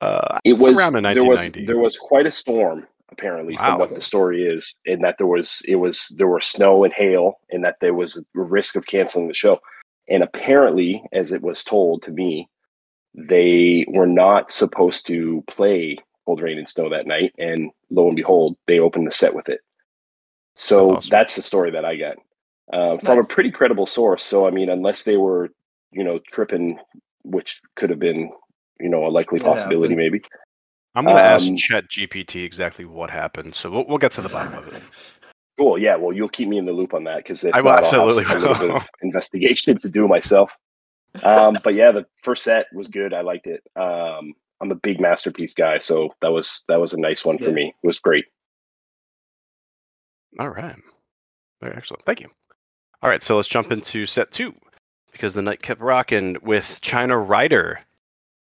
Uh, 0.01 0.39
It 0.43 0.53
was 0.59 0.77
around 0.77 0.95
in 0.97 1.03
there 1.03 1.13
was 1.23 1.39
1990. 1.39 1.65
there 1.65 1.77
was 1.77 1.95
quite 1.97 2.25
a 2.27 2.31
storm 2.31 2.85
apparently 3.11 3.55
Wow. 3.55 3.71
from 3.71 3.79
what 3.79 3.93
the 3.93 4.01
story 4.01 4.43
is, 4.45 4.75
and 4.85 5.03
that 5.03 5.17
there 5.17 5.27
was 5.27 5.61
it 5.67 5.75
was 5.75 6.13
there 6.17 6.27
were 6.27 6.41
snow 6.41 6.83
and 6.83 6.93
hail, 6.93 7.39
and 7.51 7.63
that 7.63 7.77
there 7.81 7.93
was 7.93 8.17
a 8.17 8.39
risk 8.39 8.75
of 8.75 8.85
canceling 8.85 9.27
the 9.27 9.33
show. 9.33 9.59
And 10.07 10.23
apparently, 10.23 11.03
as 11.13 11.31
it 11.31 11.41
was 11.41 11.63
told 11.63 12.03
to 12.03 12.11
me, 12.11 12.47
they 13.13 13.85
were 13.87 14.05
not 14.07 14.51
supposed 14.51 15.07
to 15.07 15.43
play 15.47 15.97
Cold 16.25 16.41
Rain 16.41 16.57
and 16.57 16.67
Snow 16.67 16.89
that 16.89 17.07
night, 17.07 17.33
and 17.37 17.71
lo 17.89 18.07
and 18.07 18.15
behold, 18.15 18.57
they 18.67 18.79
opened 18.79 19.07
the 19.07 19.11
set 19.11 19.33
with 19.33 19.49
it. 19.49 19.61
So 20.55 20.87
That's 20.87 20.97
awesome. 20.97 21.09
that's 21.09 21.35
the 21.35 21.41
story 21.41 21.71
that 21.71 21.85
I 21.85 21.95
got 21.97 22.17
uh, 22.73 22.97
from 22.99 23.19
a 23.19 23.23
pretty 23.23 23.51
credible 23.51 23.87
source. 23.87 24.23
So 24.23 24.47
I 24.47 24.51
mean, 24.51 24.69
unless 24.69 25.03
they 25.03 25.17
were, 25.17 25.49
you 25.91 26.03
know, 26.03 26.19
tripping, 26.31 26.79
which 27.23 27.61
could 27.75 27.89
have 27.89 27.99
been, 27.99 28.31
you 28.79 28.89
know, 28.89 29.05
a 29.05 29.09
likely 29.09 29.37
It 29.39 29.43
possibility, 29.43 29.95
maybe. 29.95 30.21
I'm 30.95 31.03
going 31.05 31.17
to 31.17 31.21
ask 31.21 31.47
um, 31.47 31.57
Chat 31.57 31.89
GPT 31.89 32.45
exactly 32.45 32.85
what 32.85 33.09
happened, 33.09 33.55
so 33.55 33.69
we'll, 33.69 33.85
we'll 33.87 33.97
get 33.97 34.11
to 34.13 34.21
the 34.21 34.29
bottom 34.29 34.53
of 34.53 34.67
it. 34.73 34.81
Cool. 35.57 35.77
Yeah. 35.77 35.95
Well, 35.95 36.13
you'll 36.13 36.29
keep 36.29 36.47
me 36.47 36.57
in 36.57 36.65
the 36.65 36.71
loop 36.71 36.93
on 36.93 37.03
that 37.05 37.17
because 37.17 37.43
if 37.43 37.53
I 37.53 37.61
will 37.61 37.71
not, 37.71 37.93
I'll 37.93 38.07
have 38.07 38.17
absolutely 38.17 38.35
a 38.35 38.39
little 38.39 38.67
bit 38.67 38.75
of 38.75 38.87
investigation 39.01 39.77
to 39.77 39.89
do 39.89 40.07
myself. 40.07 40.55
Um, 41.23 41.57
but 41.63 41.75
yeah, 41.75 41.91
the 41.91 42.05
first 42.23 42.43
set 42.43 42.67
was 42.73 42.89
good. 42.89 43.13
I 43.13 43.21
liked 43.21 43.47
it. 43.47 43.61
Um, 43.75 44.33
I'm 44.61 44.71
a 44.71 44.75
big 44.75 44.99
masterpiece 44.99 45.53
guy, 45.53 45.79
so 45.79 46.13
that 46.21 46.31
was 46.31 46.63
that 46.67 46.79
was 46.79 46.93
a 46.93 46.97
nice 46.97 47.23
one 47.23 47.37
for 47.37 47.51
me. 47.51 47.73
It 47.83 47.87
was 47.87 47.99
great. 47.99 48.25
All 50.39 50.49
right. 50.49 50.75
Very 51.61 51.75
excellent. 51.75 52.03
Thank 52.05 52.19
you. 52.19 52.27
All 53.01 53.09
right, 53.09 53.23
so 53.23 53.35
let's 53.35 53.47
jump 53.47 53.71
into 53.71 54.05
set 54.05 54.31
two 54.31 54.53
because 55.11 55.33
the 55.33 55.41
night 55.41 55.61
kept 55.61 55.81
rocking 55.81 56.37
with 56.41 56.79
China 56.81 57.17
Rider 57.17 57.79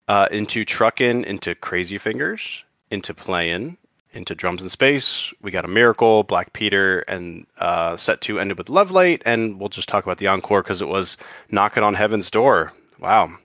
uh, 0.08 0.28
into 0.32 0.66
truckin', 0.66 1.26
into 1.26 1.56
Crazy 1.56 1.98
Fingers, 1.98 2.64
into 2.92 3.14
playing, 3.14 3.78
into 4.14 4.34
Drums 4.36 4.64
in 4.64 4.70
Space. 4.70 5.32
We 5.42 5.52
got 5.52 5.66
a 5.66 5.70
Miracle, 5.70 6.24
Black 6.24 6.54
Peter, 6.54 7.00
and 7.02 7.46
uh, 7.60 7.98
set 7.98 8.22
two 8.22 8.40
ended 8.40 8.58
with 8.58 8.70
Love 8.70 8.92
Light, 8.92 9.22
and 9.26 9.60
we'll 9.60 9.70
just 9.70 9.90
talk 9.90 10.04
about 10.04 10.18
the 10.18 10.28
encore 10.28 10.64
because 10.64 10.82
it 10.82 10.88
was 10.88 11.18
Knocking 11.52 11.84
on 11.84 11.94
Heaven's 11.94 12.32
Door. 12.32 12.74
Wow. 13.00 13.38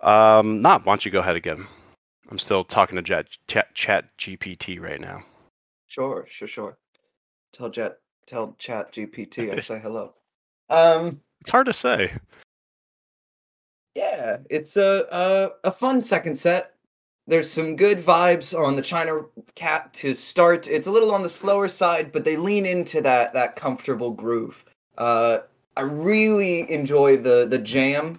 Um, 0.00 0.62
Knob, 0.62 0.86
why 0.86 0.92
don't 0.92 1.04
you 1.04 1.10
go 1.10 1.20
ahead 1.20 1.36
again? 1.36 1.66
I'm 2.30 2.38
still 2.38 2.64
talking 2.64 2.96
to 2.96 3.02
Chat, 3.02 3.26
Chat, 3.48 3.74
Chat 3.74 4.04
GPT 4.18 4.80
right 4.80 5.00
now. 5.00 5.22
Sure, 5.88 6.26
sure, 6.30 6.48
sure. 6.48 6.78
Tell 7.52 7.68
Jet, 7.68 7.98
tell 8.26 8.54
Chat 8.58 8.92
GPT 8.92 9.52
I 9.52 9.58
say 9.58 9.80
hello. 9.80 10.14
Um, 10.70 11.20
It's 11.40 11.50
hard 11.50 11.66
to 11.66 11.72
say. 11.72 12.12
Yeah, 14.00 14.38
it's 14.48 14.76
a, 14.76 15.06
a 15.12 15.68
a 15.68 15.72
fun 15.72 16.00
second 16.00 16.36
set. 16.36 16.74
There's 17.26 17.50
some 17.50 17.76
good 17.76 17.98
vibes 17.98 18.58
on 18.58 18.74
the 18.74 18.82
China 18.82 19.26
Cat 19.54 19.92
to 19.94 20.14
start. 20.14 20.68
It's 20.68 20.86
a 20.86 20.90
little 20.90 21.12
on 21.12 21.22
the 21.22 21.28
slower 21.28 21.68
side, 21.68 22.10
but 22.10 22.24
they 22.24 22.36
lean 22.36 22.64
into 22.64 23.02
that 23.02 23.34
that 23.34 23.56
comfortable 23.56 24.10
groove. 24.10 24.64
Uh, 24.96 25.38
I 25.76 25.82
really 25.82 26.70
enjoy 26.70 27.18
the 27.18 27.46
the 27.46 27.58
jam. 27.58 28.18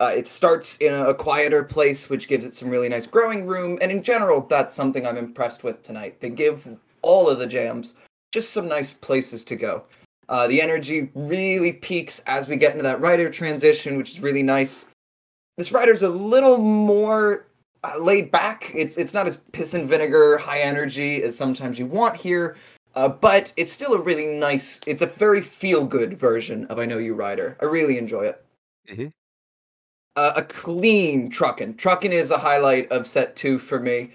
Uh, 0.00 0.12
it 0.16 0.26
starts 0.26 0.78
in 0.78 0.94
a, 0.94 1.08
a 1.08 1.14
quieter 1.14 1.62
place, 1.62 2.08
which 2.08 2.26
gives 2.26 2.46
it 2.46 2.54
some 2.54 2.70
really 2.70 2.88
nice 2.88 3.06
growing 3.06 3.46
room. 3.46 3.78
And 3.82 3.92
in 3.92 4.02
general, 4.02 4.40
that's 4.40 4.72
something 4.74 5.06
I'm 5.06 5.18
impressed 5.18 5.62
with 5.62 5.82
tonight. 5.82 6.20
They 6.20 6.30
give 6.30 6.66
all 7.02 7.28
of 7.28 7.38
the 7.38 7.46
jams 7.46 7.94
just 8.32 8.52
some 8.52 8.66
nice 8.66 8.94
places 8.94 9.44
to 9.44 9.56
go. 9.56 9.84
Uh, 10.30 10.46
the 10.46 10.62
energy 10.62 11.10
really 11.14 11.72
peaks 11.72 12.22
as 12.26 12.48
we 12.48 12.56
get 12.56 12.72
into 12.72 12.84
that 12.84 13.00
writer 13.00 13.28
transition, 13.28 13.98
which 13.98 14.10
is 14.12 14.20
really 14.20 14.42
nice. 14.42 14.86
This 15.60 15.72
rider's 15.72 16.00
a 16.00 16.08
little 16.08 16.56
more 16.56 17.46
uh, 17.84 17.98
laid 18.00 18.30
back. 18.30 18.72
It's 18.74 18.96
it's 18.96 19.12
not 19.12 19.26
as 19.26 19.36
piss 19.52 19.74
and 19.74 19.86
vinegar 19.86 20.38
high 20.38 20.60
energy 20.60 21.22
as 21.22 21.36
sometimes 21.36 21.78
you 21.78 21.84
want 21.84 22.16
here, 22.16 22.56
uh, 22.94 23.08
but 23.08 23.52
it's 23.58 23.70
still 23.70 23.92
a 23.92 24.00
really 24.00 24.24
nice. 24.24 24.80
It's 24.86 25.02
a 25.02 25.06
very 25.06 25.42
feel 25.42 25.84
good 25.84 26.16
version 26.16 26.64
of 26.68 26.78
I 26.78 26.86
Know 26.86 26.96
You 26.96 27.12
Rider. 27.12 27.58
I 27.60 27.66
really 27.66 27.98
enjoy 27.98 28.22
it. 28.22 28.42
Mhm. 28.90 29.12
Uh, 30.16 30.32
a 30.34 30.42
clean 30.44 31.30
truckin'. 31.30 31.74
Truckin' 31.74 32.10
is 32.10 32.30
a 32.30 32.38
highlight 32.38 32.90
of 32.90 33.06
set 33.06 33.36
two 33.36 33.58
for 33.58 33.78
me. 33.78 34.12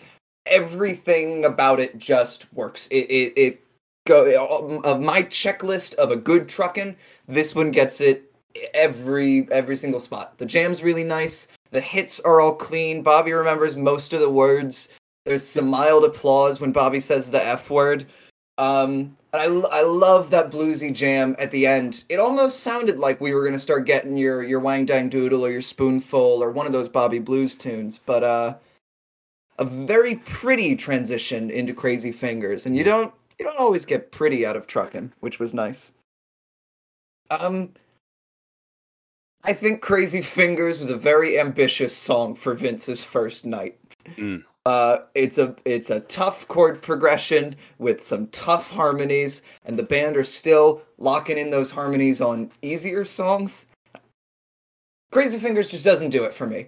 Everything 0.47 1.45
about 1.45 1.79
it 1.79 1.99
just 1.99 2.51
works. 2.55 2.87
It 2.87 3.05
it, 3.11 3.33
it 3.37 3.63
go 4.07 4.81
of 4.83 4.99
my 4.99 5.21
checklist 5.21 5.93
of 5.93 6.09
a 6.09 6.15
good 6.15 6.47
truckin'. 6.47 6.95
This 7.27 7.53
one 7.53 7.69
gets 7.69 8.01
it 8.01 8.31
every 8.73 9.47
every 9.51 9.75
single 9.75 9.99
spot. 9.99 10.37
The 10.37 10.45
jam's 10.45 10.83
really 10.83 11.03
nice. 11.03 11.47
The 11.71 11.81
hits 11.81 12.19
are 12.21 12.39
all 12.41 12.53
clean. 12.53 13.01
Bobby 13.01 13.33
remembers 13.33 13.75
most 13.75 14.13
of 14.13 14.19
the 14.19 14.29
words. 14.29 14.89
There's 15.25 15.43
some 15.43 15.67
mild 15.67 16.05
applause 16.05 16.59
when 16.59 16.71
Bobby 16.71 16.99
says 16.99 17.29
the 17.29 17.45
F 17.45 17.69
word. 17.69 18.05
Um, 18.57 19.17
and 19.33 19.65
I 19.69 19.81
love 19.81 20.29
that 20.29 20.51
bluesy 20.51 20.93
jam 20.93 21.35
at 21.39 21.51
the 21.51 21.67
end. 21.67 22.05
It 22.07 22.19
almost 22.19 22.61
sounded 22.61 22.99
like 22.99 23.19
we 23.19 23.33
were 23.33 23.43
gonna 23.43 23.59
start 23.59 23.85
getting 23.85 24.15
your 24.15 24.43
your 24.43 24.59
Wang 24.59 24.85
Dang 24.85 25.09
Doodle 25.09 25.45
or 25.45 25.51
your 25.51 25.61
Spoonful 25.61 26.41
or 26.41 26.51
one 26.51 26.65
of 26.65 26.71
those 26.71 26.87
Bobby 26.87 27.19
Blues 27.19 27.55
tunes, 27.55 27.99
but 28.05 28.23
uh, 28.23 28.55
a 29.57 29.65
very 29.65 30.15
pretty 30.17 30.75
transition 30.75 31.49
into 31.49 31.73
Crazy 31.73 32.11
Fingers, 32.11 32.65
and 32.65 32.77
you 32.77 32.83
don't 32.83 33.13
you 33.39 33.45
don't 33.45 33.59
always 33.59 33.85
get 33.85 34.11
pretty 34.11 34.45
out 34.45 34.55
of 34.55 34.67
truckin', 34.67 35.11
which 35.19 35.39
was 35.39 35.53
nice. 35.53 35.93
Um, 37.29 37.73
I 39.45 39.53
think 39.53 39.81
Crazy 39.81 40.21
Fingers 40.21 40.79
was 40.79 40.89
a 40.89 40.97
very 40.97 41.39
ambitious 41.39 41.95
song 41.95 42.33
for 42.33 42.55
Vince's 42.55 43.03
first 43.03 43.45
night. 43.45 43.77
Mm. 44.17 44.43
Uh, 44.65 44.97
it's 45.13 45.37
a 45.37 45.55
it's 45.65 45.91
a 45.91 45.99
tough 46.01 46.47
chord 46.47 46.81
progression 46.81 47.55
with 47.77 48.01
some 48.01 48.25
tough 48.27 48.71
harmonies, 48.71 49.43
and 49.65 49.77
the 49.77 49.83
band 49.83 50.17
are 50.17 50.23
still 50.23 50.81
locking 50.97 51.37
in 51.37 51.51
those 51.51 51.69
harmonies 51.69 52.21
on 52.21 52.51
easier 52.63 53.05
songs. 53.05 53.67
Crazy 55.11 55.37
Fingers 55.37 55.69
just 55.69 55.85
doesn't 55.85 56.09
do 56.09 56.23
it 56.23 56.33
for 56.33 56.47
me. 56.47 56.67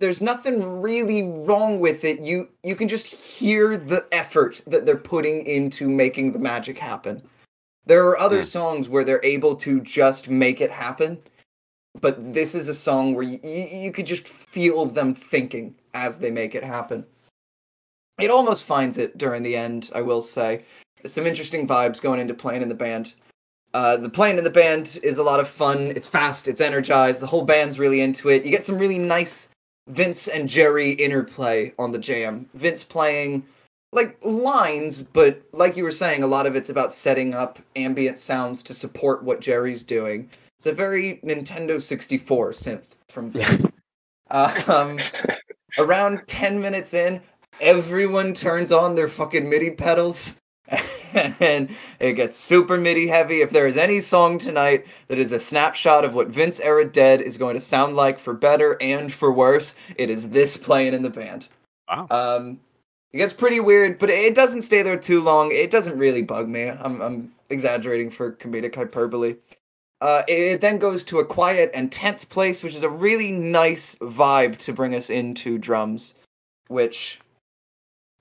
There's 0.00 0.20
nothing 0.20 0.80
really 0.82 1.22
wrong 1.22 1.78
with 1.78 2.04
it. 2.04 2.18
You 2.18 2.48
you 2.64 2.74
can 2.74 2.88
just 2.88 3.14
hear 3.14 3.76
the 3.76 4.04
effort 4.10 4.60
that 4.66 4.84
they're 4.84 4.96
putting 4.96 5.46
into 5.46 5.88
making 5.88 6.32
the 6.32 6.40
magic 6.40 6.76
happen. 6.78 7.22
There 7.86 8.04
are 8.08 8.18
other 8.18 8.38
Hmm. 8.38 8.44
songs 8.46 8.88
where 8.88 9.04
they're 9.04 9.24
able 9.24 9.54
to 9.56 9.80
just 9.82 10.28
make 10.28 10.60
it 10.60 10.70
happen, 10.72 11.18
but 12.00 12.34
this 12.34 12.54
is 12.54 12.68
a 12.68 12.74
song 12.74 13.14
where 13.14 13.24
you, 13.24 13.40
you, 13.42 13.66
you 13.80 13.92
could 13.92 14.06
just 14.06 14.28
feel 14.28 14.86
them 14.86 15.14
thinking 15.14 15.74
as 15.94 16.18
they 16.18 16.30
make 16.30 16.54
it 16.54 16.64
happen. 16.64 17.04
It 18.18 18.30
almost 18.30 18.64
finds 18.64 18.98
it 18.98 19.16
during 19.16 19.42
the 19.42 19.56
end, 19.56 19.90
I 19.94 20.02
will 20.02 20.22
say. 20.22 20.64
Some 21.06 21.26
interesting 21.26 21.66
vibes 21.66 22.00
going 22.00 22.20
into 22.20 22.34
playing 22.34 22.62
in 22.62 22.68
the 22.68 22.74
band. 22.74 23.14
Uh, 23.74 23.96
the 23.96 24.08
playing 24.08 24.38
in 24.38 24.44
the 24.44 24.50
band 24.50 24.98
is 25.02 25.18
a 25.18 25.22
lot 25.22 25.40
of 25.40 25.48
fun. 25.48 25.92
It's 25.94 26.08
fast, 26.08 26.48
it's 26.48 26.60
energized. 26.60 27.22
The 27.22 27.26
whole 27.26 27.44
band's 27.44 27.78
really 27.78 28.00
into 28.00 28.30
it. 28.30 28.44
You 28.44 28.50
get 28.50 28.64
some 28.64 28.78
really 28.78 28.98
nice 28.98 29.50
Vince 29.88 30.28
and 30.28 30.48
Jerry 30.48 30.92
interplay 30.92 31.72
on 31.78 31.92
the 31.92 31.98
jam. 31.98 32.48
Vince 32.54 32.82
playing 32.82 33.44
like 33.92 34.18
lines, 34.22 35.02
but 35.02 35.42
like 35.52 35.76
you 35.76 35.84
were 35.84 35.92
saying, 35.92 36.22
a 36.22 36.26
lot 36.26 36.46
of 36.46 36.56
it's 36.56 36.68
about 36.68 36.92
setting 36.92 37.34
up 37.34 37.58
ambient 37.76 38.18
sounds 38.18 38.62
to 38.64 38.74
support 38.74 39.22
what 39.22 39.40
Jerry's 39.40 39.84
doing. 39.84 40.28
It's 40.58 40.66
a 40.66 40.72
very 40.72 41.20
Nintendo 41.24 41.80
64 41.80 42.50
synth 42.50 42.82
from 43.08 43.30
Vince. 43.30 43.66
uh, 44.30 44.62
um, 44.66 44.98
around 45.78 46.22
10 46.26 46.60
minutes 46.60 46.94
in, 46.94 47.20
everyone 47.60 48.34
turns 48.34 48.72
on 48.72 48.96
their 48.96 49.06
fucking 49.06 49.48
MIDI 49.48 49.70
pedals 49.70 50.34
and 51.14 51.70
it 52.00 52.14
gets 52.14 52.36
super 52.36 52.76
MIDI 52.76 53.06
heavy. 53.06 53.40
If 53.40 53.50
there 53.50 53.68
is 53.68 53.76
any 53.76 54.00
song 54.00 54.36
tonight 54.36 54.84
that 55.06 55.18
is 55.18 55.30
a 55.30 55.38
snapshot 55.38 56.04
of 56.04 56.16
what 56.16 56.26
Vince 56.26 56.58
era 56.58 56.84
Dead 56.84 57.22
is 57.22 57.38
going 57.38 57.54
to 57.54 57.60
sound 57.60 57.94
like 57.94 58.18
for 58.18 58.34
better 58.34 58.76
and 58.80 59.12
for 59.12 59.32
worse, 59.32 59.76
it 59.96 60.10
is 60.10 60.28
this 60.28 60.56
playing 60.56 60.92
in 60.92 61.02
the 61.02 61.10
band. 61.10 61.46
Wow. 61.88 62.08
Um, 62.10 62.60
it 63.12 63.18
gets 63.18 63.32
pretty 63.32 63.60
weird, 63.60 63.98
but 63.98 64.10
it 64.10 64.34
doesn't 64.34 64.62
stay 64.62 64.82
there 64.82 64.98
too 64.98 65.22
long. 65.22 65.52
It 65.52 65.70
doesn't 65.70 65.96
really 65.96 66.22
bug 66.22 66.48
me. 66.48 66.68
I'm, 66.68 67.00
I'm 67.00 67.32
exaggerating 67.48 68.10
for 68.10 68.32
comedic 68.32 68.74
hyperbole. 68.74 69.36
Uh, 70.00 70.22
it 70.28 70.60
then 70.60 70.78
goes 70.78 71.02
to 71.04 71.18
a 71.18 71.24
quiet 71.24 71.70
and 71.74 71.90
tense 71.90 72.24
place, 72.24 72.62
which 72.62 72.74
is 72.74 72.84
a 72.84 72.88
really 72.88 73.32
nice 73.32 73.96
vibe 73.96 74.56
to 74.58 74.72
bring 74.72 74.94
us 74.94 75.10
into 75.10 75.58
drums, 75.58 76.14
which 76.68 77.18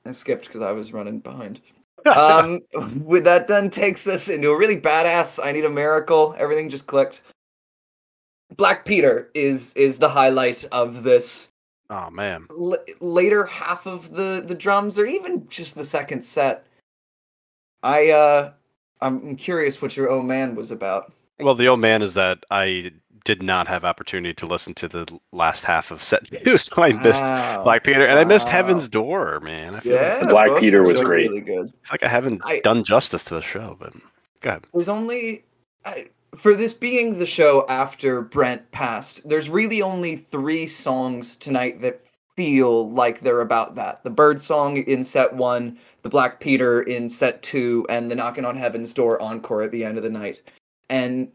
I 0.06 0.12
skipped 0.12 0.46
because 0.48 0.62
I 0.62 0.72
was 0.72 0.92
running 0.92 1.20
behind. 1.20 1.62
um, 2.06 2.62
with 3.04 3.26
that 3.26 3.48
done 3.48 3.70
takes 3.70 4.08
us 4.08 4.28
into 4.30 4.50
a 4.50 4.58
really 4.58 4.80
badass. 4.80 5.40
I 5.44 5.52
need 5.52 5.66
a 5.66 5.70
miracle. 5.70 6.36
Everything 6.40 6.70
just 6.70 6.88
clicked. 6.88 7.22
Black 8.56 8.86
Peter 8.86 9.30
is 9.34 9.74
is 9.74 10.00
the 10.00 10.10
highlight 10.10 10.64
of 10.72 11.04
this 11.04 11.50
oh 11.90 12.10
man. 12.10 12.48
l- 12.50 12.78
later 13.02 13.46
half 13.46 13.86
of 13.86 14.12
the 14.14 14.44
the 14.48 14.56
drums, 14.56 14.98
or 14.98 15.06
even 15.06 15.48
just 15.50 15.76
the 15.76 15.86
second 15.86 16.24
set. 16.24 16.66
I 17.84 18.10
uh, 18.10 18.52
I'm 19.02 19.36
curious 19.36 19.82
what 19.82 19.98
your 19.98 20.10
oh 20.10 20.22
man 20.22 20.56
was 20.56 20.72
about. 20.72 21.12
Well, 21.40 21.56
the 21.56 21.68
old 21.68 21.80
man 21.80 22.02
is 22.02 22.14
that 22.16 22.40
I 22.52 22.92
did 23.26 23.44
not 23.44 23.68
have 23.68 23.84
opportunity 23.84 24.34
to 24.34 24.46
listen 24.46 24.74
to 24.76 24.88
the 24.88 25.06
last 25.34 25.66
half 25.66 25.92
of 25.92 26.02
set 26.04 26.26
two, 26.44 26.58
so 26.58 26.82
I 26.82 26.94
missed 26.94 27.22
Wow. 27.24 27.64
Black 27.64 27.84
Peter, 27.84 28.06
and 28.06 28.18
I 28.18 28.24
missed 28.24 28.48
Heaven's 28.48 28.88
Door, 28.88 29.42
man. 29.42 29.76
I 29.76 29.80
feel, 29.82 29.94
Yeah, 29.96 30.18
like, 30.22 30.30
Black 30.30 30.60
Peter 30.60 30.82
was 30.82 31.02
great. 31.02 31.28
Really 31.30 31.42
good. 31.42 31.68
I 31.68 31.72
feel 31.72 31.92
like 31.92 32.04
I 32.04 32.08
haven't 32.08 32.42
I- 32.46 32.62
done 32.64 32.84
justice 32.84 33.24
to 33.26 33.36
the 33.36 33.42
show, 33.42 33.76
but 33.80 33.94
go 34.42 34.50
ahead. 34.50 34.66
There's 34.74 34.88
only 34.90 35.44
I, 35.86 36.08
for 36.36 36.56
this 36.56 36.74
being 36.74 37.20
the 37.20 37.26
show 37.26 37.66
after 37.70 38.22
Brent 38.22 38.70
passed. 38.72 39.28
There's 39.28 39.50
really 39.50 39.82
only 39.82 40.16
three 40.16 40.66
songs 40.68 41.36
tonight 41.36 41.82
that 41.82 42.02
feel 42.36 42.90
like 42.92 43.20
they're 43.22 43.42
about 43.42 43.76
that. 43.76 44.04
The 44.04 44.10
Bird 44.10 44.40
song 44.40 44.78
in 44.78 45.04
set 45.04 45.34
one, 45.34 45.78
the 46.04 46.10
Black 46.10 46.40
Peter 46.40 46.82
in 46.84 47.10
set 47.10 47.42
two, 47.44 47.86
and 47.90 48.10
the 48.10 48.16
Knocking 48.16 48.46
on 48.46 48.56
Heaven's 48.56 48.94
Door 48.94 49.22
encore 49.22 49.64
at 49.64 49.72
the 49.72 49.84
end 49.84 49.98
of 49.98 50.04
the 50.04 50.10
night. 50.10 50.42
And 50.90 51.32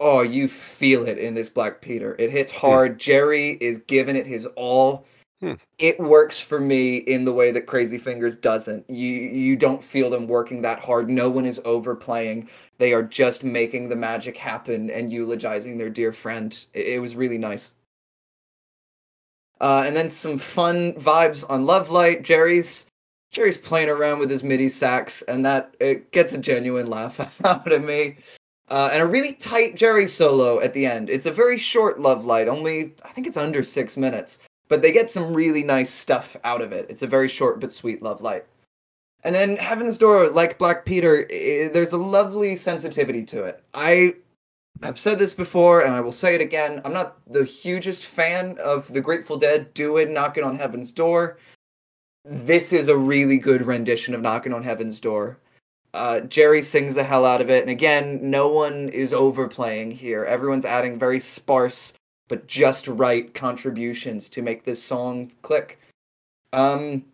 oh, 0.00 0.22
you 0.22 0.48
feel 0.48 1.06
it 1.06 1.18
in 1.18 1.34
this 1.34 1.48
Black 1.48 1.80
Peter. 1.80 2.16
It 2.18 2.30
hits 2.30 2.50
hard. 2.50 2.98
Jerry 2.98 3.58
is 3.60 3.78
giving 3.86 4.16
it 4.16 4.26
his 4.26 4.46
all. 4.56 5.04
Hmm. 5.40 5.54
It 5.78 5.98
works 5.98 6.38
for 6.38 6.60
me 6.60 6.98
in 6.98 7.24
the 7.24 7.32
way 7.32 7.50
that 7.50 7.66
Crazy 7.66 7.96
Fingers 7.96 8.36
doesn't. 8.36 8.88
You 8.90 9.06
you 9.06 9.56
don't 9.56 9.82
feel 9.82 10.10
them 10.10 10.26
working 10.26 10.60
that 10.62 10.80
hard. 10.80 11.08
No 11.08 11.30
one 11.30 11.46
is 11.46 11.60
overplaying. 11.64 12.48
They 12.78 12.92
are 12.92 13.02
just 13.02 13.42
making 13.42 13.88
the 13.88 13.96
magic 13.96 14.36
happen 14.36 14.90
and 14.90 15.10
eulogizing 15.10 15.78
their 15.78 15.88
dear 15.88 16.12
friend. 16.12 16.52
It, 16.74 16.86
it 16.86 16.98
was 17.00 17.16
really 17.16 17.38
nice. 17.38 17.74
Uh, 19.60 19.84
and 19.86 19.94
then 19.94 20.08
some 20.08 20.38
fun 20.38 20.94
vibes 20.94 21.44
on 21.48 21.66
Love 21.66 21.90
Light. 21.90 22.22
Jerry's 22.22 22.86
Jerry's 23.30 23.58
playing 23.58 23.88
around 23.88 24.18
with 24.18 24.30
his 24.30 24.42
MIDI 24.42 24.68
sax, 24.68 25.22
and 25.22 25.44
that 25.46 25.74
it 25.80 26.10
gets 26.12 26.32
a 26.32 26.38
genuine 26.38 26.88
laugh 26.88 27.40
out 27.44 27.70
of 27.70 27.82
me. 27.82 28.16
Uh, 28.68 28.88
and 28.92 29.02
a 29.02 29.06
really 29.06 29.32
tight 29.34 29.74
Jerry 29.74 30.06
solo 30.06 30.60
at 30.60 30.74
the 30.74 30.86
end. 30.86 31.10
It's 31.10 31.26
a 31.26 31.32
very 31.32 31.58
short 31.58 32.00
Love 32.00 32.24
Light, 32.24 32.48
only 32.48 32.94
I 33.04 33.08
think 33.08 33.26
it's 33.26 33.36
under 33.36 33.62
six 33.62 33.96
minutes, 33.96 34.38
but 34.68 34.80
they 34.80 34.92
get 34.92 35.10
some 35.10 35.34
really 35.34 35.64
nice 35.64 35.92
stuff 35.92 36.36
out 36.44 36.62
of 36.62 36.72
it. 36.72 36.86
It's 36.88 37.02
a 37.02 37.06
very 37.06 37.28
short 37.28 37.60
but 37.60 37.72
sweet 37.72 38.02
Love 38.02 38.20
Light. 38.20 38.46
And 39.22 39.34
then 39.34 39.56
Heaven's 39.56 39.98
Door, 39.98 40.30
like 40.30 40.58
Black 40.58 40.84
Peter, 40.84 41.26
i 41.30 41.68
there's 41.72 41.92
a 41.92 41.98
lovely 41.98 42.56
sensitivity 42.56 43.24
to 43.24 43.44
it. 43.44 43.62
I 43.74 44.14
have 44.82 44.98
said 44.98 45.18
this 45.18 45.34
before, 45.34 45.82
and 45.82 45.92
I 45.92 46.00
will 46.00 46.12
say 46.12 46.34
it 46.34 46.40
again. 46.40 46.80
I'm 46.84 46.92
not 46.92 47.18
the 47.30 47.44
hugest 47.44 48.06
fan 48.06 48.56
of 48.58 48.90
the 48.92 49.00
Grateful 49.00 49.36
Dead 49.36 49.74
doing 49.74 50.14
Knocking 50.14 50.44
on 50.44 50.56
Heaven's 50.56 50.92
Door. 50.92 51.38
This 52.24 52.72
is 52.72 52.88
a 52.88 52.96
really 52.96 53.38
good 53.38 53.62
rendition 53.62 54.14
of 54.14 54.20
Knocking 54.20 54.52
on 54.52 54.62
Heaven's 54.62 55.00
Door. 55.00 55.38
Uh, 55.94 56.20
Jerry 56.20 56.62
sings 56.62 56.94
the 56.94 57.02
hell 57.02 57.24
out 57.24 57.40
of 57.40 57.50
it, 57.50 57.62
and 57.62 57.70
again, 57.70 58.18
no 58.22 58.48
one 58.48 58.88
is 58.90 59.12
overplaying 59.12 59.90
here. 59.90 60.24
Everyone's 60.24 60.64
adding 60.64 60.98
very 60.98 61.18
sparse 61.18 61.94
but 62.30 62.46
just 62.46 62.86
right 62.86 63.34
contributions 63.34 64.28
to 64.28 64.40
make 64.40 64.62
this 64.62 64.80
song 64.80 65.32
click. 65.42 65.80
Um, 66.52 67.04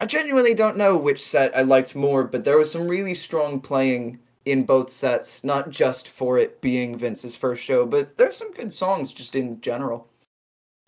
I 0.00 0.06
genuinely 0.06 0.54
don't 0.54 0.76
know 0.76 0.96
which 0.96 1.20
set 1.20 1.54
I 1.56 1.62
liked 1.62 1.96
more, 1.96 2.22
but 2.22 2.44
there 2.44 2.56
was 2.56 2.70
some 2.70 2.86
really 2.86 3.14
strong 3.14 3.60
playing 3.60 4.20
in 4.44 4.64
both 4.64 4.90
sets, 4.90 5.42
not 5.42 5.70
just 5.70 6.06
for 6.08 6.38
it 6.38 6.60
being 6.60 6.96
Vince's 6.96 7.34
first 7.34 7.64
show, 7.64 7.84
but 7.84 8.16
there's 8.16 8.36
some 8.36 8.52
good 8.52 8.72
songs 8.72 9.12
just 9.12 9.34
in 9.34 9.60
general. 9.60 10.06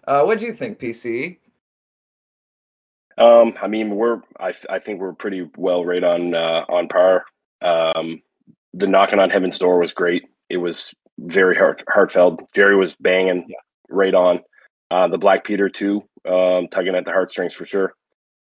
Uh, 0.06 0.22
what 0.22 0.38
do 0.38 0.46
you 0.46 0.52
think, 0.52 0.78
PC? 0.78 1.36
Um, 3.20 3.54
I 3.62 3.66
mean, 3.68 3.90
we're 3.96 4.22
I, 4.38 4.54
I 4.68 4.78
think 4.78 5.00
we're 5.00 5.12
pretty 5.12 5.48
well 5.56 5.84
right 5.84 6.02
on 6.02 6.34
uh, 6.34 6.64
on 6.68 6.88
par. 6.88 7.24
Um, 7.62 8.22
the 8.72 8.86
knocking 8.86 9.18
on 9.18 9.30
heaven's 9.30 9.58
door 9.58 9.78
was 9.78 9.92
great. 9.92 10.24
It 10.48 10.56
was 10.56 10.92
very 11.18 11.54
heart, 11.56 11.82
heartfelt. 11.88 12.40
Jerry 12.54 12.76
was 12.76 12.94
banging 12.94 13.44
Yeah. 13.48 13.56
right 13.90 14.14
on. 14.14 14.40
Uh, 14.90 15.06
the 15.08 15.18
Black 15.18 15.44
Peter 15.44 15.68
too, 15.68 16.02
um, 16.28 16.66
tugging 16.68 16.94
at 16.96 17.04
the 17.04 17.12
heartstrings 17.12 17.54
for 17.54 17.66
sure. 17.66 17.92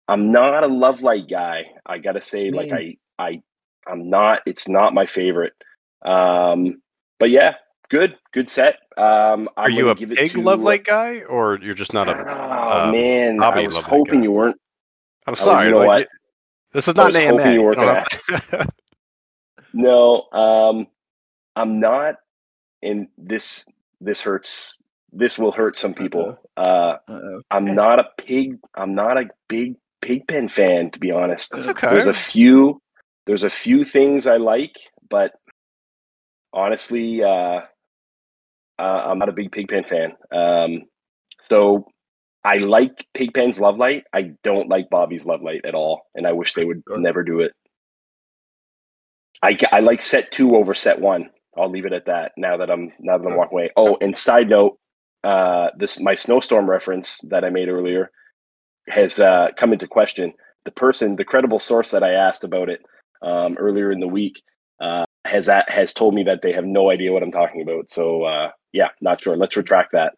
I'm 0.08 0.32
not 0.32 0.62
a 0.64 0.66
love 0.66 1.00
light 1.02 1.28
guy. 1.30 1.64
I 1.86 1.98
gotta 1.98 2.22
say, 2.22 2.50
like 2.50 2.68
Mm. 2.70 2.96
I 3.18 3.24
I 3.24 3.42
I'm 3.86 4.10
not. 4.10 4.40
It's 4.46 4.68
not 4.68 4.92
my 4.92 5.06
favorite. 5.06 5.52
Um, 6.04 6.82
but 7.18 7.30
yeah, 7.30 7.54
good 7.90 8.16
good 8.32 8.50
set. 8.50 8.76
Um, 8.96 9.48
Are 9.56 9.66
I'm 9.66 9.72
you 9.72 9.88
a 9.90 9.94
give 9.94 10.10
big 10.10 10.32
to, 10.32 10.42
Love 10.42 10.62
Light 10.62 10.84
guy, 10.84 11.20
or 11.22 11.58
you're 11.62 11.74
just 11.74 11.92
not 11.94 12.08
a? 12.08 12.12
Oh 12.12 12.84
um, 12.86 12.92
man, 12.92 13.42
I 13.42 13.64
was 13.64 13.78
hoping 13.78 14.20
guy? 14.20 14.24
you 14.24 14.32
weren't. 14.32 14.56
I'm 15.26 15.34
sorry. 15.34 15.66
you 15.66 15.72
know 15.72 15.78
like, 15.78 15.86
what? 15.88 16.08
This 16.72 16.88
is 16.88 16.94
not 16.94 17.14
an 17.14 17.40
AMA. 17.40 17.52
you 17.52 17.62
weren't 17.62 17.78
don't 17.78 18.68
No, 19.72 20.22
um, 20.32 20.86
I'm 21.56 21.80
not, 21.80 22.16
and 22.82 23.08
this 23.16 23.64
this 24.00 24.20
hurts. 24.20 24.78
This 25.12 25.38
will 25.38 25.52
hurt 25.52 25.78
some 25.78 25.94
people. 25.94 26.38
Uh, 26.56 26.96
Uh-oh. 27.08 27.42
I'm 27.50 27.74
not 27.74 28.00
a 28.00 28.04
pig. 28.18 28.58
I'm 28.74 28.94
not 28.94 29.16
a 29.16 29.28
big 29.48 29.76
Pigpen 30.02 30.48
fan, 30.48 30.90
to 30.90 30.98
be 30.98 31.10
honest. 31.10 31.50
That's 31.50 31.66
okay. 31.66 31.88
There's 31.88 32.06
a 32.06 32.14
few. 32.14 32.80
There's 33.26 33.44
a 33.44 33.50
few 33.50 33.84
things 33.84 34.26
I 34.26 34.36
like, 34.36 34.76
but 35.08 35.32
honestly, 36.52 37.22
uh, 37.22 37.60
uh, 38.78 38.82
I'm 38.82 39.18
not 39.18 39.30
a 39.30 39.32
big 39.32 39.50
Pigpen 39.50 39.84
fan. 39.84 40.12
Um, 40.30 40.82
so 41.48 41.86
I 42.44 42.56
like 42.56 43.06
Pigpen's 43.16 43.58
Love 43.58 43.78
Light. 43.78 44.04
I 44.12 44.32
don't 44.44 44.68
like 44.68 44.90
Bobby's 44.90 45.24
Love 45.26 45.42
Light 45.42 45.64
at 45.64 45.74
all, 45.74 46.02
and 46.14 46.26
I 46.26 46.32
wish 46.32 46.54
they 46.54 46.64
would 46.64 46.82
Sure. 46.86 46.98
never 46.98 47.22
do 47.22 47.40
it. 47.40 47.52
I, 49.42 49.58
I 49.72 49.80
like 49.80 50.02
set 50.02 50.30
two 50.32 50.56
over 50.56 50.74
set 50.74 51.00
one. 51.00 51.30
I'll 51.56 51.70
leave 51.70 51.86
it 51.86 51.92
at 51.92 52.06
that. 52.06 52.32
Now 52.36 52.56
that 52.58 52.70
I'm 52.70 52.92
now 52.98 53.18
that 53.18 53.26
I'm 53.26 53.36
walking 53.36 53.56
away. 53.56 53.70
Oh, 53.76 53.96
and 54.00 54.16
side 54.16 54.48
note, 54.48 54.78
uh, 55.22 55.68
this 55.76 56.00
my 56.00 56.14
snowstorm 56.14 56.68
reference 56.68 57.18
that 57.30 57.44
I 57.44 57.50
made 57.50 57.68
earlier 57.68 58.10
has 58.88 59.18
uh, 59.18 59.48
come 59.58 59.72
into 59.72 59.86
question. 59.86 60.32
The 60.64 60.70
person, 60.72 61.16
the 61.16 61.24
credible 61.24 61.58
source 61.60 61.90
that 61.90 62.02
I 62.02 62.12
asked 62.12 62.44
about 62.44 62.68
it 62.68 62.80
um, 63.22 63.56
earlier 63.58 63.92
in 63.92 64.00
the 64.00 64.08
week, 64.08 64.42
uh, 64.80 65.04
has 65.24 65.46
that 65.46 65.70
has 65.70 65.94
told 65.94 66.14
me 66.14 66.24
that 66.24 66.40
they 66.42 66.52
have 66.52 66.64
no 66.64 66.90
idea 66.90 67.12
what 67.12 67.22
I'm 67.22 67.32
talking 67.32 67.62
about. 67.62 67.90
So 67.90 68.24
uh, 68.24 68.50
yeah, 68.72 68.88
not 69.00 69.20
sure. 69.22 69.36
Let's 69.36 69.56
retract 69.56 69.92
that. 69.92 70.14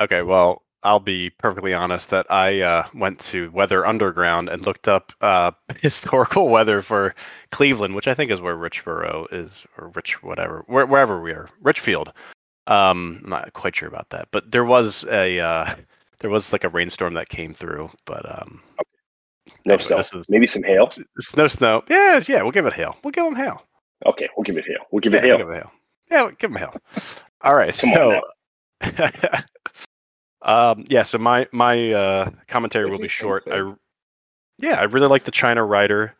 Okay, 0.00 0.22
well, 0.22 0.62
I'll 0.82 1.00
be 1.00 1.30
perfectly 1.30 1.74
honest 1.74 2.10
that 2.10 2.26
I 2.30 2.60
uh, 2.60 2.86
went 2.94 3.18
to 3.20 3.50
Weather 3.50 3.84
Underground 3.84 4.48
and 4.48 4.64
looked 4.64 4.86
up 4.86 5.12
uh, 5.20 5.50
historical 5.80 6.48
weather 6.48 6.82
for 6.82 7.14
Cleveland, 7.50 7.94
which 7.94 8.08
I 8.08 8.14
think 8.14 8.30
is 8.30 8.40
where 8.40 8.56
Richboro 8.56 9.26
is, 9.32 9.66
or 9.76 9.88
Rich 9.88 10.22
whatever, 10.22 10.64
where, 10.66 10.86
wherever 10.86 11.20
we 11.20 11.32
are, 11.32 11.48
Richfield. 11.60 12.12
Um, 12.66 13.20
I'm 13.24 13.30
not 13.30 13.52
quite 13.54 13.74
sure 13.76 13.88
about 13.88 14.10
that, 14.10 14.28
but 14.30 14.50
there 14.52 14.64
was 14.64 15.04
a 15.10 15.40
uh, 15.40 15.74
there 16.20 16.30
was 16.30 16.52
like 16.52 16.64
a 16.64 16.68
rainstorm 16.68 17.14
that 17.14 17.28
came 17.28 17.54
through, 17.54 17.90
but 18.04 18.40
um, 18.40 18.60
No 19.64 19.74
Anyway, 19.74 20.02
snow. 20.02 20.22
Maybe 20.28 20.46
some 20.46 20.62
hail. 20.62 20.88
snow, 21.18 21.48
snow. 21.48 21.82
Yeah, 21.88 22.20
yeah, 22.28 22.42
we'll 22.42 22.52
give 22.52 22.66
it 22.66 22.74
hail. 22.74 22.96
We'll 23.02 23.12
give 23.12 23.24
them 23.24 23.36
hail. 23.36 23.62
Okay, 24.06 24.28
we'll 24.36 24.44
give 24.44 24.56
it 24.56 24.64
hail. 24.66 24.86
We'll 24.90 25.00
give 25.00 25.12
yeah, 25.12 25.20
it 25.20 25.24
hail. 25.24 25.38
We'll 25.38 25.46
give 25.46 25.54
it 25.54 25.58
hail. 25.60 25.72
Yeah, 26.10 26.22
we'll 26.24 26.32
give 26.32 26.52
them 26.52 26.56
hail. 26.60 26.74
All 27.42 27.56
right, 27.56 27.76
Come 27.76 27.92
so. 27.94 28.20
um, 30.42 30.84
yeah, 30.88 31.02
so 31.02 31.18
my 31.18 31.46
my 31.52 31.92
uh, 31.92 32.30
commentary 32.46 32.90
will 32.90 32.98
be 32.98 33.08
short. 33.08 33.44
I, 33.50 33.72
yeah, 34.58 34.80
I 34.80 34.84
really 34.84 35.08
like 35.08 35.24
the 35.24 35.30
China 35.30 35.64
Rider. 35.64 36.14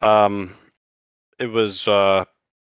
Um, 0.00 0.54
it 1.38 1.46
was 1.46 1.86
uh, 1.88 2.24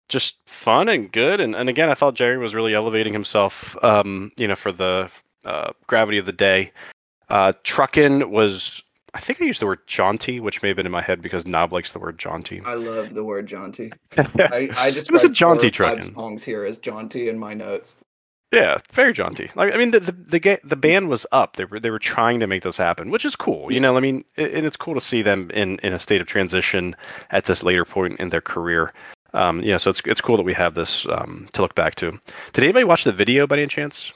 just 0.10 0.38
fun 0.48 0.90
and 0.90 1.12
good, 1.12 1.40
and, 1.40 1.56
and 1.56 1.70
again, 1.70 1.90
I 1.90 1.94
thought 1.94 2.16
Jerry 2.16 2.38
was 2.38 2.54
really 2.54 2.74
elevating 2.74 3.14
himself. 3.14 3.76
Um, 3.84 4.32
you 4.38 4.48
know, 4.48 4.56
for 4.56 4.72
the 4.72 5.10
uh, 5.46 5.72
gravity 5.88 6.18
of 6.18 6.26
the 6.26 6.34
day. 6.34 6.72
Uh, 7.30 7.54
Truckin' 7.64 8.30
was 8.30 8.82
I 9.14 9.20
think 9.20 9.42
I 9.42 9.46
used 9.46 9.62
the 9.62 9.66
word 9.66 9.86
jaunty, 9.88 10.40
which 10.40 10.62
may 10.62 10.70
have 10.70 10.78
been 10.78 10.86
in 10.86 10.92
my 10.92 11.02
head 11.02 11.22
because 11.22 11.46
Knob 11.46 11.74
likes 11.74 11.92
the 11.92 12.00
word 12.00 12.18
jaunty. 12.18 12.62
I 12.66 12.76
love 12.76 13.14
the 13.14 13.24
word 13.24 13.46
jaunty. 13.46 13.92
I, 14.18 14.70
I 14.78 14.92
just 14.92 15.10
it 15.10 15.12
was 15.12 15.24
a 15.24 15.30
jaunty 15.30 15.70
trucking. 15.70 16.04
songs 16.04 16.44
here 16.44 16.64
as 16.64 16.78
jaunty 16.78 17.28
in 17.28 17.38
my 17.38 17.54
notes. 17.54 17.98
Yeah, 18.52 18.80
very 18.92 19.14
jaunty. 19.14 19.50
Like 19.56 19.74
I 19.74 19.78
mean, 19.78 19.92
the 19.92 20.02
the 20.02 20.12
the, 20.12 20.60
the 20.64 20.76
band 20.76 21.08
was 21.08 21.26
up. 21.32 21.56
They 21.56 21.66
were 21.66 21.80
they 21.80 21.90
were 21.90 22.00
trying 22.00 22.42
to 22.42 22.48
make 22.48 22.64
this 22.64 22.78
happen, 22.78 23.10
which 23.10 23.24
is 23.24 23.36
cool. 23.36 23.72
You 23.72 23.80
know, 23.80 23.96
I 23.96 24.02
mean, 24.02 24.26
and 24.36 24.66
it's 24.66 24.76
cool 24.76 24.94
to 24.94 25.02
see 25.02 25.22
them 25.22 25.50
in 25.52 25.80
in 25.80 25.94
a 25.94 26.00
state 26.00 26.20
of 26.20 26.28
transition 26.28 26.96
at 27.30 27.46
this 27.46 27.64
later 27.64 27.86
point 27.86 28.20
in 28.20 28.30
their 28.30 28.42
career. 28.42 28.92
Um, 29.34 29.62
yeah, 29.62 29.78
so 29.78 29.90
it's 29.90 30.02
it's 30.06 30.20
cool 30.20 30.36
that 30.36 30.44
we 30.44 30.54
have 30.54 30.74
this 30.74 31.06
um, 31.08 31.48
to 31.54 31.62
look 31.62 31.76
back 31.76 31.96
to. 31.96 32.20
Did 32.52 32.64
anybody 32.66 32.84
watch 32.84 33.06
the 33.06 33.14
video 33.14 33.48
by 33.48 33.58
any 33.58 33.68
chance? 33.68 34.12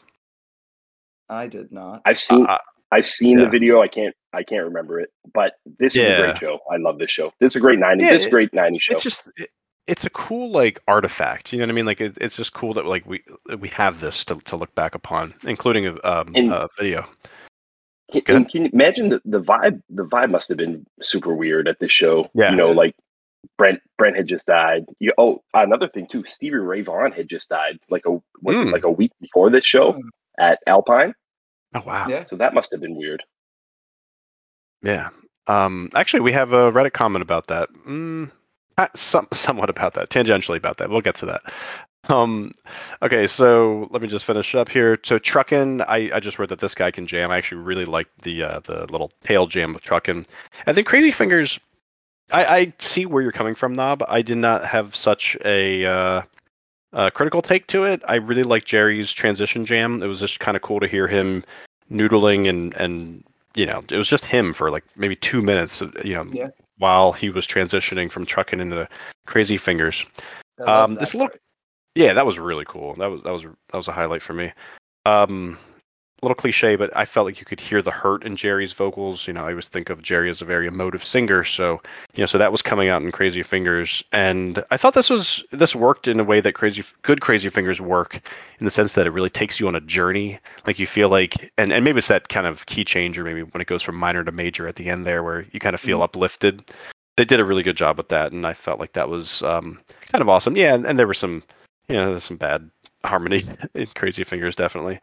I 1.30 1.48
did 1.48 1.72
not. 1.72 2.02
I've 2.06 2.20
seen 2.20 2.46
uh, 2.46 2.58
I've 2.92 3.08
seen 3.08 3.40
yeah. 3.40 3.46
the 3.46 3.50
video. 3.50 3.82
I 3.82 3.88
can't 3.88 4.14
I 4.34 4.44
can't 4.44 4.66
remember 4.66 5.00
it, 5.00 5.12
but 5.34 5.54
this 5.80 5.96
yeah. 5.96 6.04
is 6.04 6.20
a 6.20 6.24
great 6.24 6.40
show. 6.40 6.60
I 6.70 6.76
love 6.76 7.00
this 7.00 7.12
show. 7.12 7.32
This 7.40 7.54
is 7.54 7.56
a 7.56 7.62
great 7.62 7.80
ninety. 7.80 8.04
Yeah, 8.04 8.12
this 8.12 8.24
is 8.24 8.28
a 8.28 8.32
great 8.32 8.54
ninety 8.54 8.80
show. 8.80 8.96
It's 8.96 9.04
just 9.04 9.30
it, 9.38 9.50
it's 9.88 10.06
a 10.06 10.10
cool 10.10 10.50
like 10.50 10.82
artifact. 10.88 11.54
You 11.54 11.60
know 11.60 11.64
what 11.64 11.70
I 11.72 11.74
mean? 11.74 11.86
Like 11.86 12.02
it, 12.02 12.18
it's 12.20 12.38
just 12.38 12.54
cool 12.54 12.74
that 12.74 12.86
like 12.86 13.06
we 13.06 13.24
we 13.60 13.70
have 13.70 14.00
this 14.00 14.26
to, 14.26 14.36
to 14.42 14.56
look 14.56 14.74
back 14.76 14.96
upon, 14.96 15.34
including 15.44 15.88
a, 15.88 15.94
um, 16.04 16.32
and, 16.36 16.52
a 16.52 16.70
video. 16.78 17.08
Can, 18.12 18.46
can, 18.46 18.66
you 18.66 18.70
imagine 18.72 19.10
the, 19.10 19.22
the 19.26 19.42
vibe? 19.42 19.82
The 19.90 20.06
vibe 20.06 20.32
must 20.32 20.48
have 20.50 20.58
been 20.58 20.86
super 21.02 21.34
weird 21.34 21.68
at 21.68 21.80
this 21.80 21.92
show. 21.92 22.30
Yeah. 22.34 22.52
You 22.52 22.56
know, 22.56 22.72
like 22.72 22.96
Brent 23.58 23.82
Brent 23.98 24.16
had 24.16 24.28
just 24.28 24.46
died. 24.46 24.86
You, 25.00 25.14
oh, 25.18 25.42
another 25.54 25.88
thing 25.88 26.08
too. 26.12 26.24
Stevie 26.26 26.56
Ray 26.56 26.82
Vaughan 26.82 27.12
had 27.12 27.30
just 27.30 27.50
died 27.50 27.80
like 27.90 28.06
a 28.06 28.18
mm. 28.44 28.72
like 28.72 28.84
a 28.84 28.92
week 28.92 29.12
before 29.22 29.50
this 29.50 29.66
show 29.66 29.94
mm. 29.94 30.02
at 30.40 30.60
Alpine. 30.68 31.14
Oh 31.74 31.84
wow! 31.86 32.08
Yeah. 32.08 32.26
So 32.26 32.36
that 32.38 32.54
must 32.54 32.72
have 32.72 32.82
been 32.82 32.96
weird. 32.96 33.24
Yeah. 34.82 35.10
Um. 35.48 35.90
Actually, 35.94 36.22
we 36.22 36.32
have 36.32 36.54
a 36.54 36.72
Reddit 36.72 36.94
comment 36.94 37.22
about 37.22 37.48
that. 37.48 37.70
Mm, 37.88 38.32
some, 38.96 39.28
somewhat 39.34 39.70
about 39.70 39.94
that, 39.94 40.10
tangentially 40.10 40.58
about 40.58 40.78
that. 40.78 40.90
We'll 40.90 41.02
get 41.02 41.16
to 41.18 41.26
that. 41.28 41.54
Um, 42.10 42.52
okay, 43.02 43.26
so 43.28 43.88
let 43.92 44.02
me 44.02 44.08
just 44.08 44.26
finish 44.26 44.54
up 44.56 44.70
here. 44.70 45.00
So 45.04 45.18
Truckin, 45.18 45.84
I, 45.88 46.12
I 46.16 46.20
just 46.20 46.38
read 46.38 46.50
that 46.50 46.60
this 46.60 46.76
guy 46.76 46.92
can 46.92 47.08
jam. 47.08 47.32
I 47.32 47.38
actually 47.38 47.62
really 47.62 47.86
like 47.86 48.08
the 48.22 48.44
uh, 48.44 48.60
the 48.60 48.86
little 48.92 49.12
tail 49.22 49.48
jam 49.48 49.76
of 49.76 49.82
Truckin. 49.82 50.26
And 50.66 50.78
then 50.78 50.84
Crazy 50.84 51.12
Fingers, 51.12 51.60
I, 52.32 52.46
I 52.46 52.74
see 52.80 53.06
where 53.06 53.24
you're 53.24 53.32
coming 53.32 53.56
from, 53.56 53.74
Knob. 53.74 54.04
I 54.08 54.22
did 54.22 54.38
not 54.38 54.66
have 54.66 54.96
such 54.96 55.36
a 55.44 55.86
uh, 55.86 56.22
uh, 56.94 57.10
critical 57.10 57.42
take 57.42 57.68
to 57.68 57.86
it. 57.86 58.04
I 58.08 58.16
really 58.16 58.44
like 58.44 58.66
Jerry's 58.66 59.12
transition 59.12 59.66
jam. 59.66 60.04
It 60.04 60.08
was 60.08 60.20
just 60.20 60.40
kind 60.40 60.56
of 60.56 60.62
cool 60.62 60.80
to 60.80 60.88
hear 60.88 61.08
him 61.08 61.44
noodling 61.92 62.50
and 62.50 62.74
and 62.76 63.24
you 63.54 63.66
know 63.66 63.84
it 63.92 63.98
was 63.98 64.08
just 64.08 64.26
him 64.26 64.54
for 64.54 64.70
like 64.70 64.84
maybe 64.96 65.16
two 65.16 65.42
minutes. 65.42 65.82
You 66.04 66.14
know, 66.14 66.28
yeah 66.32 66.50
while 66.78 67.12
he 67.12 67.30
was 67.30 67.48
transitioning 67.48 68.12
from 68.12 68.26
trucking 68.26 68.60
into 68.60 68.88
Crazy 69.26 69.58
Fingers. 69.58 70.06
Um, 70.66 70.96
this 70.96 71.14
little, 71.14 71.30
yeah, 71.96 72.14
that 72.14 72.26
was 72.26 72.40
really 72.40 72.66
cool. 72.68 72.94
That 72.96 73.08
was 73.08 73.24
that 73.24 73.32
was 73.32 73.44
that 73.44 73.78
was 73.78 73.88
a 73.88 73.92
highlight 73.92 74.22
for 74.22 74.34
me. 74.34 74.52
Um, 75.06 75.58
little 76.26 76.36
cliche, 76.36 76.76
but 76.76 76.96
I 76.96 77.06
felt 77.06 77.26
like 77.26 77.40
you 77.40 77.46
could 77.46 77.60
hear 77.60 77.82
the 77.82 77.92
hurt 77.92 78.24
in 78.26 78.36
Jerry's 78.36 78.74
vocals. 78.74 79.28
You 79.28 79.34
know, 79.34 79.46
I 79.46 79.52
always 79.52 79.68
think 79.68 79.90
of 79.90 80.02
Jerry 80.02 80.30
as 80.30 80.42
a 80.42 80.46
very 80.46 80.68
emotive 80.68 81.06
singer, 81.06 81.44
so 81.44 81.82
you 82.16 82.22
know, 82.22 82.26
so 82.26 82.38
that 82.38 82.52
was 82.52 82.62
coming 82.62 82.90
out 82.90 83.02
in 83.02 83.12
Crazy 83.12 83.44
Fingers, 83.44 84.04
and 84.12 84.64
I 84.72 84.78
thought 84.78 84.96
this 84.96 85.10
was 85.10 85.44
this 85.52 85.76
worked 85.76 86.08
in 86.08 86.20
a 86.20 86.24
way 86.24 86.42
that 86.42 86.54
Crazy 86.54 86.84
good 87.04 87.22
Crazy 87.22 87.50
Fingers 87.50 87.80
work 87.80 88.20
in 88.60 88.66
the 88.66 88.72
sense 88.72 88.94
that 88.94 89.08
it 89.08 89.12
really 89.12 89.30
takes 89.30 89.60
you 89.60 89.68
on 89.68 89.76
a 89.76 89.82
journey. 89.82 90.40
Like 90.66 90.80
you 90.80 90.88
feel 90.88 91.10
like, 91.10 91.52
and 91.58 91.72
and 91.72 91.86
maybe 91.86 92.00
it's 92.00 92.08
that 92.08 92.30
kind 92.30 92.48
of 92.48 92.66
key 92.66 92.84
change, 92.84 93.18
or 93.20 93.24
maybe 93.24 93.44
when 93.44 93.62
it 93.62 93.68
goes 93.68 93.84
from 93.84 93.96
minor 93.96 94.24
to 94.24 94.32
major 94.32 94.68
at 94.68 94.76
the 94.76 94.90
end 94.90 95.06
there, 95.06 95.24
where 95.24 95.46
you 95.52 95.60
kind 95.60 95.76
of 95.76 95.82
feel 95.82 95.98
mm-hmm. 95.98 96.04
uplifted. 96.04 96.64
They 97.18 97.26
did 97.26 97.40
a 97.40 97.46
really 97.46 97.64
good 97.64 97.78
job 97.78 97.98
with 97.98 98.10
that, 98.10 98.32
and 98.32 98.46
I 98.46 98.54
felt 98.54 98.80
like 98.80 98.94
that 98.94 99.08
was 99.08 99.42
um, 99.44 99.80
kind 100.12 100.22
of 100.22 100.28
awesome. 100.28 100.58
Yeah, 100.58 100.74
and, 100.74 100.86
and 100.86 101.00
there 101.00 101.08
were 101.08 101.14
some, 101.14 101.44
you 101.88 101.96
know, 101.96 102.10
there's 102.10 102.26
some 102.26 102.36
bad 102.36 102.70
harmony 103.06 103.46
in 103.74 103.88
Crazy 103.96 104.24
Fingers, 104.24 104.56
definitely. 104.56 105.00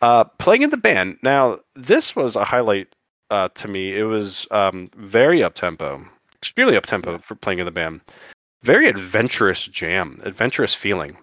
Uh, 0.00 0.24
playing 0.24 0.62
in 0.62 0.70
the 0.70 0.76
band. 0.76 1.18
Now, 1.22 1.60
this 1.76 2.16
was 2.16 2.34
a 2.34 2.44
highlight 2.44 2.88
uh, 3.30 3.48
to 3.54 3.68
me. 3.68 3.96
It 3.96 4.04
was 4.04 4.46
um, 4.50 4.90
very 4.96 5.42
up 5.42 5.54
tempo, 5.54 6.04
extremely 6.34 6.76
up 6.76 6.86
tempo 6.86 7.18
for 7.18 7.34
playing 7.34 7.58
in 7.58 7.66
the 7.66 7.70
band. 7.70 8.00
Very 8.62 8.88
adventurous 8.88 9.66
jam, 9.66 10.20
adventurous 10.24 10.74
feeling. 10.74 11.16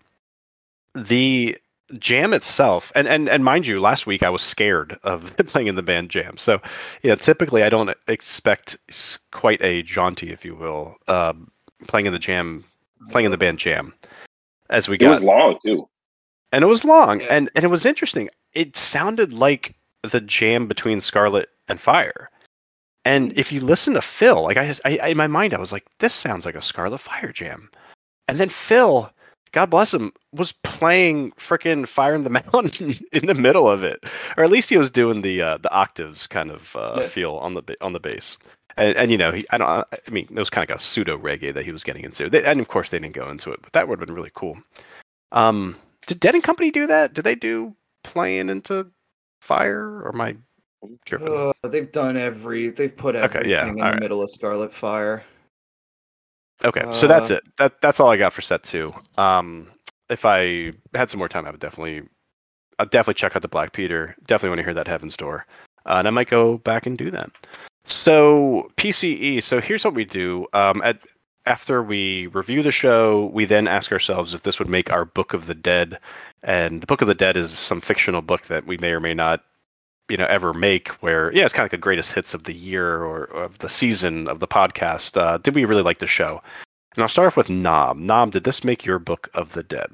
The 0.96 1.58
jam 1.98 2.34
itself, 2.34 2.92
and, 2.96 3.08
and 3.08 3.30
and 3.30 3.44
mind 3.44 3.66
you, 3.66 3.80
last 3.80 4.06
week 4.06 4.22
I 4.22 4.30
was 4.30 4.42
scared 4.42 5.00
of 5.04 5.36
playing 5.48 5.68
in 5.68 5.76
the 5.76 5.84
band 5.84 6.10
jam. 6.10 6.38
So, 6.38 6.62
yeah, 7.02 7.16
typically 7.16 7.64
I 7.64 7.70
don't 7.70 7.96
expect 8.08 8.78
quite 9.32 9.62
a 9.62 9.82
jaunty, 9.84 10.32
if 10.32 10.46
you 10.46 10.56
will, 10.56 10.98
uh, 11.08 11.34
playing 11.88 12.06
in 12.06 12.14
the 12.14 12.20
jam, 12.20 12.64
playing 13.10 13.26
in 13.26 13.32
the 13.32 13.38
band 13.38 13.58
jam. 13.60 13.94
As 14.70 14.88
we 14.88 14.98
got, 14.98 15.08
it 15.08 15.10
was 15.12 15.24
long 15.24 15.58
too 15.66 15.88
and 16.52 16.64
it 16.64 16.68
was 16.68 16.86
long 16.86 17.22
yeah. 17.22 17.28
and 17.30 17.50
and 17.56 17.64
it 17.64 17.70
was 17.70 17.86
interesting 17.86 18.30
it 18.54 18.76
sounded 18.76 19.34
like 19.34 19.76
the 20.04 20.22
jam 20.22 20.68
between 20.68 21.02
Scarlet 21.02 21.50
and 21.68 21.80
Fire. 21.80 22.30
And 23.06 23.38
if 23.38 23.52
you 23.52 23.62
listen 23.62 23.94
to 23.94 24.02
Phil, 24.02 24.44
like 24.44 24.58
I 24.58 24.68
just, 24.68 24.82
I, 24.84 24.98
I, 25.02 25.08
in 25.10 25.18
my 25.18 25.28
mind, 25.28 25.54
I 25.54 25.60
was 25.60 25.72
like, 25.72 25.86
this 26.00 26.14
sounds 26.14 26.46
like 26.46 26.56
a 26.56 26.62
Scarlet 26.62 26.98
Fire 26.98 27.32
jam. 27.32 27.70
And 28.28 28.40
then 28.40 28.50
Phil, 28.50 29.10
God 29.54 29.70
bless 29.70 29.94
him, 29.94 30.12
was 30.34 30.52
playing 30.64 31.32
freaking 31.34 31.88
Fire 31.88 32.14
in 32.14 32.24
the 32.24 32.30
Mountain 32.54 32.96
in 33.14 33.28
the 33.28 33.36
middle 33.36 33.70
of 33.70 33.84
it, 33.84 34.04
or 34.36 34.44
at 34.44 34.52
least 34.52 34.70
he 34.70 34.78
was 34.78 34.92
doing 34.92 35.22
the 35.22 35.42
uh, 35.42 35.58
the 35.58 35.72
octaves 35.72 36.28
kind 36.28 36.52
of 36.52 36.76
uh, 36.76 37.00
yeah. 37.02 37.08
feel 37.08 37.36
on 37.36 37.54
the 37.54 37.78
on 37.80 37.94
the 37.94 38.00
bass. 38.00 38.38
And, 38.76 38.96
and 38.98 39.12
you 39.12 39.18
know, 39.18 39.32
he, 39.32 39.46
I 39.52 39.58
don't, 39.58 39.70
I 39.70 39.86
mean, 40.12 40.28
it 40.30 40.38
was 40.38 40.50
kind 40.50 40.64
of 40.64 40.70
like 40.70 40.78
a 40.78 40.84
pseudo 40.84 41.18
reggae 41.18 41.54
that 41.54 41.66
he 41.66 41.72
was 41.72 41.84
getting 41.84 42.04
into. 42.04 42.30
They, 42.30 42.44
and 42.44 42.60
of 42.60 42.68
course, 42.68 42.90
they 42.90 43.00
didn't 43.00 43.16
go 43.16 43.30
into 43.30 43.52
it, 43.52 43.60
but 43.64 43.74
that 43.74 43.88
would 43.88 44.00
have 44.00 44.06
been 44.06 44.16
really 44.16 44.32
cool. 44.36 44.58
Um, 45.32 45.78
did 46.08 46.20
Dead 46.20 46.34
and 46.34 46.44
Company 46.44 46.72
do 46.72 46.88
that? 46.88 47.14
Did 47.14 47.24
they 47.24 47.36
do 47.36 47.76
playing 48.04 48.50
into 48.50 48.88
fire, 49.42 50.02
or 50.04 50.12
my 50.14 50.36
uh, 51.12 51.54
they've 51.70 51.92
done 51.92 52.18
every. 52.18 52.70
They've 52.70 52.96
put 52.96 53.16
everything 53.16 53.42
okay, 53.42 53.50
yeah, 53.50 53.68
in 53.68 53.76
the 53.76 53.82
right. 53.82 54.00
middle 54.00 54.22
of 54.22 54.30
Scarlet 54.30 54.74
Fire. 54.74 55.24
Okay, 56.66 56.82
uh, 56.82 56.94
so 56.94 57.08
that's 57.08 57.30
it. 57.30 57.44
That 57.58 57.82
that's 57.82 58.00
all 58.00 58.10
I 58.10 58.18
got 58.18 58.34
for 58.34 58.42
set 58.42 58.64
two. 58.64 58.94
Um, 59.18 59.70
if 60.10 60.26
I 60.26 60.72
had 60.94 61.10
some 61.10 61.20
more 61.20 61.30
time, 61.30 61.46
I 61.46 61.52
would 61.52 61.60
definitely, 61.60 62.04
I'd 62.80 62.90
definitely 62.90 63.16
check 63.16 63.36
out 63.36 63.42
the 63.42 63.48
Black 63.48 63.74
Peter. 63.74 64.16
Definitely 64.26 64.50
want 64.50 64.60
to 64.60 64.64
hear 64.64 64.74
that 64.74 64.88
Heaven's 64.88 65.18
Door, 65.18 65.46
uh, 65.86 65.96
and 65.96 66.08
I 66.08 66.12
might 66.12 66.30
go 66.30 66.58
back 66.60 66.86
and 66.86 66.98
do 66.98 67.12
that. 67.12 67.30
So 67.86 68.70
PCE. 68.78 69.44
So 69.44 69.62
here's 69.62 69.84
what 69.84 69.94
we 69.94 70.06
do. 70.06 70.48
Um, 70.54 70.82
at 70.84 71.00
after 71.48 71.82
we 71.82 72.28
review 72.28 72.62
the 72.62 72.72
show, 72.72 73.28
we 73.34 73.46
then 73.46 73.68
ask 73.68 73.92
ourselves 73.92 74.34
if 74.34 74.44
this 74.44 74.60
would 74.60 74.70
make 74.70 74.92
our 74.92 75.06
Book 75.06 75.34
of 75.34 75.48
the 75.48 75.56
Dead. 75.56 75.98
And 76.44 76.82
the 76.82 76.86
Book 76.86 77.02
of 77.02 77.08
the 77.08 77.16
Dead 77.16 77.38
is 77.38 77.52
some 77.52 77.80
fictional 77.80 78.22
book 78.22 78.44
that 78.48 78.68
we 78.68 78.78
may 78.78 78.92
or 78.92 79.00
may 79.00 79.14
not, 79.14 79.44
you 80.10 80.18
know, 80.18 80.26
ever 80.26 80.54
make. 80.54 80.90
Where 81.02 81.34
yeah, 81.34 81.46
it's 81.46 81.54
kind 81.54 81.62
of 81.62 81.66
like 81.66 81.72
the 81.72 81.78
greatest 81.78 82.14
hits 82.14 82.34
of 82.34 82.44
the 82.44 82.54
year 82.54 83.02
or, 83.04 83.24
of 83.24 83.60
the 83.60 83.70
season 83.70 84.28
of 84.28 84.40
the 84.40 84.48
podcast. 84.48 85.20
Uh, 85.20 85.38
did 85.38 85.56
we 85.56 85.66
really 85.66 85.84
like 85.84 86.00
the 86.00 86.08
show? 86.08 86.42
And 86.96 87.02
I'll 87.04 87.10
start 87.10 87.28
off 87.28 87.38
with 87.38 87.50
Knob. 87.50 87.98
Knob, 87.98 88.32
did 88.32 88.44
this 88.44 88.64
make 88.64 88.84
your 88.84 89.00
Book 89.00 89.30
of 89.34 89.54
the 89.54 89.64
Dead? 89.64 89.92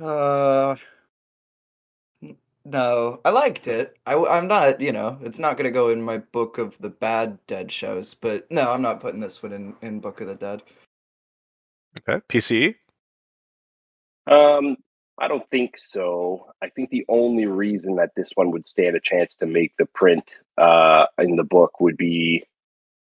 Uh, 0.00 0.74
no, 2.64 3.20
I 3.24 3.30
liked 3.30 3.66
it. 3.66 3.96
I, 4.06 4.14
am 4.14 4.48
not, 4.48 4.80
you 4.80 4.92
know, 4.92 5.18
it's 5.20 5.38
not 5.38 5.56
going 5.56 5.64
to 5.64 5.70
go 5.70 5.90
in 5.90 6.00
my 6.00 6.18
book 6.18 6.58
of 6.58 6.78
the 6.78 6.90
bad 6.90 7.38
dead 7.46 7.70
shows, 7.70 8.14
but 8.14 8.50
no, 8.50 8.70
I'm 8.70 8.82
not 8.82 9.00
putting 9.00 9.20
this 9.20 9.42
one 9.42 9.52
in, 9.52 9.74
in 9.82 10.00
Book 10.00 10.20
of 10.20 10.28
the 10.28 10.34
Dead. 10.34 10.62
Okay. 11.98 12.24
PCE? 12.28 12.74
Um, 14.26 14.76
I 15.18 15.28
don't 15.28 15.48
think 15.50 15.78
so. 15.78 16.46
I 16.62 16.70
think 16.70 16.90
the 16.90 17.04
only 17.08 17.46
reason 17.46 17.96
that 17.96 18.12
this 18.16 18.30
one 18.34 18.50
would 18.50 18.66
stand 18.66 18.96
a 18.96 19.00
chance 19.00 19.34
to 19.36 19.46
make 19.46 19.76
the 19.76 19.86
print 19.86 20.30
uh, 20.56 21.06
in 21.18 21.36
the 21.36 21.44
book 21.44 21.80
would 21.80 21.96
be 21.96 22.44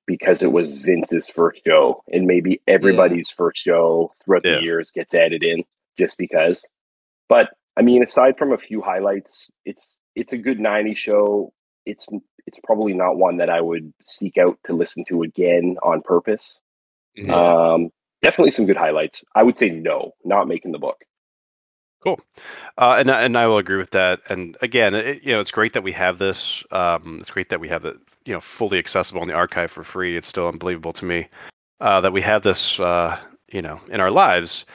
because 0.05 0.43
it 0.43 0.51
was 0.51 0.71
Vince's 0.71 1.27
first 1.27 1.61
show, 1.65 2.03
and 2.11 2.25
maybe 2.25 2.61
everybody's 2.67 3.29
yeah. 3.29 3.35
first 3.37 3.61
show 3.61 4.13
throughout 4.23 4.45
yeah. 4.45 4.55
the 4.55 4.61
years 4.61 4.91
gets 4.91 5.13
added 5.13 5.43
in 5.43 5.63
just 5.97 6.17
because. 6.17 6.65
But 7.27 7.49
I 7.77 7.83
mean, 7.83 8.03
aside 8.03 8.37
from 8.37 8.51
a 8.51 8.57
few 8.57 8.81
highlights, 8.81 9.51
it's 9.63 9.97
it's 10.15 10.33
a 10.33 10.37
good 10.37 10.59
90 10.59 10.95
show. 10.95 11.53
It's 11.85 12.09
it's 12.47 12.59
probably 12.63 12.93
not 12.93 13.17
one 13.17 13.37
that 13.37 13.49
I 13.49 13.61
would 13.61 13.93
seek 14.03 14.37
out 14.37 14.57
to 14.65 14.73
listen 14.73 15.05
to 15.09 15.21
again 15.21 15.77
on 15.83 16.01
purpose. 16.01 16.59
Mm-hmm. 17.17 17.31
Um, 17.31 17.89
definitely 18.23 18.51
some 18.51 18.65
good 18.65 18.77
highlights. 18.77 19.23
I 19.35 19.43
would 19.43 19.57
say 19.57 19.69
no, 19.69 20.13
not 20.25 20.47
making 20.47 20.71
the 20.71 20.79
book. 20.79 20.97
Cool, 22.03 22.19
uh, 22.77 22.95
and 22.97 23.11
and 23.11 23.37
I 23.37 23.45
will 23.45 23.57
agree 23.59 23.77
with 23.77 23.91
that. 23.91 24.21
And 24.29 24.57
again, 24.61 24.95
it, 24.95 25.21
you 25.23 25.33
know, 25.33 25.39
it's 25.39 25.51
great 25.51 25.73
that 25.73 25.83
we 25.83 25.91
have 25.91 26.17
this. 26.17 26.63
Um, 26.71 27.19
it's 27.21 27.31
great 27.31 27.49
that 27.49 27.59
we 27.59 27.67
have 27.69 27.85
it, 27.85 27.97
you 28.25 28.33
know, 28.33 28.41
fully 28.41 28.79
accessible 28.79 29.21
in 29.21 29.27
the 29.27 29.33
archive 29.35 29.71
for 29.71 29.83
free. 29.83 30.17
It's 30.17 30.27
still 30.27 30.47
unbelievable 30.47 30.93
to 30.93 31.05
me 31.05 31.27
uh, 31.79 32.01
that 32.01 32.13
we 32.13 32.21
have 32.21 32.41
this, 32.41 32.79
uh, 32.79 33.19
you 33.51 33.61
know, 33.61 33.79
in 33.89 33.99
our 33.99 34.11
lives 34.11 34.65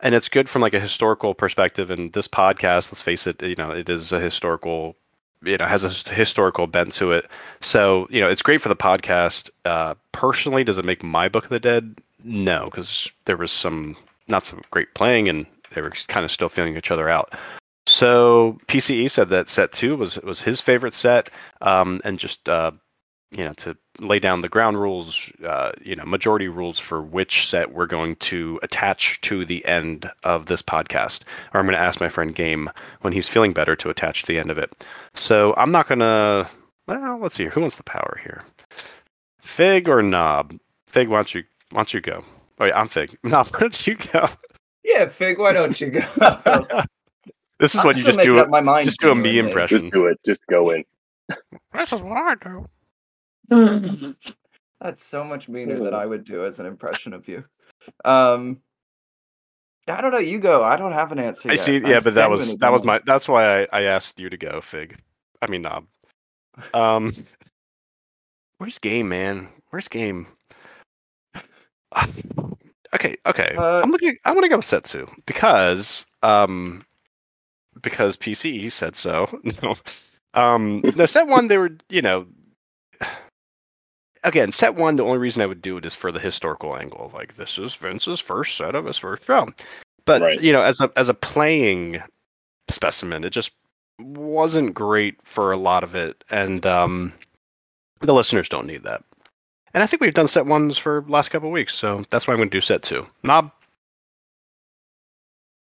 and 0.00 0.14
it's 0.14 0.28
good 0.28 0.48
from 0.48 0.62
like 0.62 0.74
a 0.74 0.80
historical 0.80 1.34
perspective 1.34 1.90
and 1.90 2.12
this 2.12 2.28
podcast 2.28 2.90
let's 2.90 3.02
face 3.02 3.26
it 3.26 3.42
you 3.42 3.56
know 3.56 3.70
it 3.70 3.88
is 3.88 4.12
a 4.12 4.20
historical 4.20 4.96
you 5.42 5.56
know 5.56 5.66
has 5.66 5.84
a 5.84 6.12
historical 6.12 6.66
bent 6.66 6.92
to 6.94 7.12
it. 7.12 7.28
So 7.60 8.06
you 8.10 8.20
know 8.20 8.28
it's 8.28 8.42
great 8.42 8.60
for 8.60 8.68
the 8.68 8.76
podcast. 8.76 9.50
Uh, 9.64 9.94
personally, 10.12 10.64
does 10.64 10.78
it 10.78 10.84
make 10.84 11.02
my 11.02 11.28
Book 11.28 11.44
of 11.44 11.50
the 11.50 11.60
Dead? 11.60 12.00
No, 12.24 12.64
because 12.66 13.10
there 13.26 13.36
was 13.36 13.52
some 13.52 13.96
not 14.26 14.46
some 14.46 14.62
great 14.70 14.94
playing, 14.94 15.28
and 15.28 15.46
they 15.74 15.80
were 15.80 15.92
kind 16.08 16.24
of 16.24 16.32
still 16.32 16.48
feeling 16.48 16.76
each 16.76 16.90
other 16.90 17.08
out. 17.08 17.34
So 17.86 18.58
PCE 18.66 19.10
said 19.10 19.30
that 19.30 19.48
set 19.48 19.72
two 19.72 19.96
was 19.96 20.18
was 20.18 20.42
his 20.42 20.60
favorite 20.60 20.94
set, 20.94 21.30
um, 21.60 22.00
and 22.04 22.18
just 22.18 22.48
uh, 22.48 22.72
you 23.30 23.44
know 23.44 23.52
to 23.54 23.76
lay 24.00 24.18
down 24.18 24.40
the 24.40 24.48
ground 24.48 24.80
rules, 24.80 25.30
uh, 25.44 25.72
you 25.82 25.96
know, 25.96 26.04
majority 26.04 26.48
rules 26.48 26.78
for 26.78 27.02
which 27.02 27.48
set 27.48 27.72
we're 27.72 27.86
going 27.86 28.16
to 28.16 28.58
attach 28.62 29.20
to 29.22 29.44
the 29.44 29.64
end 29.64 30.10
of 30.24 30.46
this 30.46 30.62
podcast. 30.62 31.22
Or 31.52 31.60
I'm 31.60 31.66
going 31.66 31.76
to 31.76 31.82
ask 31.82 32.00
my 32.00 32.08
friend 32.08 32.34
Game 32.34 32.68
when 33.00 33.12
he's 33.12 33.28
feeling 33.28 33.52
better 33.52 33.76
to 33.76 33.90
attach 33.90 34.22
to 34.22 34.26
the 34.26 34.38
end 34.38 34.50
of 34.50 34.58
it. 34.58 34.84
So 35.14 35.54
I'm 35.56 35.72
not 35.72 35.88
going 35.88 36.00
to. 36.00 36.48
Well, 36.86 37.18
let's 37.20 37.34
see. 37.34 37.46
Who 37.46 37.60
wants 37.60 37.76
the 37.76 37.82
power 37.82 38.18
here? 38.22 38.42
Fig 39.40 39.88
or 39.88 40.02
Knob? 40.02 40.58
Fig, 40.86 41.08
why 41.08 41.18
don't 41.18 41.34
you 41.34 41.44
why 41.70 41.78
don't 41.80 41.94
you 41.94 42.00
go? 42.00 42.24
Oh 42.60 42.64
yeah, 42.64 42.78
I'm 42.78 42.88
Fig. 42.88 43.18
Knob, 43.24 43.48
why 43.48 43.60
don't 43.60 43.86
you 43.86 43.96
go? 43.96 44.28
Yeah, 44.84 45.06
Fig, 45.06 45.38
why 45.38 45.52
don't 45.52 45.80
you 45.80 45.90
go? 45.90 46.00
this 47.58 47.74
is 47.74 47.80
I'm 47.80 47.86
what 47.86 47.96
you 47.96 48.04
just 48.04 48.20
do. 48.20 48.34
making 48.34 48.50
my 48.50 48.60
mind 48.60 48.86
Just 48.86 49.00
do 49.00 49.10
a 49.10 49.14
me 49.14 49.38
impression. 49.38 49.80
Just 49.80 49.92
do 49.92 50.06
it. 50.06 50.18
Just 50.24 50.40
go 50.48 50.70
in. 50.70 50.84
This 51.74 51.92
is 51.92 52.00
what 52.00 52.16
I 52.16 52.34
do. 52.36 52.66
That's 54.80 55.02
so 55.02 55.24
much 55.24 55.48
meaner 55.48 55.78
than 55.78 55.94
I 55.94 56.06
would 56.06 56.24
do 56.24 56.44
as 56.44 56.60
an 56.60 56.66
impression 56.66 57.12
of 57.12 57.26
you. 57.26 57.44
Um, 58.04 58.60
I 59.88 60.00
don't 60.00 60.12
know. 60.12 60.18
You 60.18 60.38
go. 60.38 60.62
I 60.62 60.76
don't 60.76 60.92
have 60.92 61.12
an 61.12 61.18
answer. 61.18 61.48
I 61.48 61.52
yet. 61.52 61.60
see. 61.60 61.84
I 61.84 61.88
Yeah, 61.88 62.00
but 62.00 62.14
that 62.14 62.30
was 62.30 62.56
that 62.58 62.72
was 62.72 62.84
my. 62.84 63.00
That's 63.06 63.28
why 63.28 63.62
I, 63.62 63.66
I 63.72 63.82
asked 63.82 64.20
you 64.20 64.30
to 64.30 64.36
go, 64.36 64.60
Fig. 64.60 64.98
I 65.42 65.48
mean, 65.48 65.62
Knob. 65.62 65.86
Um, 66.74 67.14
where's 68.58 68.78
Game, 68.78 69.08
man? 69.08 69.48
Where's 69.70 69.88
Game? 69.88 70.26
okay, 72.94 73.16
okay. 73.26 73.54
Uh, 73.56 73.80
I'm 73.82 73.90
looking. 73.90 74.16
I 74.24 74.32
want 74.32 74.44
to 74.44 74.48
go 74.48 74.56
with 74.56 74.66
Setsu 74.66 75.06
because 75.26 76.04
um 76.22 76.84
because 77.80 78.16
PCE 78.16 78.70
said 78.70 78.96
so. 78.96 79.26
no, 79.62 79.76
um, 80.34 80.82
no. 80.96 81.06
Set 81.06 81.26
one, 81.26 81.48
they 81.48 81.58
were 81.58 81.76
you 81.88 82.02
know. 82.02 82.26
Again, 84.24 84.52
set 84.52 84.74
one. 84.74 84.96
The 84.96 85.04
only 85.04 85.18
reason 85.18 85.42
I 85.42 85.46
would 85.46 85.62
do 85.62 85.76
it 85.76 85.84
is 85.86 85.94
for 85.94 86.10
the 86.12 86.18
historical 86.20 86.76
angle. 86.76 87.10
Like 87.14 87.36
this 87.36 87.58
is 87.58 87.74
Vince's 87.74 88.20
first 88.20 88.56
set 88.56 88.74
of 88.74 88.84
his 88.86 88.98
first 88.98 89.24
show, 89.24 89.52
but 90.04 90.20
Right. 90.22 90.40
you 90.40 90.52
know, 90.52 90.62
as 90.62 90.80
a 90.80 90.90
as 90.96 91.08
a 91.08 91.14
playing 91.14 92.02
specimen, 92.68 93.24
it 93.24 93.30
just 93.30 93.50
wasn't 94.00 94.74
great 94.74 95.16
for 95.24 95.52
a 95.52 95.56
lot 95.56 95.82
of 95.84 95.94
it, 95.94 96.22
and 96.30 96.64
um, 96.66 97.12
the 98.00 98.12
listeners 98.14 98.48
don't 98.48 98.66
need 98.66 98.82
that. 98.84 99.02
And 99.74 99.82
I 99.82 99.86
think 99.86 100.00
we've 100.00 100.14
done 100.14 100.28
set 100.28 100.46
ones 100.46 100.78
for 100.78 101.04
last 101.08 101.28
couple 101.30 101.48
of 101.48 101.52
weeks, 101.52 101.74
so 101.74 102.04
that's 102.10 102.26
why 102.26 102.32
I'm 102.34 102.38
going 102.38 102.50
to 102.50 102.56
do 102.56 102.60
set 102.60 102.82
two. 102.82 103.06
Knob, 103.22 103.50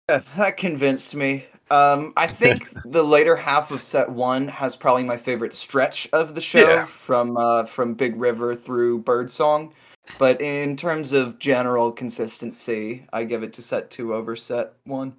Yeah, 0.09 0.21
that 0.37 0.57
convinced 0.57 1.15
me. 1.15 1.47
Um, 1.71 2.13
I 2.17 2.27
think 2.43 2.69
the 2.85 3.03
later 3.03 3.37
half 3.37 3.71
of 3.71 3.83
set 3.83 4.09
one 4.11 4.49
has 4.49 4.77
probably 4.77 5.05
my 5.05 5.17
favorite 5.17 5.55
stretch 5.55 6.09
of 6.13 6.35
the 6.35 6.41
show 6.41 6.69
Yeah. 6.69 6.87
from 6.87 7.37
uh, 7.37 7.65
from 7.65 7.95
Big 7.95 8.17
River 8.17 8.55
through 8.55 9.01
Birdsong. 9.01 9.73
But 10.19 10.41
in 10.41 10.77
terms 10.77 11.13
of 11.13 11.39
general 11.39 11.93
consistency, 11.93 13.07
I 13.13 13.25
give 13.25 13.43
it 13.43 13.53
to 13.55 13.63
set 13.63 13.91
two 13.91 14.15
over 14.15 14.37
set 14.37 14.73
one. 14.85 15.15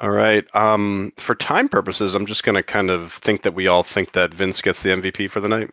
All 0.00 0.10
right. 0.10 0.44
Um, 0.54 1.12
for 1.16 1.34
time 1.34 1.68
purposes, 1.68 2.14
I'm 2.14 2.26
just 2.26 2.44
going 2.44 2.54
to 2.54 2.62
kind 2.62 2.90
of 2.90 3.12
think 3.12 3.42
that 3.42 3.54
we 3.54 3.66
all 3.66 3.82
think 3.82 4.12
that 4.12 4.32
Vince 4.34 4.60
gets 4.62 4.80
the 4.82 4.90
MVP 4.90 5.30
for 5.30 5.40
the 5.40 5.48
night. 5.48 5.70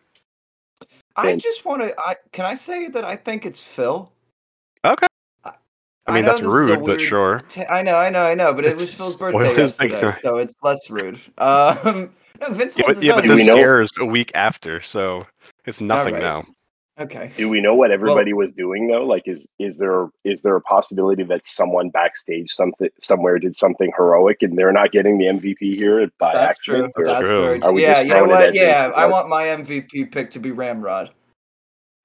I 1.16 1.26
Vince. 1.26 1.42
just 1.42 1.64
want 1.64 1.82
to. 1.82 1.94
I 1.98 2.14
can 2.32 2.44
I 2.44 2.54
say 2.54 2.88
that 2.88 3.04
I 3.04 3.16
think 3.16 3.46
it's 3.46 3.60
Phil. 3.60 4.12
Okay. 6.08 6.12
I- 6.12 6.12
I 6.12 6.14
mean, 6.14 6.22
know 6.24 6.28
that's 6.30 6.40
this 6.40 6.48
is 6.48 6.54
rude, 6.54 6.86
but 6.86 7.00
sure. 7.00 7.42
ta- 7.48 7.64
I 7.68 7.82
know, 7.82 7.96
I 7.96 8.10
know, 8.10 8.22
I 8.22 8.34
know, 8.34 8.54
but 8.54 8.64
it 8.64 8.74
was 8.74 8.84
It's- 8.84 8.96
Phil's 8.98 9.16
birthday 9.20 9.54
his 9.54 9.76
big 9.78 9.90
yesterday, 9.92 10.16
so 10.20 10.38
it's 10.38 10.54
less 10.62 10.88
rude. 10.90 11.20
Um, 11.38 12.10
no, 12.40 12.50
Vince 12.50 12.76
Yeah, 12.76 12.84
holds 12.84 12.98
but, 12.98 13.04
yeah, 13.04 13.14
but 13.16 13.26
this 13.26 13.46
know- 13.46 13.56
airs 13.56 13.92
a 13.98 14.04
week 14.04 14.30
after, 14.34 14.80
so 14.80 15.26
it's 15.64 15.80
nothing 15.80 16.14
right. 16.14 16.22
now. 16.22 16.44
Okay. 16.98 17.30
Do 17.36 17.50
we 17.50 17.60
know 17.60 17.74
what 17.74 17.90
everybody 17.90 18.32
was 18.32 18.52
doing 18.52 18.88
though? 18.88 19.04
Like, 19.04 19.24
is 19.26 19.46
is 19.58 19.76
there 19.76 20.08
is 20.24 20.40
there 20.40 20.56
a 20.56 20.62
possibility 20.62 21.24
that 21.24 21.44
someone 21.44 21.90
backstage 21.90 22.50
something 22.50 22.88
somewhere 23.02 23.38
did 23.38 23.54
something 23.54 23.92
heroic 23.98 24.38
and 24.40 24.56
they're 24.56 24.72
not 24.72 24.92
getting 24.92 25.18
the 25.18 25.26
MVP 25.26 25.74
here 25.76 26.08
by 26.18 26.32
That's 26.32 26.56
true. 26.64 26.84
accident? 26.86 26.92
Or- 26.96 27.04
That's 27.04 27.30
true. 27.30 27.60
Are 27.62 27.72
we 27.74 27.82
Yeah, 27.82 27.92
just 27.94 28.06
you 28.06 28.14
know 28.14 28.24
what? 28.24 28.54
Yeah, 28.54 28.84
Vince 28.86 28.96
I 28.96 29.04
want 29.08 29.28
my 29.28 29.42
MVP 29.44 30.10
pick 30.10 30.30
to 30.30 30.38
be 30.38 30.52
Ramrod. 30.52 31.10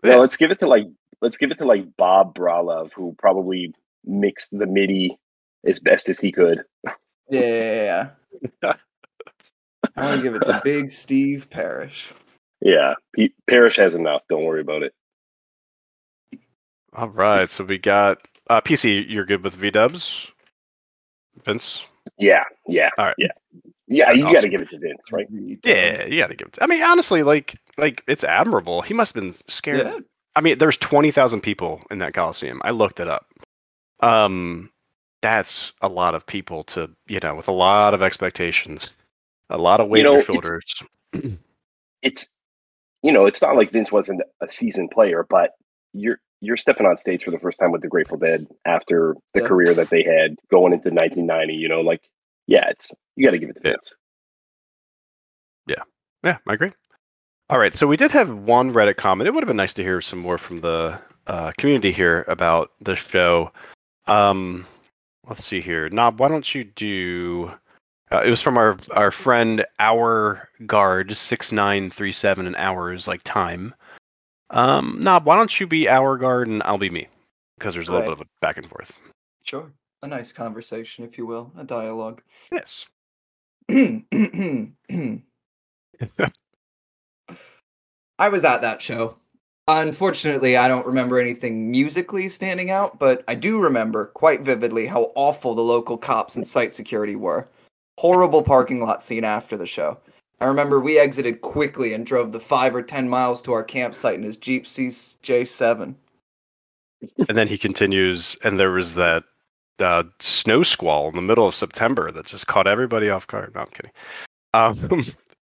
No, 0.04 0.20
let's 0.20 0.36
give 0.36 0.52
it 0.52 0.60
to 0.60 0.68
like 0.68 0.88
let's 1.22 1.38
give 1.38 1.52
it 1.52 1.58
to 1.60 1.66
like 1.66 1.86
Bob 1.96 2.36
Bralove, 2.36 2.92
who 2.94 3.16
probably 3.18 3.74
mixed 4.06 4.58
the 4.58 4.66
MIDI 4.66 5.18
as 5.66 5.80
best 5.80 6.10
as 6.10 6.20
he 6.20 6.32
could. 6.32 6.64
Yeah. 7.30 8.10
I 9.96 10.06
want 10.06 10.22
to 10.22 10.24
give 10.24 10.36
it 10.36 10.44
to 10.44 10.62
Big 10.64 10.90
Steve 10.90 11.50
Parrish. 11.50 12.10
Yeah, 12.62 12.94
P- 13.14 13.34
Parrish 13.50 13.78
has 13.78 13.96
enough. 13.96 14.22
Don't 14.30 14.44
worry 14.44 14.62
about 14.62 14.84
it. 14.84 14.94
All 16.94 17.10
right, 17.10 17.50
so 17.50 17.64
we 17.64 17.78
got 17.78 18.28
uh, 18.50 18.62
PC. 18.62 19.06
You're 19.08 19.26
good 19.26 19.44
with 19.44 19.56
V 19.56 19.72
Dubs, 19.72 20.28
Vince. 21.44 21.86
Yeah, 22.18 22.44
yeah, 22.68 22.90
All 22.98 23.06
right. 23.08 23.16
yeah, 23.18 23.32
yeah. 23.88 24.14
You 24.14 24.24
got 24.34 24.42
to 24.42 24.50
give 24.50 24.62
it 24.62 24.70
to 24.70 24.78
Vince, 24.80 25.12
right? 25.12 25.28
Yeah, 25.64 26.06
you 26.08 26.18
got 26.18 26.28
to 26.28 26.36
give 26.36 26.48
it. 26.50 26.54
To, 26.54 26.64
I 26.64 26.68
mean, 26.68 26.84
honestly, 26.84 27.24
like, 27.24 27.56
like 27.78 28.04
it's 28.08 28.24
admirable. 28.24 28.82
He 28.82 28.94
must 28.94 29.16
have 29.16 29.24
been 29.24 29.34
scared. 29.48 29.88
Yeah. 29.88 30.00
I 30.36 30.42
mean, 30.42 30.58
there's 30.60 30.78
twenty 30.78 31.12
thousand 31.12 31.42
people 31.42 31.82
in 31.90 32.00
that 32.00 32.14
Coliseum. 32.14 32.62
I 32.64 32.72
looked 32.72 33.00
it 33.00 33.08
up. 33.08 33.31
Um, 34.02 34.72
that's 35.22 35.74
a 35.82 35.90
lot 35.90 36.16
of 36.16 36.26
people 36.26 36.64
to 36.66 36.90
you 37.08 37.20
know, 37.22 37.36
with 37.36 37.48
a 37.48 37.54
lot 37.54 37.94
of 37.94 38.02
expectations, 38.02 38.96
a 39.50 39.58
lot 39.58 39.80
of 39.80 39.90
weight 39.90 40.00
You 40.00 40.04
know, 40.06 40.10
on 40.10 40.14
your 40.14 40.26
shoulders. 40.26 40.64
It's 42.04 42.28
you 43.04 43.12
know, 43.14 43.26
it's 43.28 43.42
not 43.42 43.56
like 43.58 43.72
Vince 43.72 43.92
wasn't 43.92 44.22
a 44.42 44.50
seasoned 44.50 44.92
player, 44.92 45.26
but 45.30 45.52
you're 45.94 46.20
you're 46.42 46.58
stepping 46.58 46.88
on 46.88 46.98
stage 47.00 47.24
for 47.24 47.32
the 47.32 47.40
first 47.40 47.60
time 47.60 47.72
with 47.72 47.82
the 47.82 47.88
Grateful 47.90 48.18
Dead 48.18 48.48
after 48.66 49.16
the 49.34 49.42
Yeah. 49.42 49.48
career 49.48 49.74
that 49.76 49.90
they 49.90 50.04
had 50.04 50.38
going 50.52 50.74
into 50.74 50.90
1990. 50.90 51.54
You 51.56 51.70
know, 51.70 51.82
like 51.82 52.02
yeah, 52.48 52.70
it's 52.70 52.94
you 53.16 53.26
got 53.26 53.32
to 53.32 53.40
give 53.40 53.50
it 53.50 53.54
to 53.56 53.62
Vince. 53.62 53.94
Yeah. 55.68 55.84
Yeah, 56.24 56.38
I 56.48 56.54
agree. 56.54 56.72
All 57.50 57.60
right, 57.60 57.76
so 57.76 57.88
we 57.88 57.98
did 57.98 58.12
have 58.12 58.30
one 58.34 58.74
Reddit 58.74 58.98
comment. 58.98 59.28
It 59.28 59.34
would 59.34 59.44
have 59.44 59.48
been 59.48 59.58
nice 59.58 59.74
to 59.76 59.84
hear 59.84 60.02
some 60.02 60.20
more 60.20 60.38
from 60.38 60.62
the 60.62 61.00
uh, 61.28 61.52
community 61.58 61.92
here 61.92 62.26
about 62.28 62.72
the 62.82 62.96
show. 62.96 63.52
Um, 64.12 64.66
let's 65.28 65.46
see 65.46 65.62
here, 65.62 65.88
Knob. 65.90 66.20
Why 66.20 66.28
don't 66.28 66.54
you 66.54 66.66
do? 66.66 67.52
Uh, 68.12 68.22
it 68.26 68.30
was 68.30 68.42
from 68.42 68.58
our 68.58 68.78
our 68.92 69.12
friend 69.12 69.64
Our 69.80 70.50
Guard 70.66 71.16
six 71.16 71.54
nine 71.54 71.90
three 71.90 72.12
seven 72.12 72.46
an 72.46 72.56
hours 72.56 73.08
like 73.08 73.22
time. 73.24 73.74
Um, 74.50 74.98
Knob, 75.00 75.26
why 75.26 75.38
don't 75.38 75.58
you 75.60 75.66
be 75.66 75.88
Our 75.88 76.18
Guard 76.18 76.50
and 76.50 76.62
I'll 76.64 76.78
be 76.78 76.90
me 76.90 77.08
because 77.58 77.74
there's 77.74 77.88
a 77.88 77.94
little 77.94 78.10
Right. 78.10 78.18
bit 78.18 78.26
of 78.26 78.28
a 78.28 78.30
back 78.42 78.58
and 78.58 78.68
forth. 78.68 78.92
Sure. 79.44 79.72
A 80.04 80.08
nice 80.08 80.34
conversation, 80.34 81.06
if 81.06 81.18
you 81.18 81.26
will, 81.26 81.54
a 81.58 81.64
dialogue. 81.64 82.22
Yes. 82.52 82.86
I 83.70 84.74
was 88.30 88.44
at 88.44 88.62
that 88.62 88.82
show. 88.82 89.16
Unfortunately, 89.80 90.58
I 90.58 90.68
don't 90.68 90.86
remember 90.86 91.18
anything 91.18 91.72
musically 91.72 92.28
standing 92.28 92.72
out, 92.72 93.00
but 93.00 93.24
I 93.30 93.36
do 93.36 93.62
remember 93.62 94.08
quite 94.08 94.42
vividly 94.42 94.86
how 94.86 95.14
awful 95.16 95.56
the 95.56 95.62
local 95.62 95.98
cops 95.98 96.36
and 96.36 96.46
site 96.46 96.74
security 96.74 97.16
were. 97.16 97.48
Horrible 97.98 98.44
parking 98.44 98.82
lot 98.84 99.02
scene 99.02 99.24
after 99.24 99.56
the 99.56 99.66
show. 99.66 99.98
I 100.42 100.46
remember 100.46 100.80
we 100.82 101.00
exited 101.00 101.40
quickly 101.40 101.94
and 101.94 102.06
drove 102.06 102.34
the 102.34 102.40
five 102.40 102.76
or 102.76 102.82
ten 102.82 103.08
miles 103.08 103.42
to 103.44 103.54
our 103.54 103.64
campsite 103.64 104.16
in 104.16 104.24
his 104.24 104.36
Jeep 104.36 104.66
CJ7. 104.66 105.96
and 107.30 107.38
then 107.38 107.48
he 107.48 107.58
continues, 107.58 108.36
and 108.44 108.60
there 108.60 108.72
was 108.72 108.96
that 108.96 109.24
uh, 109.80 110.04
snow 110.20 110.64
squall 110.64 111.08
in 111.08 111.16
the 111.16 111.22
middle 111.22 111.48
of 111.48 111.56
September 111.56 112.12
that 112.12 112.26
just 112.26 112.48
caught 112.48 112.68
everybody 112.68 113.10
off 113.10 113.26
guard. 113.26 113.54
No, 113.56 113.62
I'm 113.62 113.68
kidding. 113.68 113.92
Um, 114.54 115.04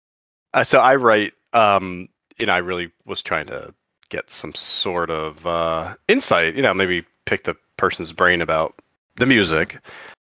so 0.64 0.80
I 0.80 0.96
write, 0.96 1.34
um, 1.54 2.10
you 2.38 2.48
know, 2.48 2.54
I 2.54 2.58
really 2.58 2.92
was 3.06 3.22
trying 3.22 3.46
to 3.48 3.74
get 4.12 4.30
some 4.30 4.54
sort 4.54 5.10
of 5.10 5.48
uh, 5.48 5.96
insight, 6.08 6.56
you 6.56 6.62
know, 6.62 6.74
maybe 6.74 7.04
pick 7.26 7.46
the 7.46 7.56
person's 7.78 8.14
brain 8.14 8.42
about 8.42 8.80
the 9.16 9.26
music, 9.26 9.80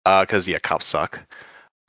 because 0.03 0.47
yeah, 0.47 0.59
cops 0.59 0.85
suck. 0.85 1.23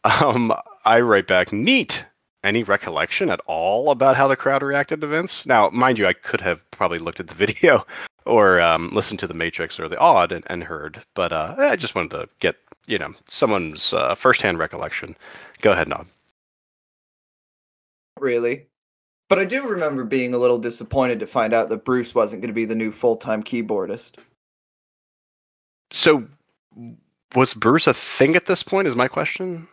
Um, 0.04 0.54
I 0.84 1.00
write 1.00 1.26
back, 1.26 1.52
neat. 1.52 2.04
Any 2.44 2.62
recollection 2.62 3.30
at 3.30 3.40
all 3.46 3.90
about 3.90 4.16
how 4.16 4.28
the 4.28 4.36
crowd 4.36 4.62
reacted 4.62 5.00
to 5.00 5.08
Vince? 5.08 5.44
Now, 5.44 5.70
mind 5.70 5.98
you, 5.98 6.06
I 6.06 6.12
could 6.12 6.40
have 6.40 6.62
probably 6.70 7.00
looked 7.00 7.18
at 7.18 7.26
the 7.26 7.34
video 7.46 7.84
or 8.24 8.60
um, 8.60 8.90
listened 8.94 9.18
to 9.20 9.26
the 9.26 9.34
Matrix 9.34 9.78
or 9.80 9.88
the 9.88 9.98
Odd 9.98 10.30
and, 10.30 10.44
and 10.48 10.62
heard, 10.62 11.02
but 11.14 11.32
uh, 11.32 11.56
I 11.58 11.74
just 11.76 11.96
wanted 11.96 12.12
to 12.12 12.28
get 12.38 12.56
you 12.86 12.96
know 12.98 13.12
someone's 13.28 13.92
uh, 13.92 14.14
firsthand 14.14 14.58
recollection. 14.58 15.16
Go 15.62 15.72
ahead, 15.72 15.88
Knob. 15.88 16.06
really. 18.20 18.66
But 19.28 19.38
I 19.38 19.44
do 19.44 19.68
remember 19.68 20.04
being 20.04 20.32
a 20.32 20.38
little 20.38 20.58
disappointed 20.58 21.20
to 21.20 21.26
find 21.26 21.52
out 21.52 21.68
that 21.68 21.84
Bruce 21.84 22.14
wasn't 22.14 22.40
going 22.40 22.48
to 22.48 22.54
be 22.54 22.64
the 22.64 22.74
new 22.74 22.90
full 22.90 23.16
time 23.16 23.42
keyboardist. 23.42 24.14
So, 25.90 26.26
was 27.34 27.54
Bruce 27.54 27.86
a 27.86 27.94
thing 27.94 28.36
at 28.36 28.46
this 28.46 28.62
point? 28.62 28.88
Is 28.88 28.96
my 28.96 29.08
question. 29.08 29.68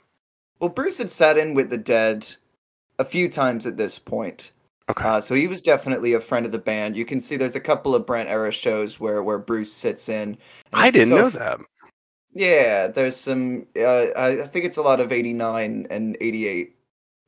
Well, 0.59 0.69
Bruce 0.69 0.97
had 0.97 1.11
sat 1.11 1.37
in 1.37 1.53
with 1.53 1.69
the 1.69 1.77
Dead 1.77 2.27
a 2.99 3.05
few 3.05 3.29
times 3.29 3.65
at 3.65 3.77
this 3.77 3.99
point. 3.99 4.51
Okay. 4.87 5.03
Uh, 5.03 5.19
so 5.19 5.33
he 5.33 5.47
was 5.47 5.61
definitely 5.61 6.13
a 6.13 6.19
friend 6.19 6.45
of 6.45 6.51
the 6.51 6.59
band. 6.59 6.95
You 6.95 7.05
can 7.05 7.19
see 7.19 7.37
there's 7.37 7.55
a 7.55 7.59
couple 7.59 7.95
of 7.95 8.05
Brent 8.05 8.29
era 8.29 8.51
shows 8.51 8.99
where 8.99 9.23
where 9.23 9.39
Bruce 9.39 9.73
sits 9.73 10.09
in. 10.09 10.37
I 10.73 10.91
didn't 10.91 11.09
so 11.09 11.15
know 11.15 11.27
f- 11.27 11.33
that. 11.33 11.59
Yeah, 12.33 12.87
there's 12.87 13.15
some. 13.15 13.65
Uh, 13.75 14.07
I 14.15 14.47
think 14.47 14.65
it's 14.65 14.77
a 14.77 14.81
lot 14.81 14.99
of 14.99 15.11
'89 15.11 15.87
and 15.89 16.17
'88. 16.21 16.75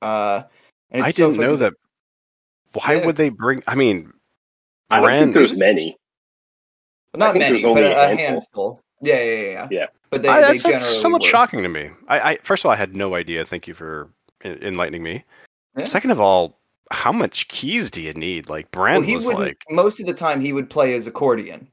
Uh, 0.01 0.43
I 0.91 1.11
didn't 1.11 1.35
funny 1.35 1.37
know 1.37 1.55
that. 1.55 1.73
Why 2.83 2.95
Yeah. 2.95 3.05
would 3.05 3.15
they 3.15 3.29
bring? 3.29 3.63
I 3.67 3.75
mean, 3.75 4.11
I 4.89 4.99
don't 4.99 5.33
think 5.33 5.33
there's 5.33 5.59
many. 5.59 5.97
Not 7.15 7.35
many, 7.35 7.61
but 7.63 7.83
a, 7.83 7.87
a 7.87 8.13
a 8.13 8.15
handful. 8.15 8.17
handful. 8.17 8.81
Yeah, 9.01 9.15
yeah, 9.15 9.23
yeah, 9.23 9.51
yeah. 9.51 9.67
Yeah. 9.71 9.85
But 10.09 10.21
they, 10.23 10.29
I, 10.29 10.35
they 10.41 10.47
that's, 10.47 10.63
that's 10.63 10.83
generally 10.85 11.01
somewhat 11.01 11.21
were. 11.23 11.27
shocking 11.27 11.63
to 11.63 11.69
me. 11.69 11.89
I, 12.07 12.19
I 12.31 12.37
first 12.43 12.61
of 12.61 12.67
all, 12.67 12.71
I 12.71 12.75
had 12.75 12.95
no 12.95 13.15
idea. 13.15 13.45
Thank 13.45 13.67
you 13.67 13.73
for 13.73 14.09
enlightening 14.43 15.03
me. 15.03 15.23
Yeah. 15.77 15.85
Second 15.85 16.11
of 16.11 16.19
all, 16.19 16.57
how 16.91 17.11
much 17.11 17.47
keys 17.47 17.91
do 17.91 18.01
you 18.01 18.13
need? 18.13 18.49
Like 18.49 18.67
Well, 18.73 18.83
Brand 18.83 19.05
he 19.05 19.15
was 19.15 19.25
wouldn't. 19.25 19.43
like, 19.43 19.57
most 19.69 19.99
of 19.99 20.05
the 20.05 20.13
time, 20.13 20.39
he 20.41 20.53
would 20.53 20.69
play 20.69 20.91
his 20.93 21.07
accordion. 21.07 21.67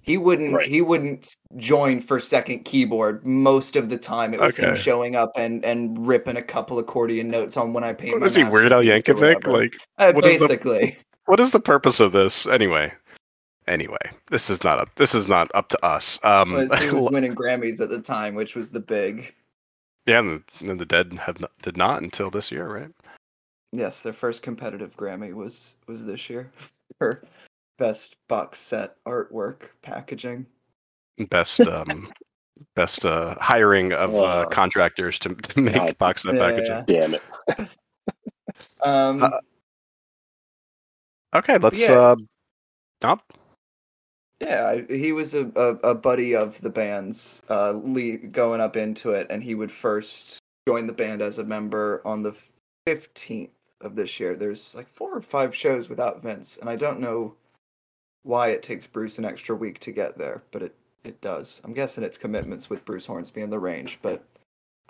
He 0.00 0.16
wouldn't. 0.18 0.54
Right. 0.54 0.66
He 0.68 0.80
wouldn't 0.80 1.36
join 1.56 2.00
for 2.00 2.18
second 2.18 2.64
keyboard. 2.64 3.24
Most 3.26 3.76
of 3.76 3.88
the 3.90 3.98
time, 3.98 4.34
it 4.34 4.40
was 4.40 4.56
him 4.56 4.74
showing 4.76 5.16
up 5.16 5.30
and 5.36 5.64
and 5.64 6.06
ripping 6.06 6.36
a 6.36 6.42
couple 6.42 6.78
accordion 6.78 7.30
notes 7.30 7.56
on 7.56 7.72
when 7.72 7.84
I 7.84 7.92
paint 7.92 8.14
what 8.14 8.20
my. 8.20 8.26
is 8.26 8.34
he, 8.34 8.44
Weird 8.44 8.72
Al 8.72 8.82
Yankovic? 8.82 9.46
Like, 9.46 9.76
Uh, 9.98 10.12
what 10.12 10.24
is 10.24 10.38
the- 10.40 10.48
basically. 10.48 10.96
what 11.26 11.38
is 11.40 11.50
the 11.50 11.60
purpose 11.60 12.00
of 12.00 12.12
this 12.12 12.46
anyway? 12.46 12.92
Anyway, 13.66 13.98
this 14.30 14.48
is 14.48 14.64
not 14.64 14.78
up. 14.78 14.88
This 14.96 15.14
is 15.14 15.28
not 15.28 15.50
up 15.54 15.68
to 15.68 15.84
us. 15.84 16.18
Um, 16.22 16.52
was 16.54 16.74
he 16.78 16.90
was 16.90 17.08
winning 17.12 17.34
Grammys 17.34 17.80
at 17.82 17.90
the 17.90 18.00
time, 18.00 18.34
which 18.34 18.56
was 18.56 18.70
the 18.70 18.80
big. 18.80 19.34
yeah, 20.06 20.20
and 20.20 20.42
the, 20.60 20.70
and 20.70 20.80
the 20.80 20.86
Dead 20.86 21.12
have 21.20 21.38
not, 21.38 21.50
did 21.60 21.76
not 21.76 22.02
until 22.02 22.30
this 22.30 22.50
year, 22.50 22.66
right? 22.66 22.90
Yes, 23.72 24.00
their 24.00 24.14
first 24.14 24.42
competitive 24.42 24.96
Grammy 24.96 25.34
was 25.34 25.76
was 25.86 26.06
this 26.06 26.30
year 26.30 26.50
best 27.78 28.16
box 28.28 28.58
set 28.58 28.96
artwork 29.04 29.62
packaging. 29.82 30.46
Best 31.30 31.60
um, 31.60 32.12
best 32.76 33.04
uh, 33.06 33.34
hiring 33.40 33.92
of 33.92 34.14
uh, 34.14 34.18
Uh, 34.18 34.44
contractors 34.46 35.18
to, 35.20 35.34
to 35.34 35.60
make 35.60 35.74
God. 35.74 35.98
box 35.98 36.22
set 36.22 36.34
Yeah, 36.34 36.40
packaging. 36.40 36.84
yeah. 36.88 37.00
Damn 37.00 37.14
it. 37.14 37.22
Um, 38.82 39.22
Uh, 39.22 39.30
Okay, 41.34 41.58
let's. 41.58 41.86
yeah. 41.86 41.92
Uh, 41.92 42.16
Knob? 43.02 43.20
Yeah, 44.40 44.66
I- 44.88 44.92
he 44.92 45.12
was 45.12 45.34
a, 45.34 45.46
a, 45.56 45.90
a 45.90 45.94
buddy 45.94 46.34
of 46.34 46.58
the 46.62 46.70
band's 46.70 47.42
uh, 47.50 47.72
lead, 47.72 48.32
going 48.32 48.60
up 48.62 48.76
into 48.76 49.10
it, 49.10 49.26
and 49.30 49.42
he 49.42 49.54
would 49.54 49.70
first 49.70 50.38
join 50.66 50.86
the 50.86 50.92
band 50.92 51.20
as 51.22 51.38
a 51.38 51.44
member 51.44 52.00
on 52.06 52.22
the 52.22 52.34
15th 52.88 53.50
of 53.82 53.94
this 53.94 54.18
year. 54.18 54.34
There's 54.36 54.74
like 54.74 54.88
four 54.88 55.14
or 55.14 55.20
five 55.20 55.54
shows 55.54 55.88
without 55.90 56.22
Vince, 56.22 56.56
and 56.56 56.70
I 56.70 56.76
don't 56.76 56.98
know 57.00 57.34
why 58.28 58.48
it 58.48 58.62
takes 58.62 58.86
Bruce 58.86 59.16
an 59.16 59.24
extra 59.24 59.56
week 59.56 59.80
to 59.80 59.90
get 59.90 60.18
there, 60.18 60.42
but 60.50 60.62
it, 60.62 60.74
it 61.02 61.18
does. 61.22 61.62
I'm 61.64 61.72
guessing 61.72 62.04
it's 62.04 62.18
commitments 62.18 62.68
with 62.68 62.84
Bruce 62.84 63.06
Hornsby 63.06 63.40
in 63.40 63.48
the 63.48 63.58
range, 63.58 63.98
but 64.02 64.22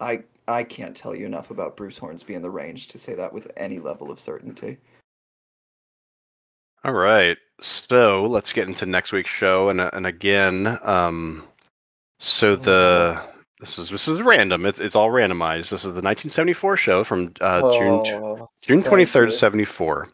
I 0.01 0.25
I 0.49 0.65
can't 0.65 0.97
tell 0.97 1.15
you 1.15 1.25
enough 1.25 1.53
about 1.53 1.77
Bruce 1.77 1.99
Hornsby 1.99 2.35
in 2.35 2.43
the 2.43 2.51
range 2.51 2.89
to 2.89 2.99
say 2.99 3.15
that 3.15 3.33
with 3.33 3.53
any 3.57 3.79
level 3.79 4.11
of 4.11 4.19
certainty. 4.19 4.79
All 6.85 6.95
right. 6.95 7.37
So 7.61 8.27
let's 8.27 8.53
get 8.53 8.67
into 8.67 8.87
next 8.87 9.13
week's 9.13 9.31
show, 9.31 9.69
and 9.69 9.81
uh, 9.81 9.91
and 9.93 10.07
again, 10.07 10.77
um, 10.83 11.47
so 12.19 12.57
the 12.57 13.21
this 13.61 13.79
is 13.79 13.89
this 13.91 14.09
is 14.09 14.21
random. 14.21 14.67
It's 14.67 14.81
it's 14.81 14.97
all 14.97 15.11
randomized. 15.11 15.71
This 15.71 15.83
is 15.83 15.95
the 15.95 16.03
1974 16.03 16.77
show 16.77 17.05
from 17.05 17.33
uh, 17.41 17.61
June 17.71 18.03
Oh, 18.05 18.51
June 18.63 18.83
thank 18.83 19.09
23rd, 19.09 19.33
74. 19.33 20.09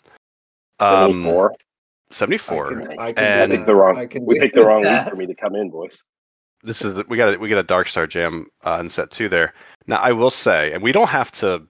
Um, 0.80 1.22
74. 1.22 1.54
74. 2.10 2.66
I 2.66 2.68
can, 2.70 2.98
I 2.98 3.04
I 3.04 3.12
can 3.12 3.24
And- 3.24 3.50
do 3.52 3.56
picked 3.58 3.66
the 3.66 3.74
wrong. 3.74 3.98
I 3.98 4.06
can 4.06 4.24
We 4.24 4.34
do 4.34 4.40
picked 4.40 4.54
the 4.54 4.64
wrong 4.64 4.82
that. 4.82 5.04
week 5.06 5.10
for 5.10 5.16
me 5.16 5.26
to 5.26 5.34
come 5.34 5.54
in, 5.54 5.70
boys. 5.70 6.02
This 6.62 6.84
is 6.84 6.94
we 7.08 7.16
got 7.16 7.34
a, 7.34 7.38
we 7.38 7.48
got 7.48 7.58
a 7.58 7.62
Dark 7.62 7.88
Star 7.88 8.06
Jam 8.06 8.46
uh, 8.64 8.78
in 8.80 8.88
set 8.88 9.10
two 9.10 9.28
there. 9.28 9.52
Now 9.86 9.96
I 9.96 10.12
will 10.12 10.30
say, 10.30 10.72
and 10.72 10.82
we 10.82 10.92
don't 10.92 11.08
have 11.10 11.30
to 11.32 11.62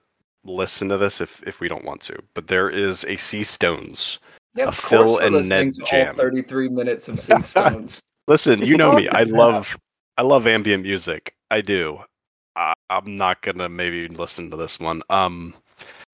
listen 0.45 0.87
to 0.89 0.97
this 0.97 1.19
if 1.19 1.43
if 1.45 1.59
we 1.59 1.67
don't 1.67 1.83
want 1.83 1.99
to, 2.01 2.17
but 2.33 2.47
there 2.47 2.69
is 2.69 3.03
a 3.05 3.17
Sea 3.17 3.43
Stones. 3.43 4.19
Yeah, 4.55 4.65
a 4.65 4.67
of 4.69 4.75
Phil 4.75 5.03
course 5.03 5.25
and 5.25 5.35
listening 5.35 5.73
Ned 5.77 5.87
jam. 5.87 6.15
all 6.15 6.21
33 6.21 6.69
minutes 6.69 7.09
of 7.09 7.19
Sea 7.19 7.41
Stones. 7.41 7.99
Listen, 8.29 8.63
you 8.63 8.77
know 8.77 8.93
me. 8.93 9.09
I 9.09 9.23
love 9.23 9.77
I 10.17 10.21
love 10.21 10.47
ambient 10.47 10.83
music. 10.83 11.35
I 11.51 11.59
do. 11.59 11.99
I, 12.55 12.73
I'm 12.89 13.17
not 13.17 13.41
gonna 13.41 13.67
maybe 13.67 14.07
listen 14.07 14.49
to 14.51 14.55
this 14.55 14.79
one. 14.79 15.01
Um, 15.09 15.53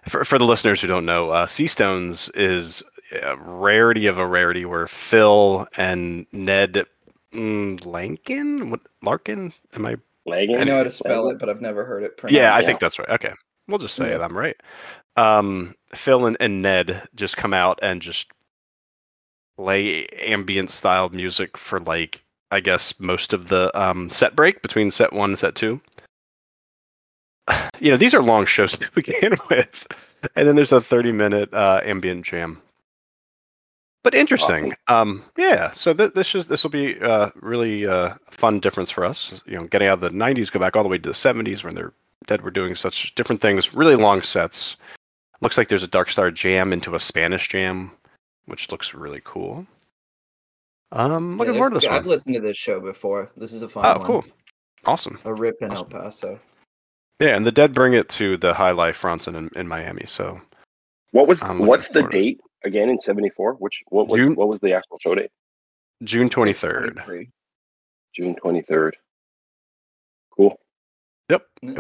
for 0.10 0.26
for 0.26 0.40
the 0.40 0.46
listeners 0.46 0.82
who 0.82 0.88
don't 0.88 1.06
know, 1.06 1.30
uh, 1.30 1.46
Sea 1.46 1.68
Stones 1.68 2.30
is 2.34 2.82
a 3.12 3.36
rarity 3.38 4.08
of 4.08 4.18
a 4.18 4.26
rarity 4.26 4.66
where 4.66 4.88
Phil 4.88 5.68
and 5.78 6.26
Ned 6.32 6.86
mm, 7.34 7.80
Lankin, 7.82 8.70
what 8.70 8.82
Larkin? 9.02 9.54
Am 9.74 9.86
I? 9.86 9.96
Lagin. 10.28 10.60
I 10.60 10.64
know 10.64 10.78
how 10.78 10.84
to 10.84 10.92
spell 10.92 11.26
Lagin? 11.26 11.36
it, 11.36 11.40
but 11.40 11.50
I've 11.50 11.62
never 11.62 11.84
heard 11.84 12.04
it 12.04 12.18
pronounced. 12.18 12.36
Yeah, 12.36 12.54
I 12.56 12.60
Yeah. 12.60 12.66
think 12.68 12.80
that's 12.80 13.00
right. 13.00 13.10
Okay, 13.10 13.34
we'll 13.68 13.80
just 13.80 13.96
say 13.96 14.10
Yeah. 14.10 14.16
it. 14.16 14.22
I'm 14.22 14.38
right. 14.38 14.56
Um, 15.18 15.76
Phil 15.94 16.26
and, 16.26 16.38
and 16.40 16.62
Ned 16.62 17.08
just 17.16 17.38
come 17.38 17.54
out 17.54 17.80
and 17.82 18.02
just 18.02 18.32
play 19.58 20.06
ambient 20.08 20.72
style 20.72 21.10
music 21.10 21.58
for 21.58 21.80
like 21.80 22.24
I 22.52 22.60
guess 22.60 23.00
most 23.00 23.34
of 23.34 23.48
the 23.48 23.72
um, 23.80 24.10
set 24.10 24.36
break 24.36 24.62
between 24.62 24.92
set 24.92 25.14
one 25.14 25.32
and 25.32 25.40
set 25.40 25.56
two. 25.56 25.82
You 27.80 27.90
know, 27.90 27.98
these 27.98 28.14
are 28.14 28.22
long 28.22 28.46
shows 28.46 28.74
to 28.78 28.92
begin 28.94 29.38
with, 29.50 29.88
and 30.36 30.48
then 30.48 30.56
there's 30.56 30.72
a 30.72 30.80
30 30.82 31.12
minute 31.12 31.52
uh, 31.54 31.82
ambient 31.84 32.24
jam. 32.26 32.62
But 34.04 34.16
interesting, 34.16 34.74
um, 34.88 35.24
yeah. 35.38 35.72
So 35.74 35.94
th- 35.94 36.14
this 36.14 36.34
is 36.34 36.48
this 36.48 36.64
will 36.64 36.72
be 36.72 37.00
uh, 37.00 37.30
really 37.36 37.86
uh, 37.86 38.16
fun 38.32 38.60
difference 38.60 38.90
for 38.90 39.06
us. 39.06 39.42
You 39.46 39.58
know, 39.58 39.66
getting 39.68 39.88
out 39.88 39.96
of 39.96 40.02
the 40.02 40.10
90s, 40.10 40.52
go 40.52 40.60
back 40.60 40.76
all 40.76 40.82
the 40.84 40.90
way 40.90 40.98
to 40.98 41.10
the 41.10 41.14
70s 41.14 41.64
when 41.64 41.76
they're 41.76 41.94
dead. 42.26 42.44
We're 42.44 42.50
doing 42.50 42.76
such 42.76 43.14
different 43.14 43.42
things, 43.42 43.76
really 43.76 43.96
long 43.96 44.24
sets. 44.24 44.76
Looks 45.42 45.58
like 45.58 45.68
there's 45.68 45.84
a 45.84 45.88
Dark 45.88 46.10
Star 46.10 46.32
jam 46.32 46.74
into 46.74 46.96
a 46.96 47.00
Spanish 47.00 47.48
jam, 47.48 47.92
which 48.46 48.72
looks 48.72 48.94
really 48.96 49.22
cool. 49.24 49.68
Um, 50.92 51.34
Yeah, 51.34 51.38
looking 51.40 51.54
forward 51.54 51.70
to 51.70 51.74
there's- 51.80 51.84
this 51.84 51.92
I've 51.92 52.06
one. 52.06 52.10
listened 52.10 52.36
to 52.36 52.42
this 52.42 52.58
show 52.58 52.80
before. 52.80 53.32
This 53.38 53.54
is 53.54 53.62
a 53.62 53.70
fun 53.70 53.86
Oh, 53.86 53.98
one. 54.00 54.08
cool, 54.08 54.26
awesome. 54.86 55.20
A 55.26 55.34
rip 55.34 55.56
in 55.62 55.72
El 55.72 55.86
Paso. 55.86 56.40
Yeah, 57.20 57.36
and 57.36 57.46
the 57.46 57.52
Dead 57.52 57.74
bring 57.74 57.94
it 57.94 58.10
to 58.10 58.36
the 58.38 58.54
Jai-Alai 58.54 58.96
Fronton 58.96 59.36
in, 59.36 59.50
in 59.56 59.68
Miami. 59.68 60.06
So 60.08 60.42
What 61.12 61.28
was 61.28 61.44
I'm 61.44 61.60
what's 61.68 61.90
the 61.90 62.00
forward 62.02 62.16
it. 62.16 62.18
date 62.20 62.42
again 62.64 62.90
in 62.90 63.00
'74? 63.00 63.54
Which 63.56 63.82
what 63.90 64.08
was 64.08 64.22
June- 64.22 64.36
what 64.36 64.48
was 64.48 64.60
the 64.62 64.74
actual 64.74 64.98
show 65.00 65.16
date? 65.16 65.32
June 66.04 66.30
23rd. 66.30 67.28
June 68.16 68.36
23rd. 68.44 68.94
Cool. 70.36 70.60
Yep. 71.30 71.46
Yeah. 71.62 71.78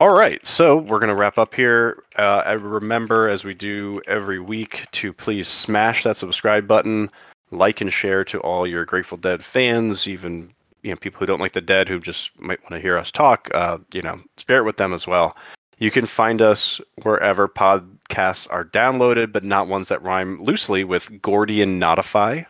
All 0.00 0.14
right, 0.14 0.44
so 0.46 0.78
we're 0.78 0.98
gonna 0.98 1.14
wrap 1.14 1.36
up 1.36 1.52
here. 1.52 2.04
Uh, 2.16 2.42
I 2.46 2.52
remember, 2.52 3.28
as 3.28 3.44
we 3.44 3.52
do 3.52 4.00
every 4.06 4.40
week, 4.40 4.86
to 4.92 5.12
please 5.12 5.46
smash 5.46 6.04
that 6.04 6.16
subscribe 6.16 6.66
button, 6.66 7.10
like 7.50 7.82
and 7.82 7.92
share 7.92 8.24
to 8.24 8.40
all 8.40 8.66
your 8.66 8.86
Grateful 8.86 9.18
Dead 9.18 9.44
fans, 9.44 10.08
even 10.08 10.54
you 10.82 10.90
know 10.90 10.96
people 10.96 11.18
who 11.20 11.26
don't 11.26 11.40
like 11.40 11.52
the 11.52 11.60
Dead, 11.60 11.86
who 11.86 12.00
just 12.00 12.30
might 12.40 12.62
want 12.62 12.70
to 12.70 12.80
hear 12.80 12.96
us 12.96 13.10
talk. 13.10 13.50
Uh, 13.52 13.76
you 13.92 14.00
know, 14.00 14.18
share 14.48 14.60
it 14.60 14.64
with 14.64 14.78
them 14.78 14.94
as 14.94 15.06
well. 15.06 15.36
You 15.80 15.90
can 15.90 16.06
find 16.06 16.40
us 16.42 16.80
wherever 17.02 17.48
podcasts 17.48 18.46
are 18.50 18.64
downloaded, 18.64 19.32
but 19.32 19.42
not 19.44 19.66
ones 19.66 19.88
that 19.88 20.02
rhyme 20.02 20.40
loosely 20.42 20.84
with 20.84 21.22
Gordian 21.22 21.78
Notify. 21.78 22.42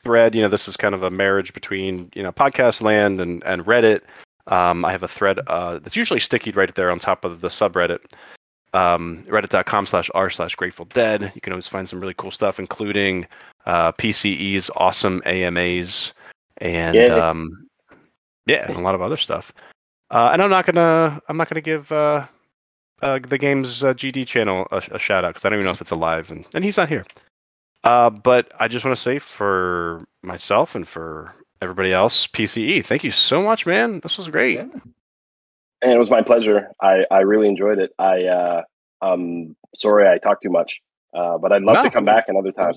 thread, 0.03 0.35
you 0.35 0.41
know, 0.41 0.49
this 0.49 0.67
is 0.67 0.75
kind 0.75 0.93
of 0.95 1.03
a 1.03 1.09
marriage 1.09 1.53
between, 1.53 2.11
you 2.13 2.23
know, 2.23 2.31
podcast 2.33 2.81
land 2.81 3.21
and, 3.21 3.41
and 3.45 3.63
Reddit. 3.65 4.01
Um, 4.49 4.83
I 4.83 4.91
have 4.91 5.03
a 5.03 5.07
thread 5.07 5.39
uh, 5.47 5.79
that's 5.79 5.95
usually 5.95 6.19
sticky 6.19 6.51
right 6.51 6.73
there 6.75 6.91
on 6.91 6.99
top 6.99 7.23
of 7.23 7.41
the 7.41 7.47
subreddit. 7.47 7.99
Um, 8.73 9.23
reddit.com 9.27 9.85
slash 9.85 10.11
r 10.13 10.29
slash 10.29 10.55
grateful 10.55 10.85
dead. 10.85 11.31
You 11.33 11.41
can 11.41 11.53
always 11.53 11.67
find 11.67 11.87
some 11.87 11.99
really 11.99 12.13
cool 12.15 12.31
stuff, 12.31 12.59
including 12.59 13.25
uh, 13.65 13.91
PCE's 13.93 14.69
awesome 14.75 15.21
AMAs 15.25 16.13
and 16.57 16.95
Yay. 16.95 17.09
um, 17.09 17.67
yeah, 18.45 18.67
and 18.67 18.77
a 18.77 18.81
lot 18.81 18.95
of 18.95 19.01
other 19.01 19.17
stuff. 19.17 19.53
Uh, 20.11 20.29
and 20.33 20.41
I'm 20.41 20.49
not 20.49 20.65
gonna 20.65 21.21
I'm 21.29 21.37
not 21.37 21.49
gonna 21.49 21.61
give 21.61 21.91
uh, 21.91 22.25
uh, 23.01 23.19
the 23.27 23.37
game's 23.37 23.83
uh, 23.83 23.93
GD 23.93 24.27
channel 24.27 24.67
a, 24.71 24.81
a 24.91 24.99
shout 24.99 25.23
out 25.23 25.29
because 25.35 25.45
I 25.45 25.49
don't 25.49 25.59
even 25.59 25.65
know 25.65 25.71
if 25.71 25.81
it's 25.81 25.91
alive, 25.91 26.31
and, 26.31 26.45
and 26.53 26.63
he's 26.63 26.77
not 26.77 26.89
here. 26.89 27.05
Uh, 27.83 28.09
but 28.09 28.51
I 28.59 28.67
just 28.67 28.83
want 28.83 28.97
to 28.97 29.01
say 29.01 29.19
for 29.19 30.01
myself 30.21 30.75
and 30.75 30.87
for 30.87 31.33
everybody 31.61 31.91
else, 31.93 32.27
PCE, 32.27 32.85
thank 32.85 33.03
you 33.03 33.11
so 33.11 33.41
much, 33.41 33.65
man. 33.65 33.99
This 34.01 34.17
was 34.17 34.27
great. 34.29 34.55
Yeah. 34.55 34.67
And 35.81 35.91
it 35.93 35.97
was 35.97 36.09
my 36.09 36.21
pleasure. 36.21 36.67
I, 36.81 37.05
I 37.09 37.19
really 37.19 37.47
enjoyed 37.47 37.79
it. 37.79 37.91
I 37.97 38.23
uh, 38.25 38.61
um 39.01 39.55
sorry 39.75 40.07
I 40.09 40.17
talked 40.17 40.43
too 40.43 40.49
much, 40.49 40.81
uh, 41.13 41.37
but 41.37 41.51
I'd 41.53 41.61
love 41.61 41.75
No. 41.75 41.83
to 41.83 41.89
come 41.91 42.03
back 42.05 42.25
another 42.27 42.51
time. 42.51 42.73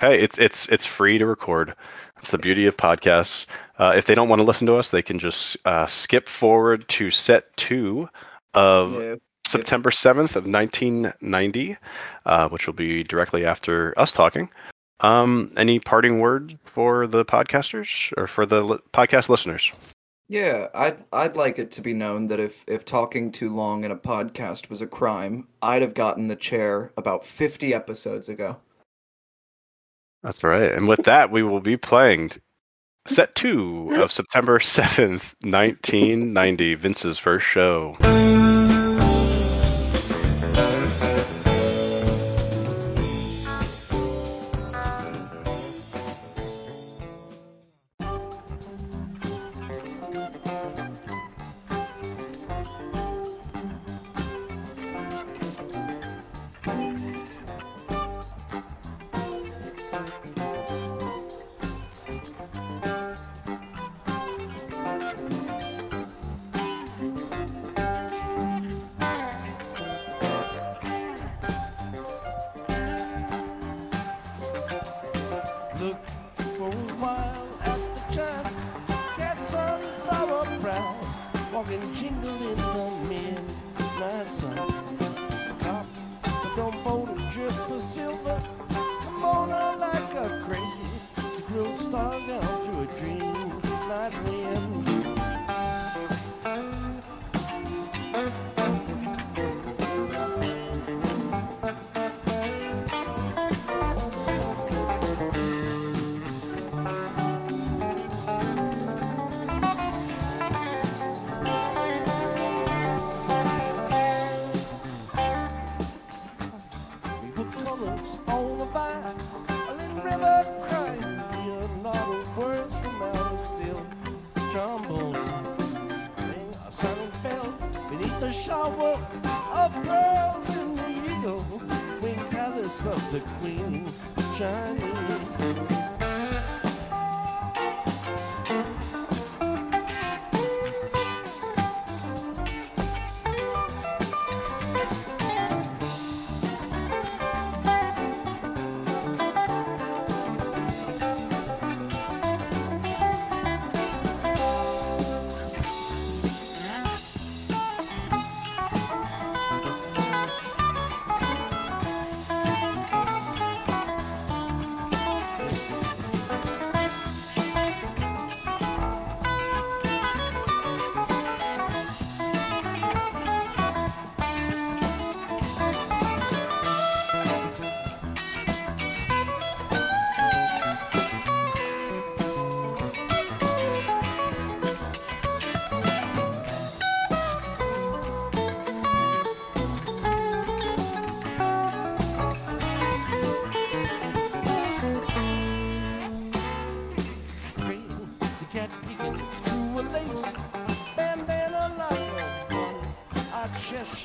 Hey, 0.00 0.20
it's 0.20 0.38
it's 0.38 0.68
it's 0.68 0.84
free 0.84 1.18
to 1.18 1.26
record. 1.26 1.74
It's 2.18 2.30
the 2.30 2.38
beauty 2.38 2.66
of 2.66 2.76
podcasts. 2.76 3.46
Uh, 3.78 3.92
if 3.96 4.06
they 4.06 4.14
don't 4.16 4.28
want 4.28 4.40
to 4.40 4.44
listen 4.44 4.66
to 4.66 4.74
us, 4.74 4.90
they 4.90 5.02
can 5.02 5.18
just 5.20 5.56
uh, 5.64 5.86
skip 5.86 6.28
forward 6.28 6.88
to 6.88 7.10
set 7.12 7.56
two 7.56 8.08
of 8.54 8.94
Yeah. 8.94 9.14
September 9.46 9.90
7th 9.90 10.34
of 10.36 10.46
1990, 10.46 11.76
uh, 12.26 12.48
which 12.48 12.66
will 12.66 12.74
be 12.74 13.04
directly 13.04 13.44
after 13.44 13.96
us 13.98 14.10
talking. 14.10 14.48
Um, 15.00 15.52
any 15.56 15.80
parting 15.80 16.20
word 16.20 16.58
for 16.64 17.06
the 17.06 17.24
podcasters 17.24 18.12
or 18.16 18.26
for 18.26 18.46
the 18.46 18.62
li- 18.62 18.78
podcast 18.92 19.28
listeners? 19.28 19.72
Yeah, 20.28 20.68
I'd 20.74 21.02
I'd 21.12 21.36
like 21.36 21.58
it 21.58 21.70
to 21.72 21.82
be 21.82 21.92
known 21.92 22.28
that 22.28 22.40
if 22.40 22.64
if 22.66 22.84
talking 22.84 23.30
too 23.30 23.54
long 23.54 23.84
in 23.84 23.90
a 23.90 23.96
podcast 23.96 24.70
was 24.70 24.80
a 24.80 24.86
crime, 24.86 25.46
I'd 25.60 25.82
have 25.82 25.94
gotten 25.94 26.28
the 26.28 26.36
chair 26.36 26.92
about 26.96 27.26
50 27.26 27.74
episodes 27.74 28.28
ago. 28.28 28.56
That's 30.22 30.42
right. 30.42 30.72
And 30.72 30.88
with 30.88 31.02
that, 31.04 31.30
we 31.30 31.42
will 31.42 31.60
be 31.60 31.76
playing 31.76 32.30
set 33.06 33.34
two 33.34 33.90
of 34.00 34.10
September 34.10 34.58
7th, 34.58 35.34
1990, 35.42 36.74
Vince's 36.76 37.18
first 37.18 37.44
show. 37.44 37.96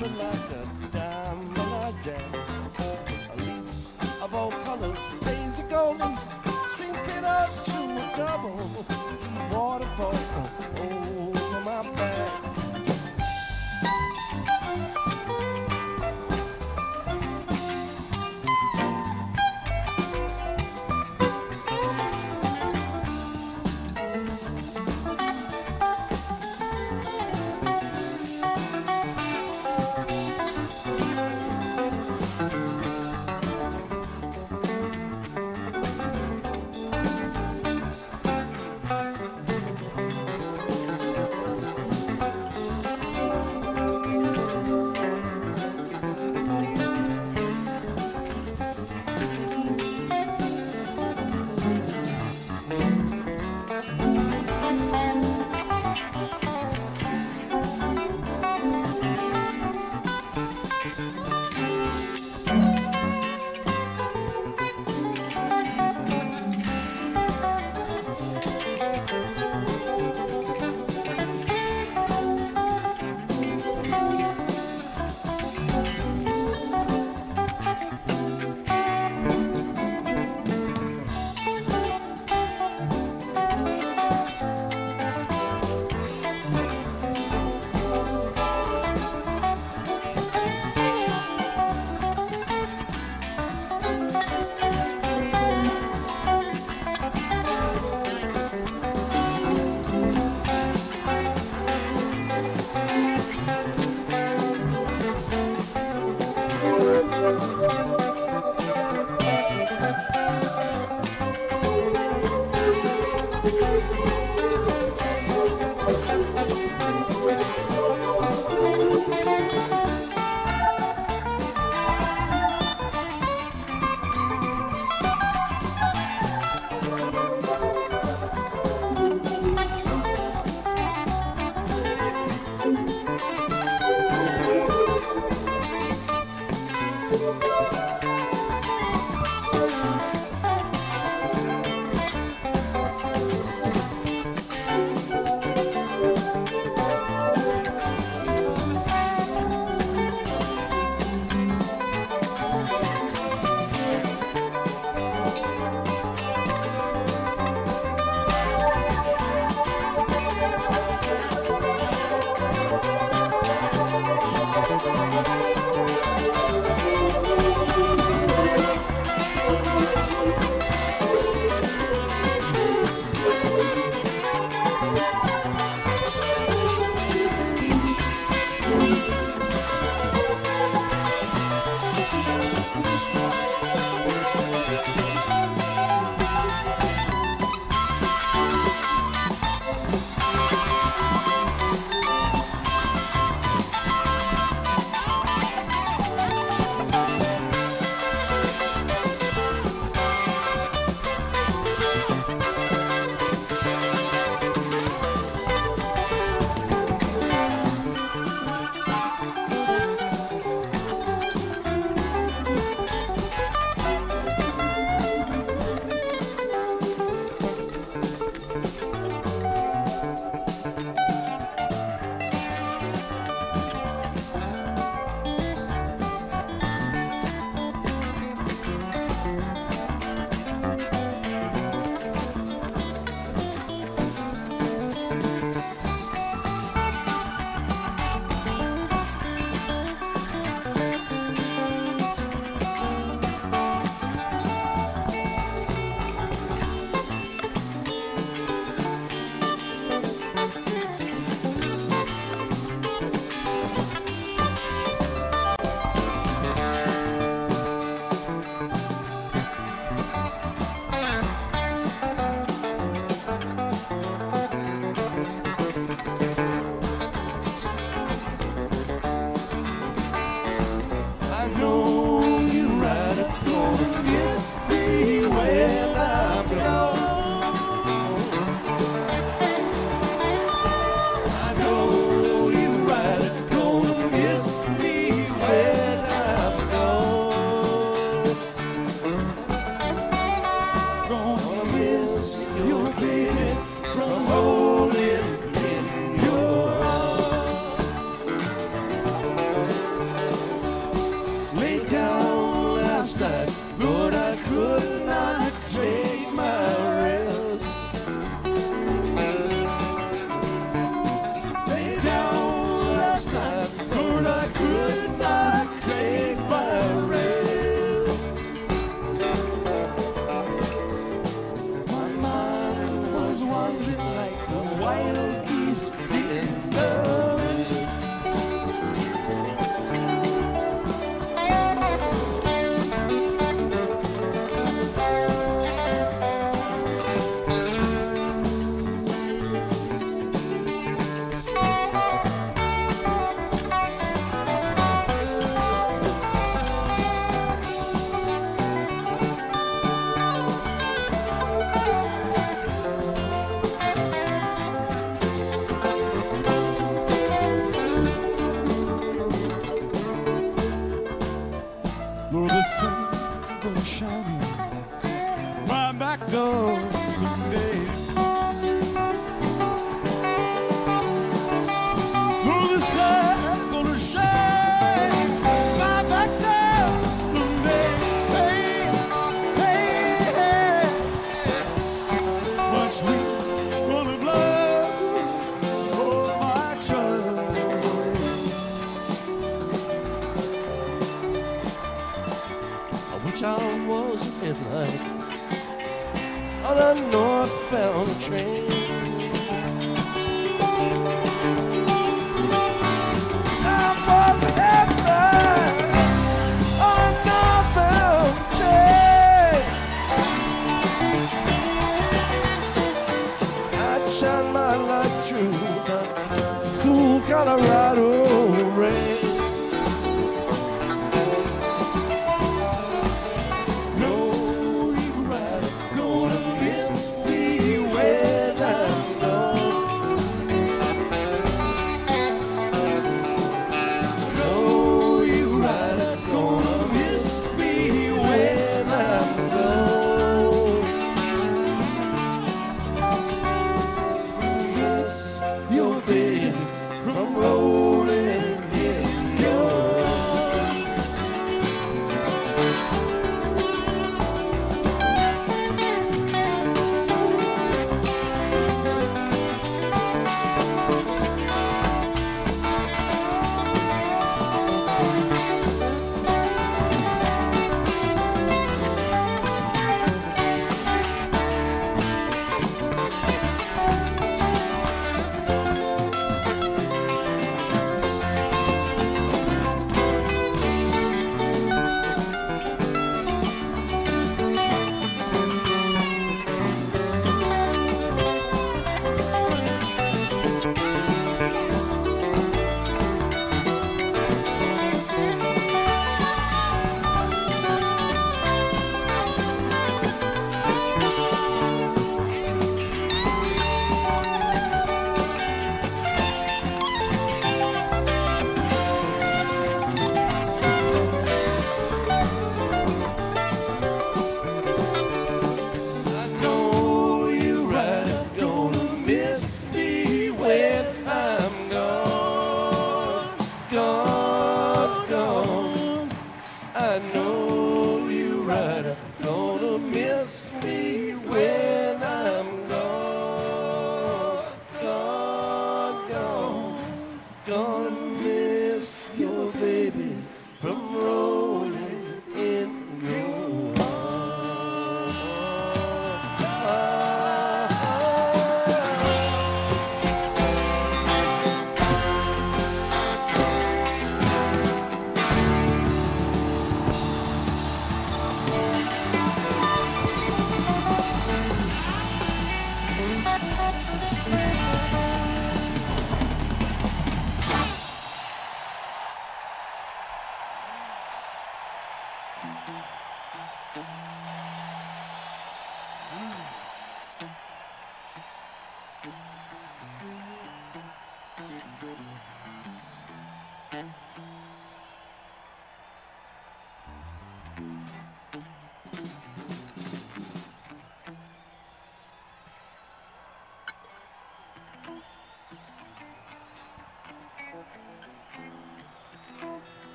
Cheshire 0.00 0.16
like 0.16 0.50
a 0.50 0.79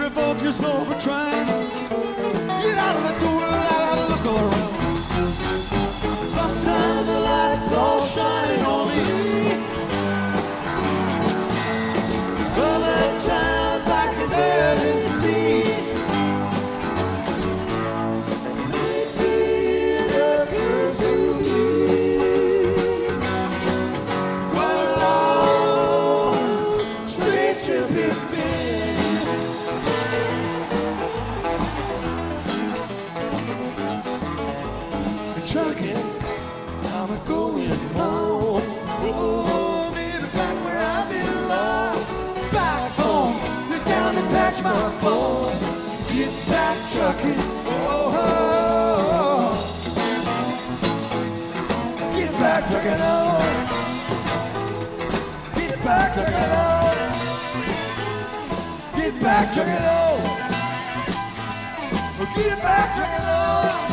revoke 0.00 0.42
your 0.42 0.52
soul 0.52 0.84
for 0.86 0.98
trying. 1.00 1.39
back 62.80 62.96
on. 63.24 63.90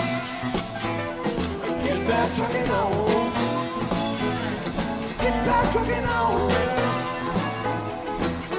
Get 1.84 2.08
back 2.08 2.36
trucking 2.36 2.70
on. 2.70 3.34
Get 5.18 5.46
back 5.46 5.72
trucking 5.74 6.06
on. 6.06 6.50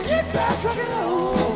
Get 0.07 0.33
back 0.33 0.65
on. 0.91 1.48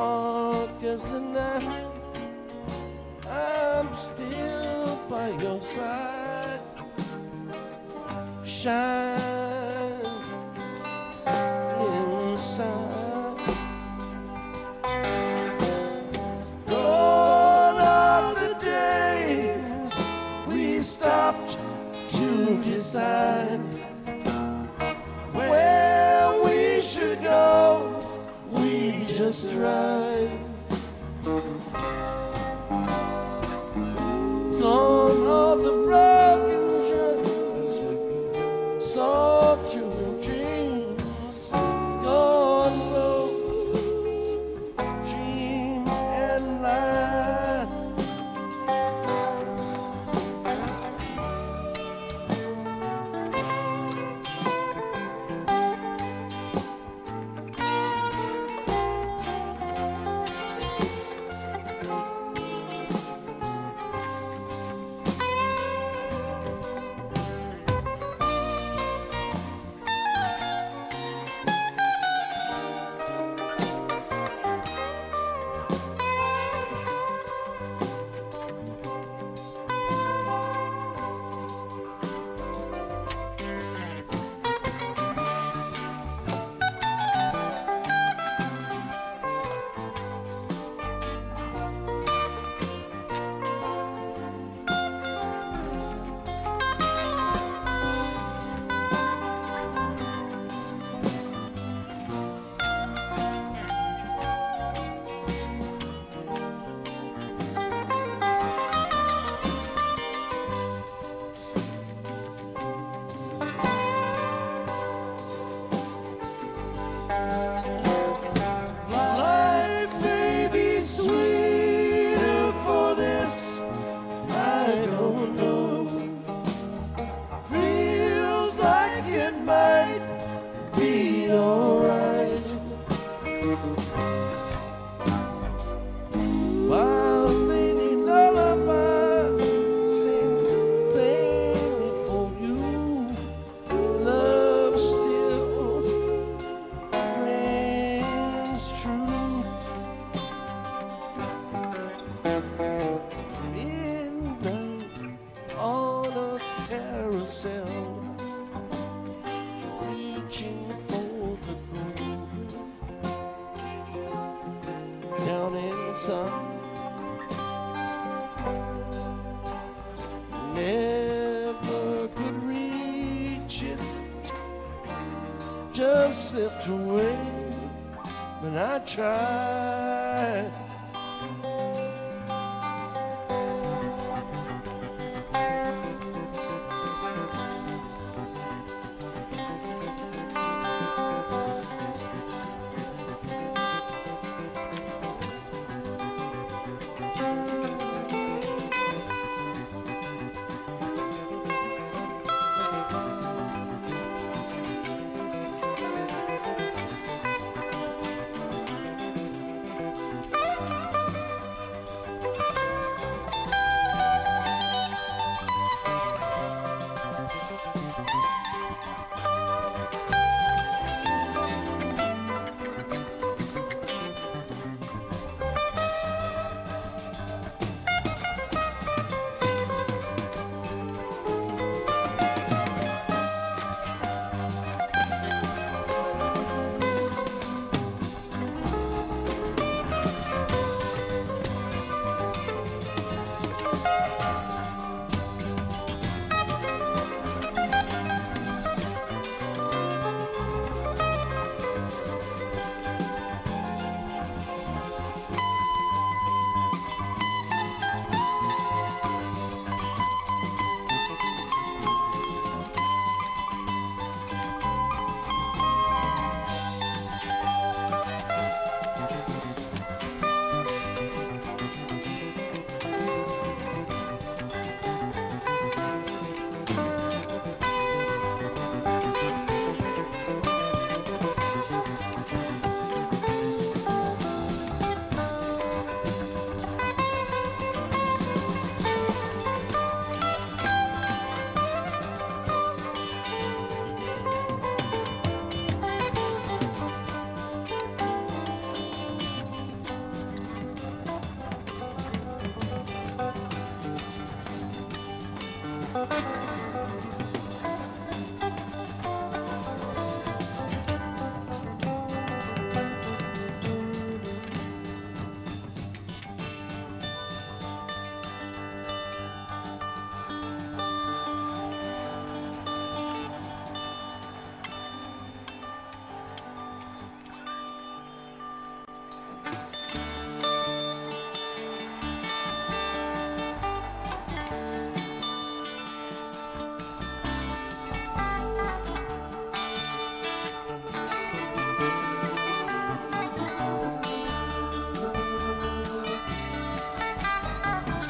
dark 0.00 0.82
as 0.82 1.02
the 1.10 1.20
night, 1.20 1.86
I'm 3.28 3.88
still 3.94 4.96
by 5.10 5.28
your 5.42 5.60
side. 5.74 6.60
Shine. 8.44 9.29
just 29.30 29.44
right. 29.54 29.99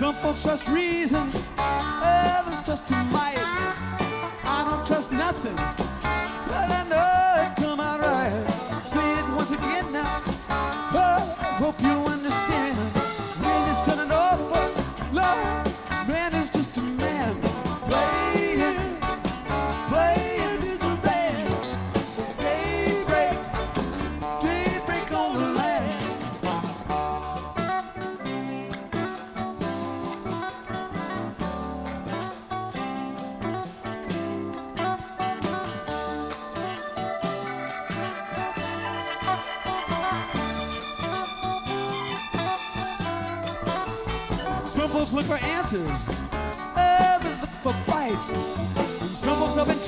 Some 0.00 0.14
folks 0.14 0.40
trust 0.40 0.66
reason, 0.68 1.30
others 1.58 2.62
trust 2.64 2.88
to 2.88 2.94
might. 3.12 3.36
I 3.36 4.64
don't 4.64 4.86
trust 4.86 5.12
nothing. 5.12 5.89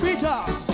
treetops. 0.03 0.72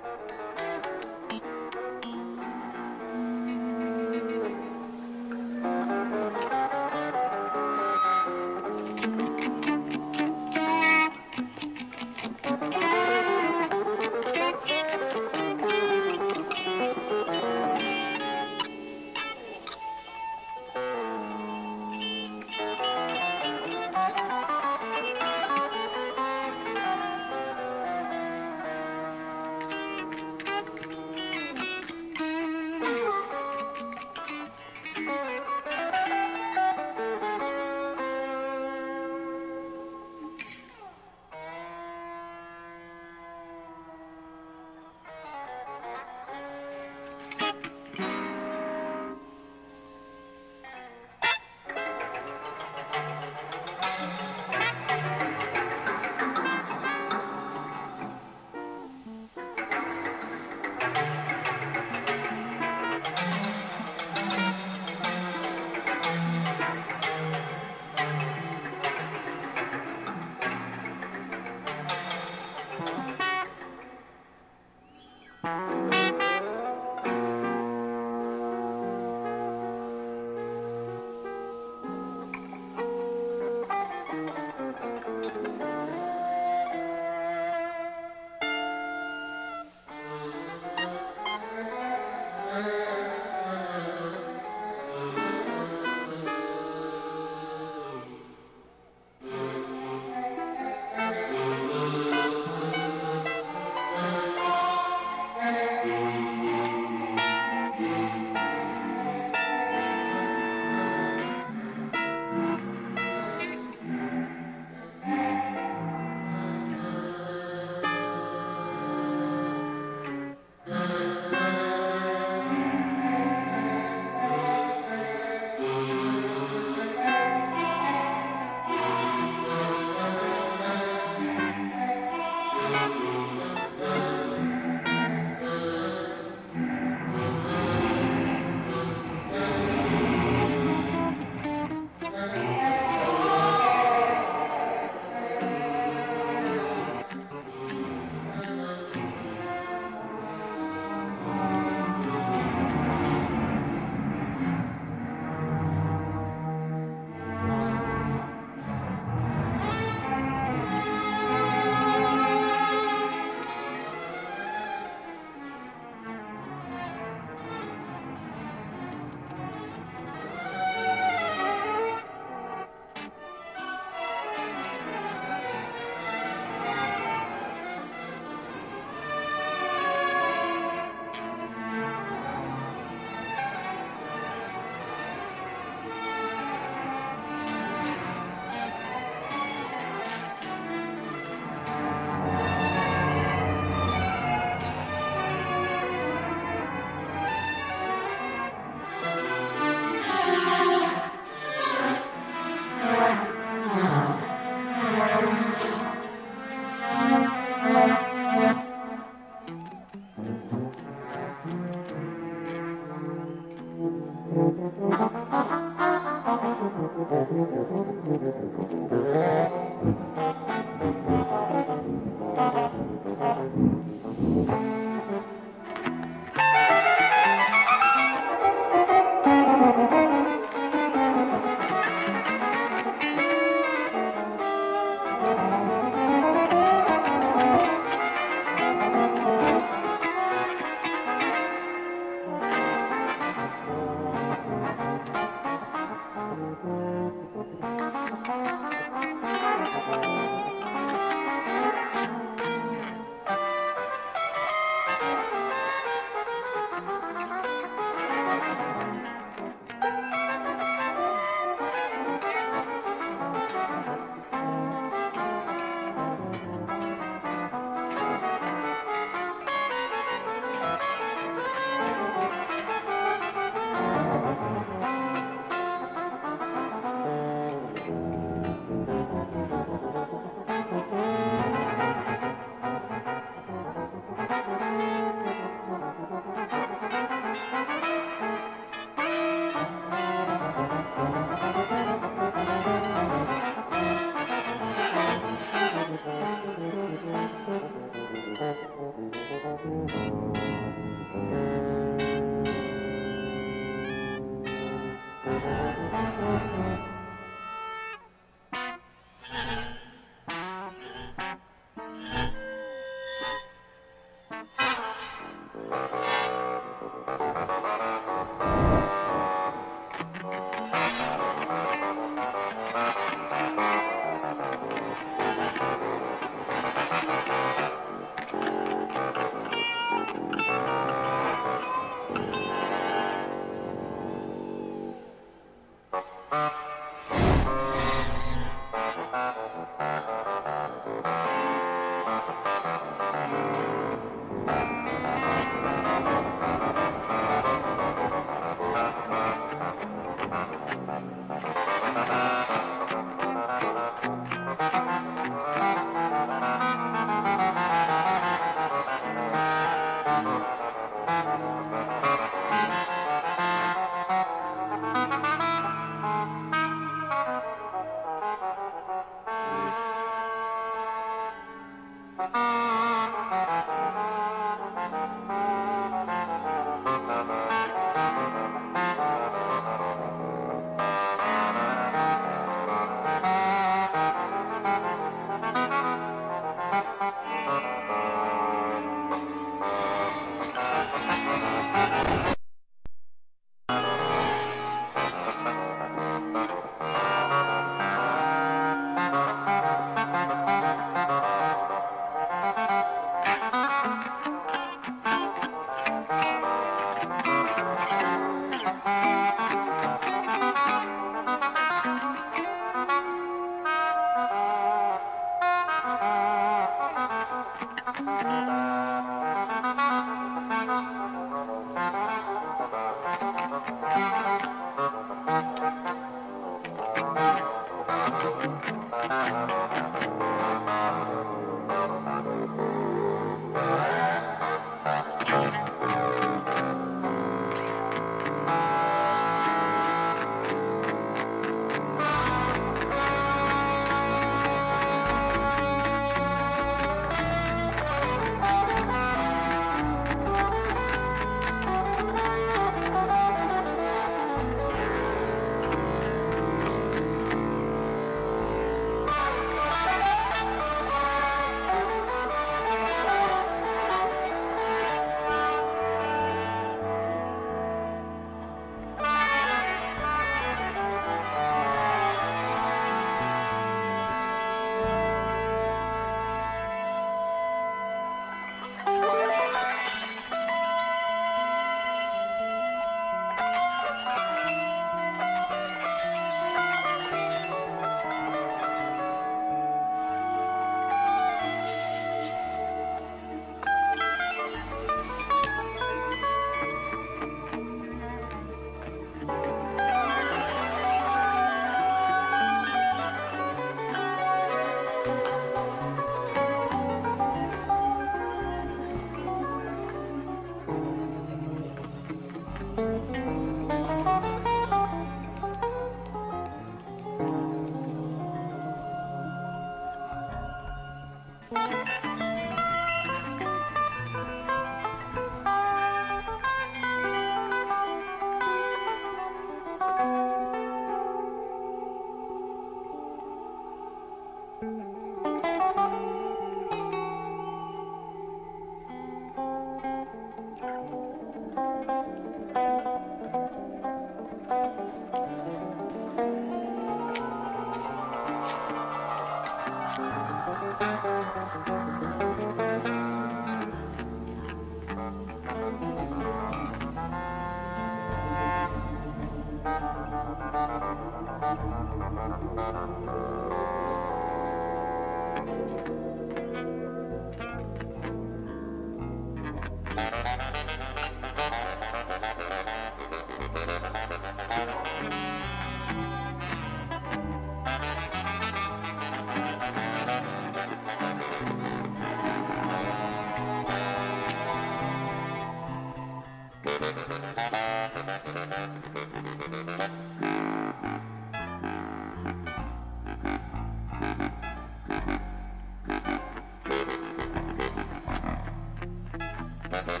Need 599.70 600.00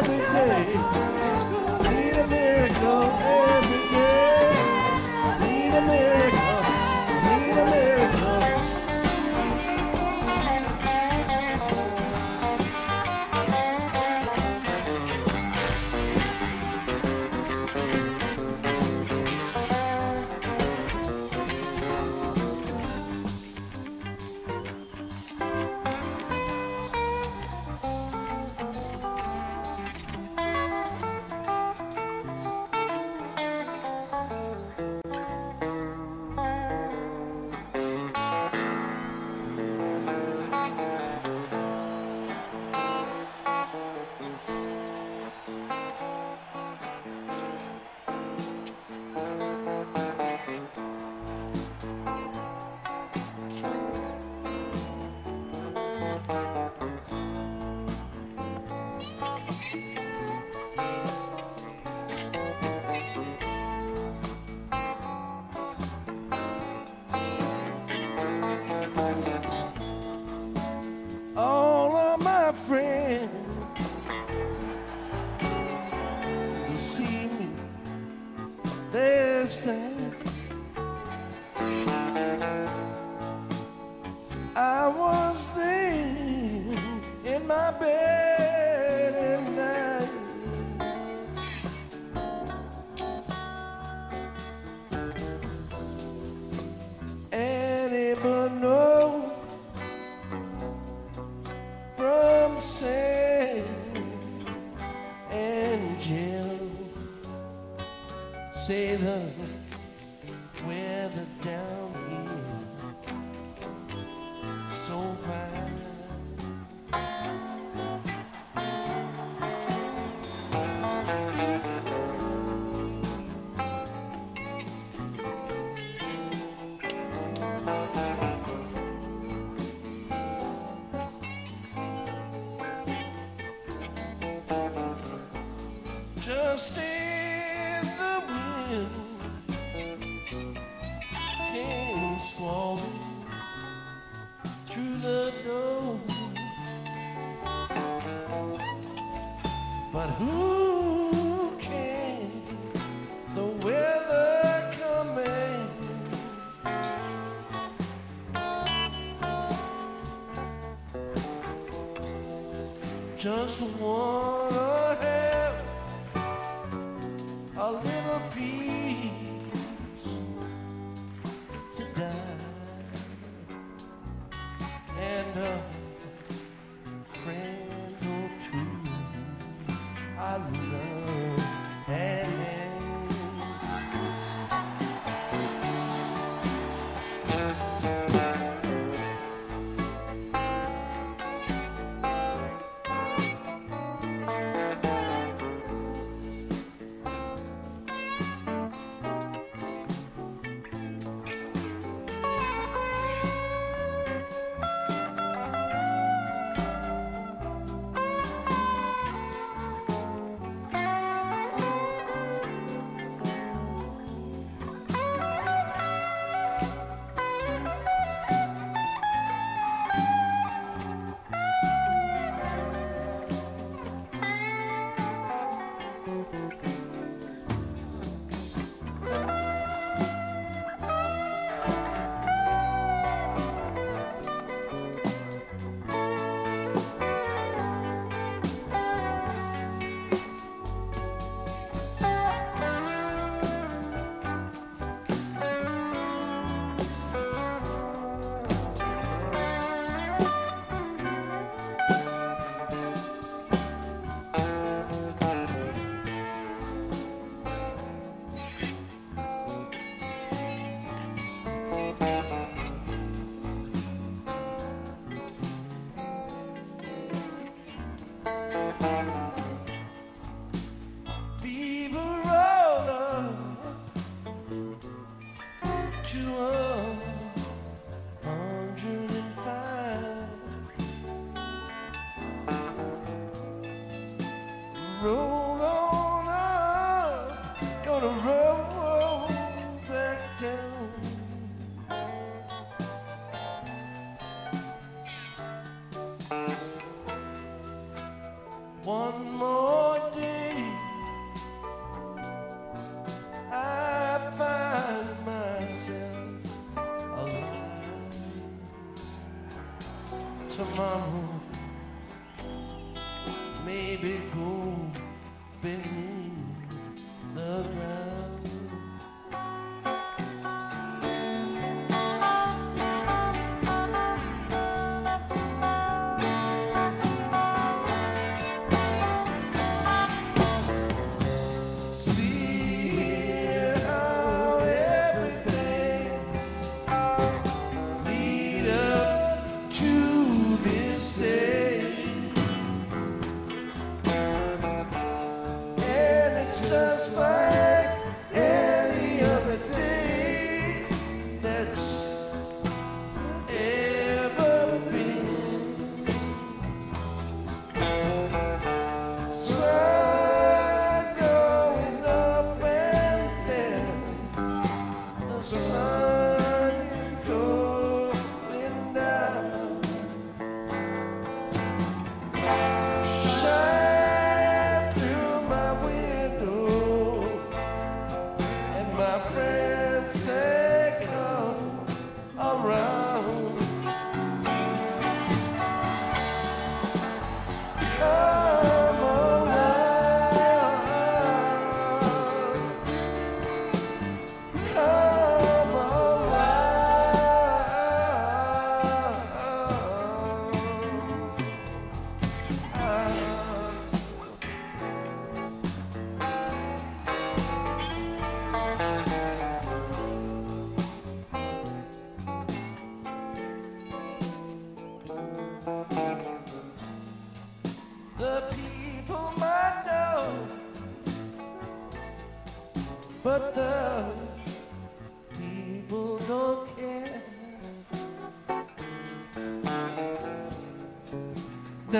嘿。 0.00 1.17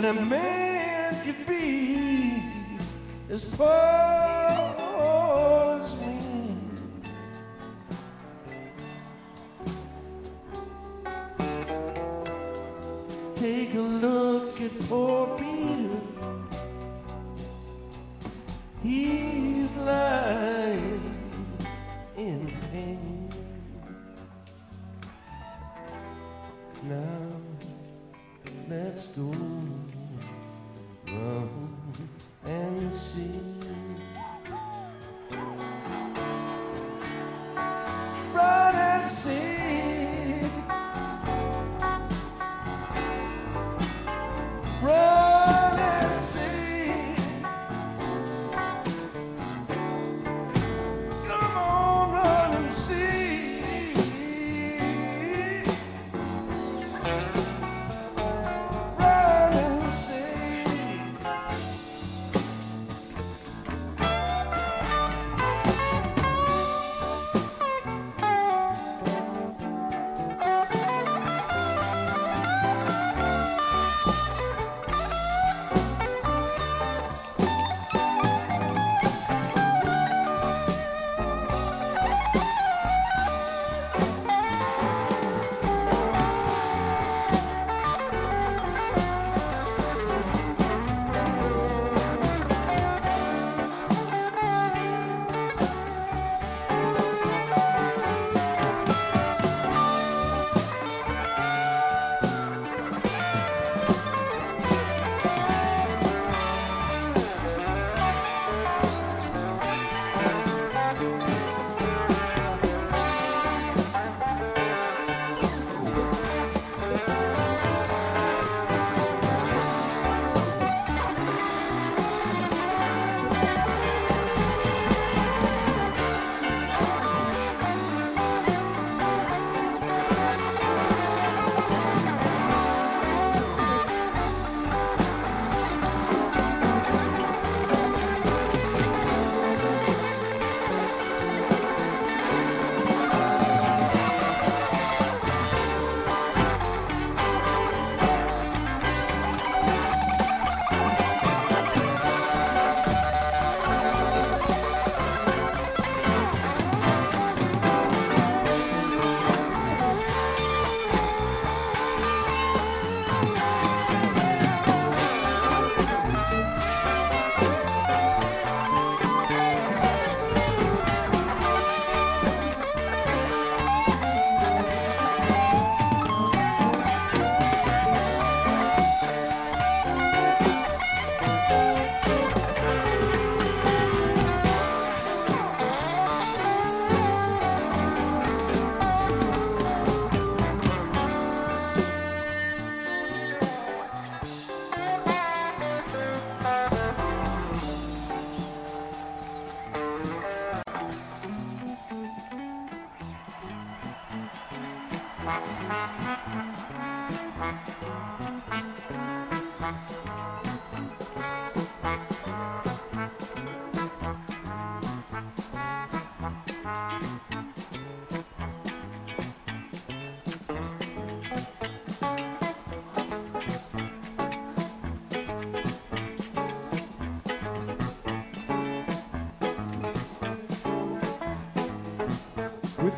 That 0.00 0.04
a 0.04 0.12
man 0.14 0.57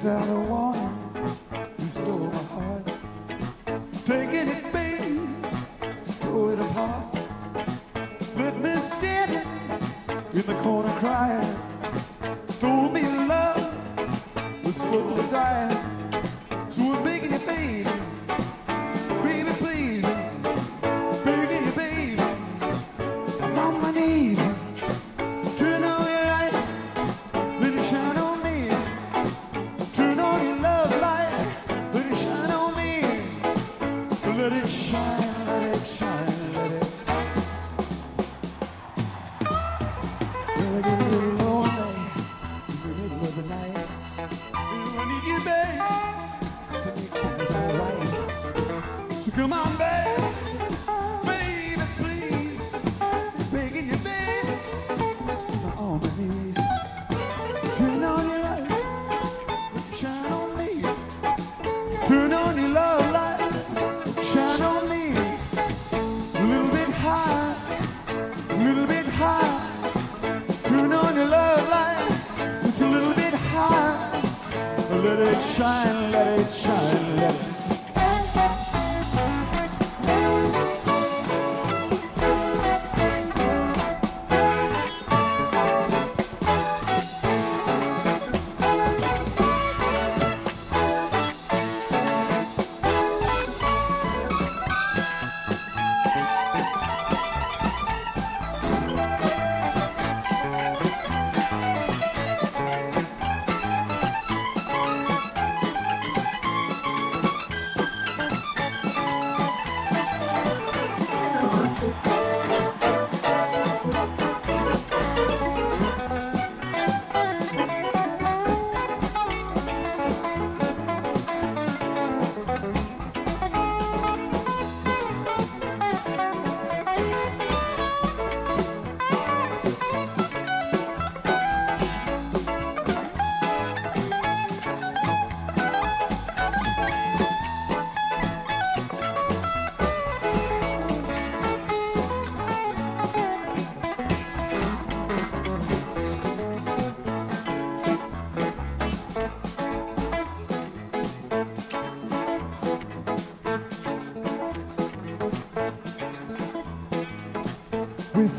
Without 0.02 0.39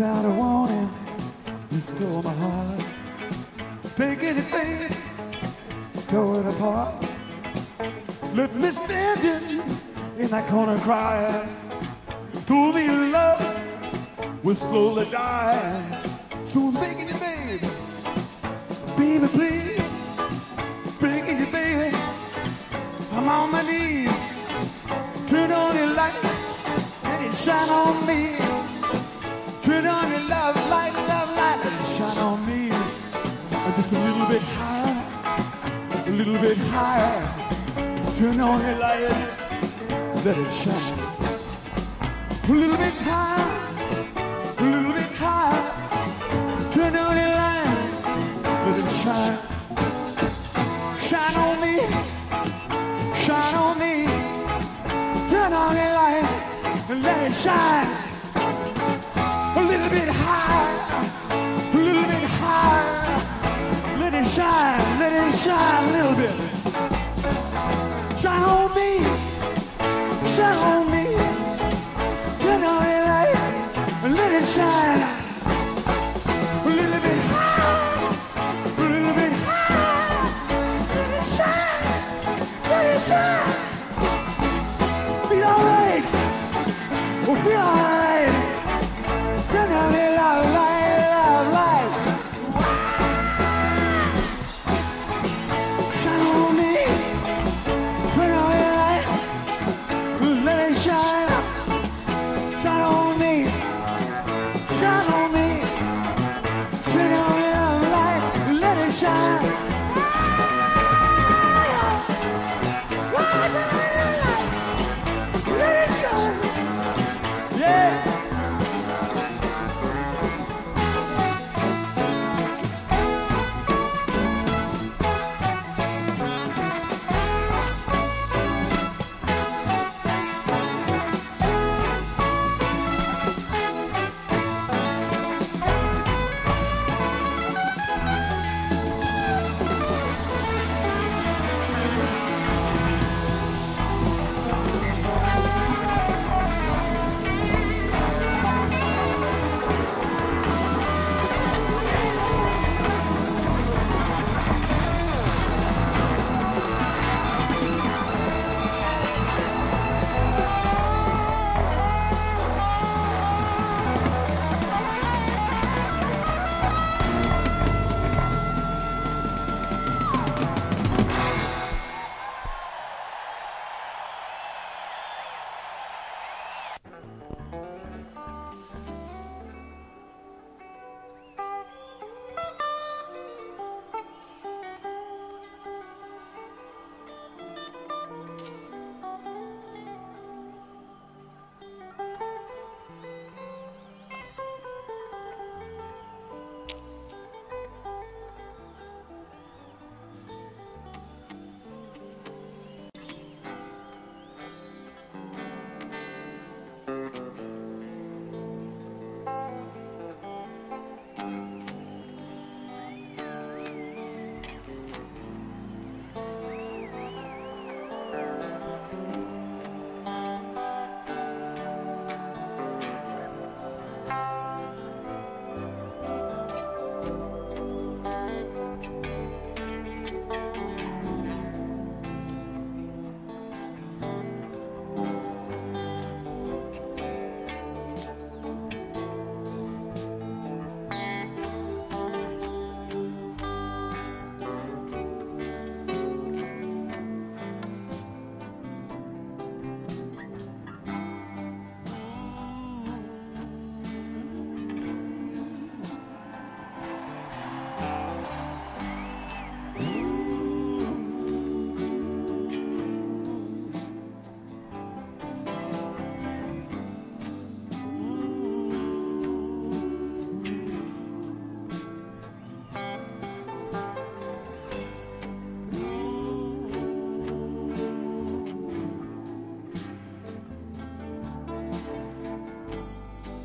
Without 0.01 0.25
a 0.25 0.31
warning, 0.31 0.89
you 1.69 1.79
stole 1.79 2.23
my 2.23 2.33
heart. 2.33 2.83
Take 3.95 4.19
baby, 4.21 4.95
tore 6.07 6.39
it 6.39 6.45
apart. 6.47 7.05
Left 8.33 8.55
me 8.55 8.71
standing 8.71 9.61
in 10.17 10.27
that 10.31 10.49
corner 10.49 10.79
crying. 10.79 11.47
Told 12.47 12.73
me 12.73 12.85
your 12.85 13.05
love 13.11 14.43
would 14.43 14.57
slowly 14.57 15.07
die. 15.11 15.90
Let 40.51 40.59
shine. 40.63 40.99
A 42.43 42.51
little 42.51 42.77
bit 42.77 42.93
higher, 42.93 43.47
a 44.57 44.63
little 44.63 44.93
bit 44.93 45.11
higher. 45.17 45.63
Turn 46.71 46.95
on 46.95 47.15
your 47.17 47.33
light, 47.41 47.93
let 48.65 48.79
it 48.79 48.89
shine. 49.01 49.37
Shine 51.07 51.37
on 51.45 51.55
me, 51.61 51.75
shine 53.25 53.55
on 53.55 53.79
me. 53.79 53.93
Turn 55.29 55.53
on 55.53 55.75
your 55.75 55.93
light 55.99 56.27
and 56.89 57.03
let 57.03 57.31
it 57.31 57.35
shine. 57.35 57.89
A 59.55 59.63
little 59.63 59.89
bit 59.89 60.09
higher, 60.09 60.69
a 61.71 61.77
little 61.77 62.03
bit 62.03 62.23
higher. 62.39 62.87
Let 63.99 64.13
it 64.13 64.27
shine, 64.27 64.99
let 64.99 65.11
it 65.13 65.37
shine 65.39 65.83
a 65.83 65.91
little 65.95 66.15
bit. 66.15 66.35
Shine 68.21 68.43
on 68.43 68.60
me, 70.37 70.80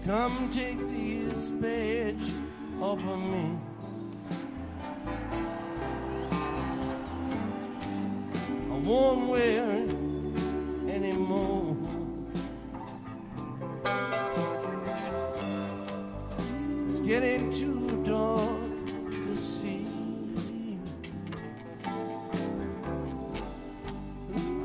Come 0.07 0.51
take 0.51 0.79
this 0.79 1.51
page 1.61 2.31
off 2.81 3.01
of 3.01 3.19
me. 3.19 3.59
I 8.71 8.79
won't 8.85 9.29
wear 9.29 9.69
it 9.73 9.91
anymore. 10.95 11.77
It's 16.89 17.01
getting 17.01 17.53
too 17.53 18.05
dark 18.07 18.87
to 19.11 19.37
see. 19.37 19.89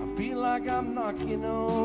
I 0.03 0.15
feel 0.15 0.37
like 0.37 0.69
I'm 0.69 0.93
knocking 0.93 1.45
on. 1.45 1.80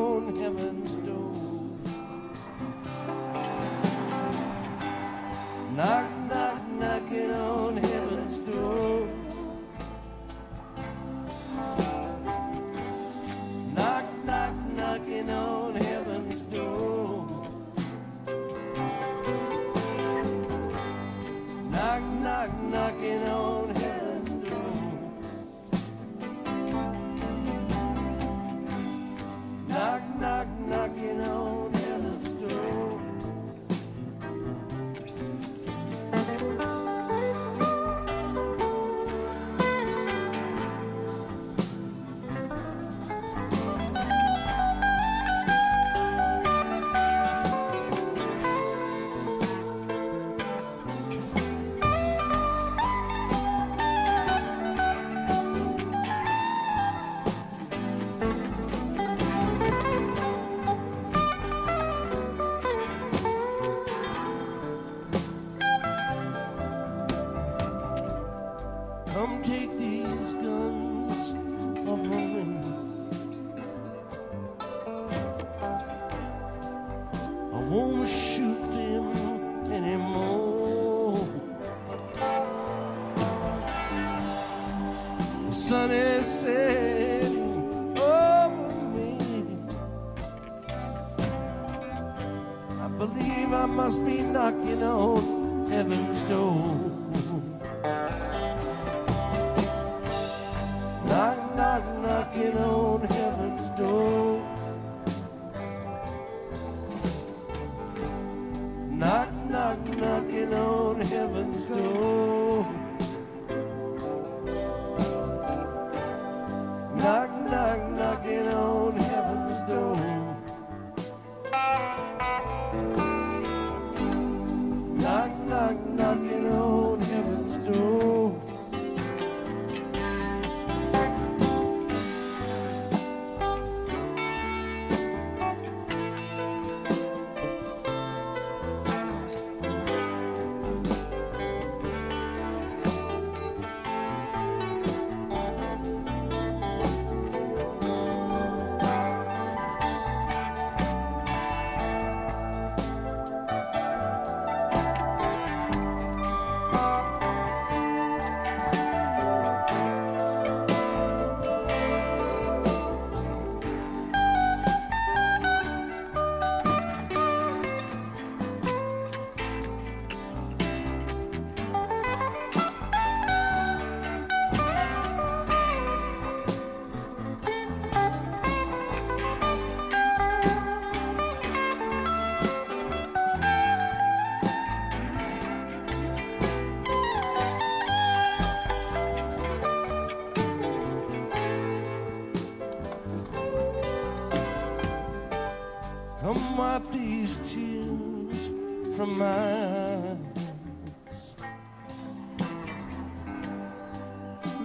I 199.09 200.17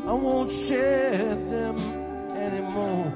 won't 0.04 0.50
share 0.50 1.28
them 1.28 1.78
anymore. 2.36 3.12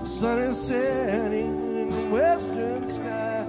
The 0.00 0.06
sun 0.06 0.38
is 0.40 0.58
setting 0.58 1.78
in 1.80 1.90
the 1.90 2.08
western 2.10 2.88
sky. 2.88 3.46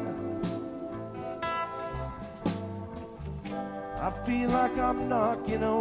I 4.00 4.12
feel 4.24 4.50
like 4.52 4.78
I'm 4.78 5.10
knocking 5.10 5.64
on. 5.64 5.73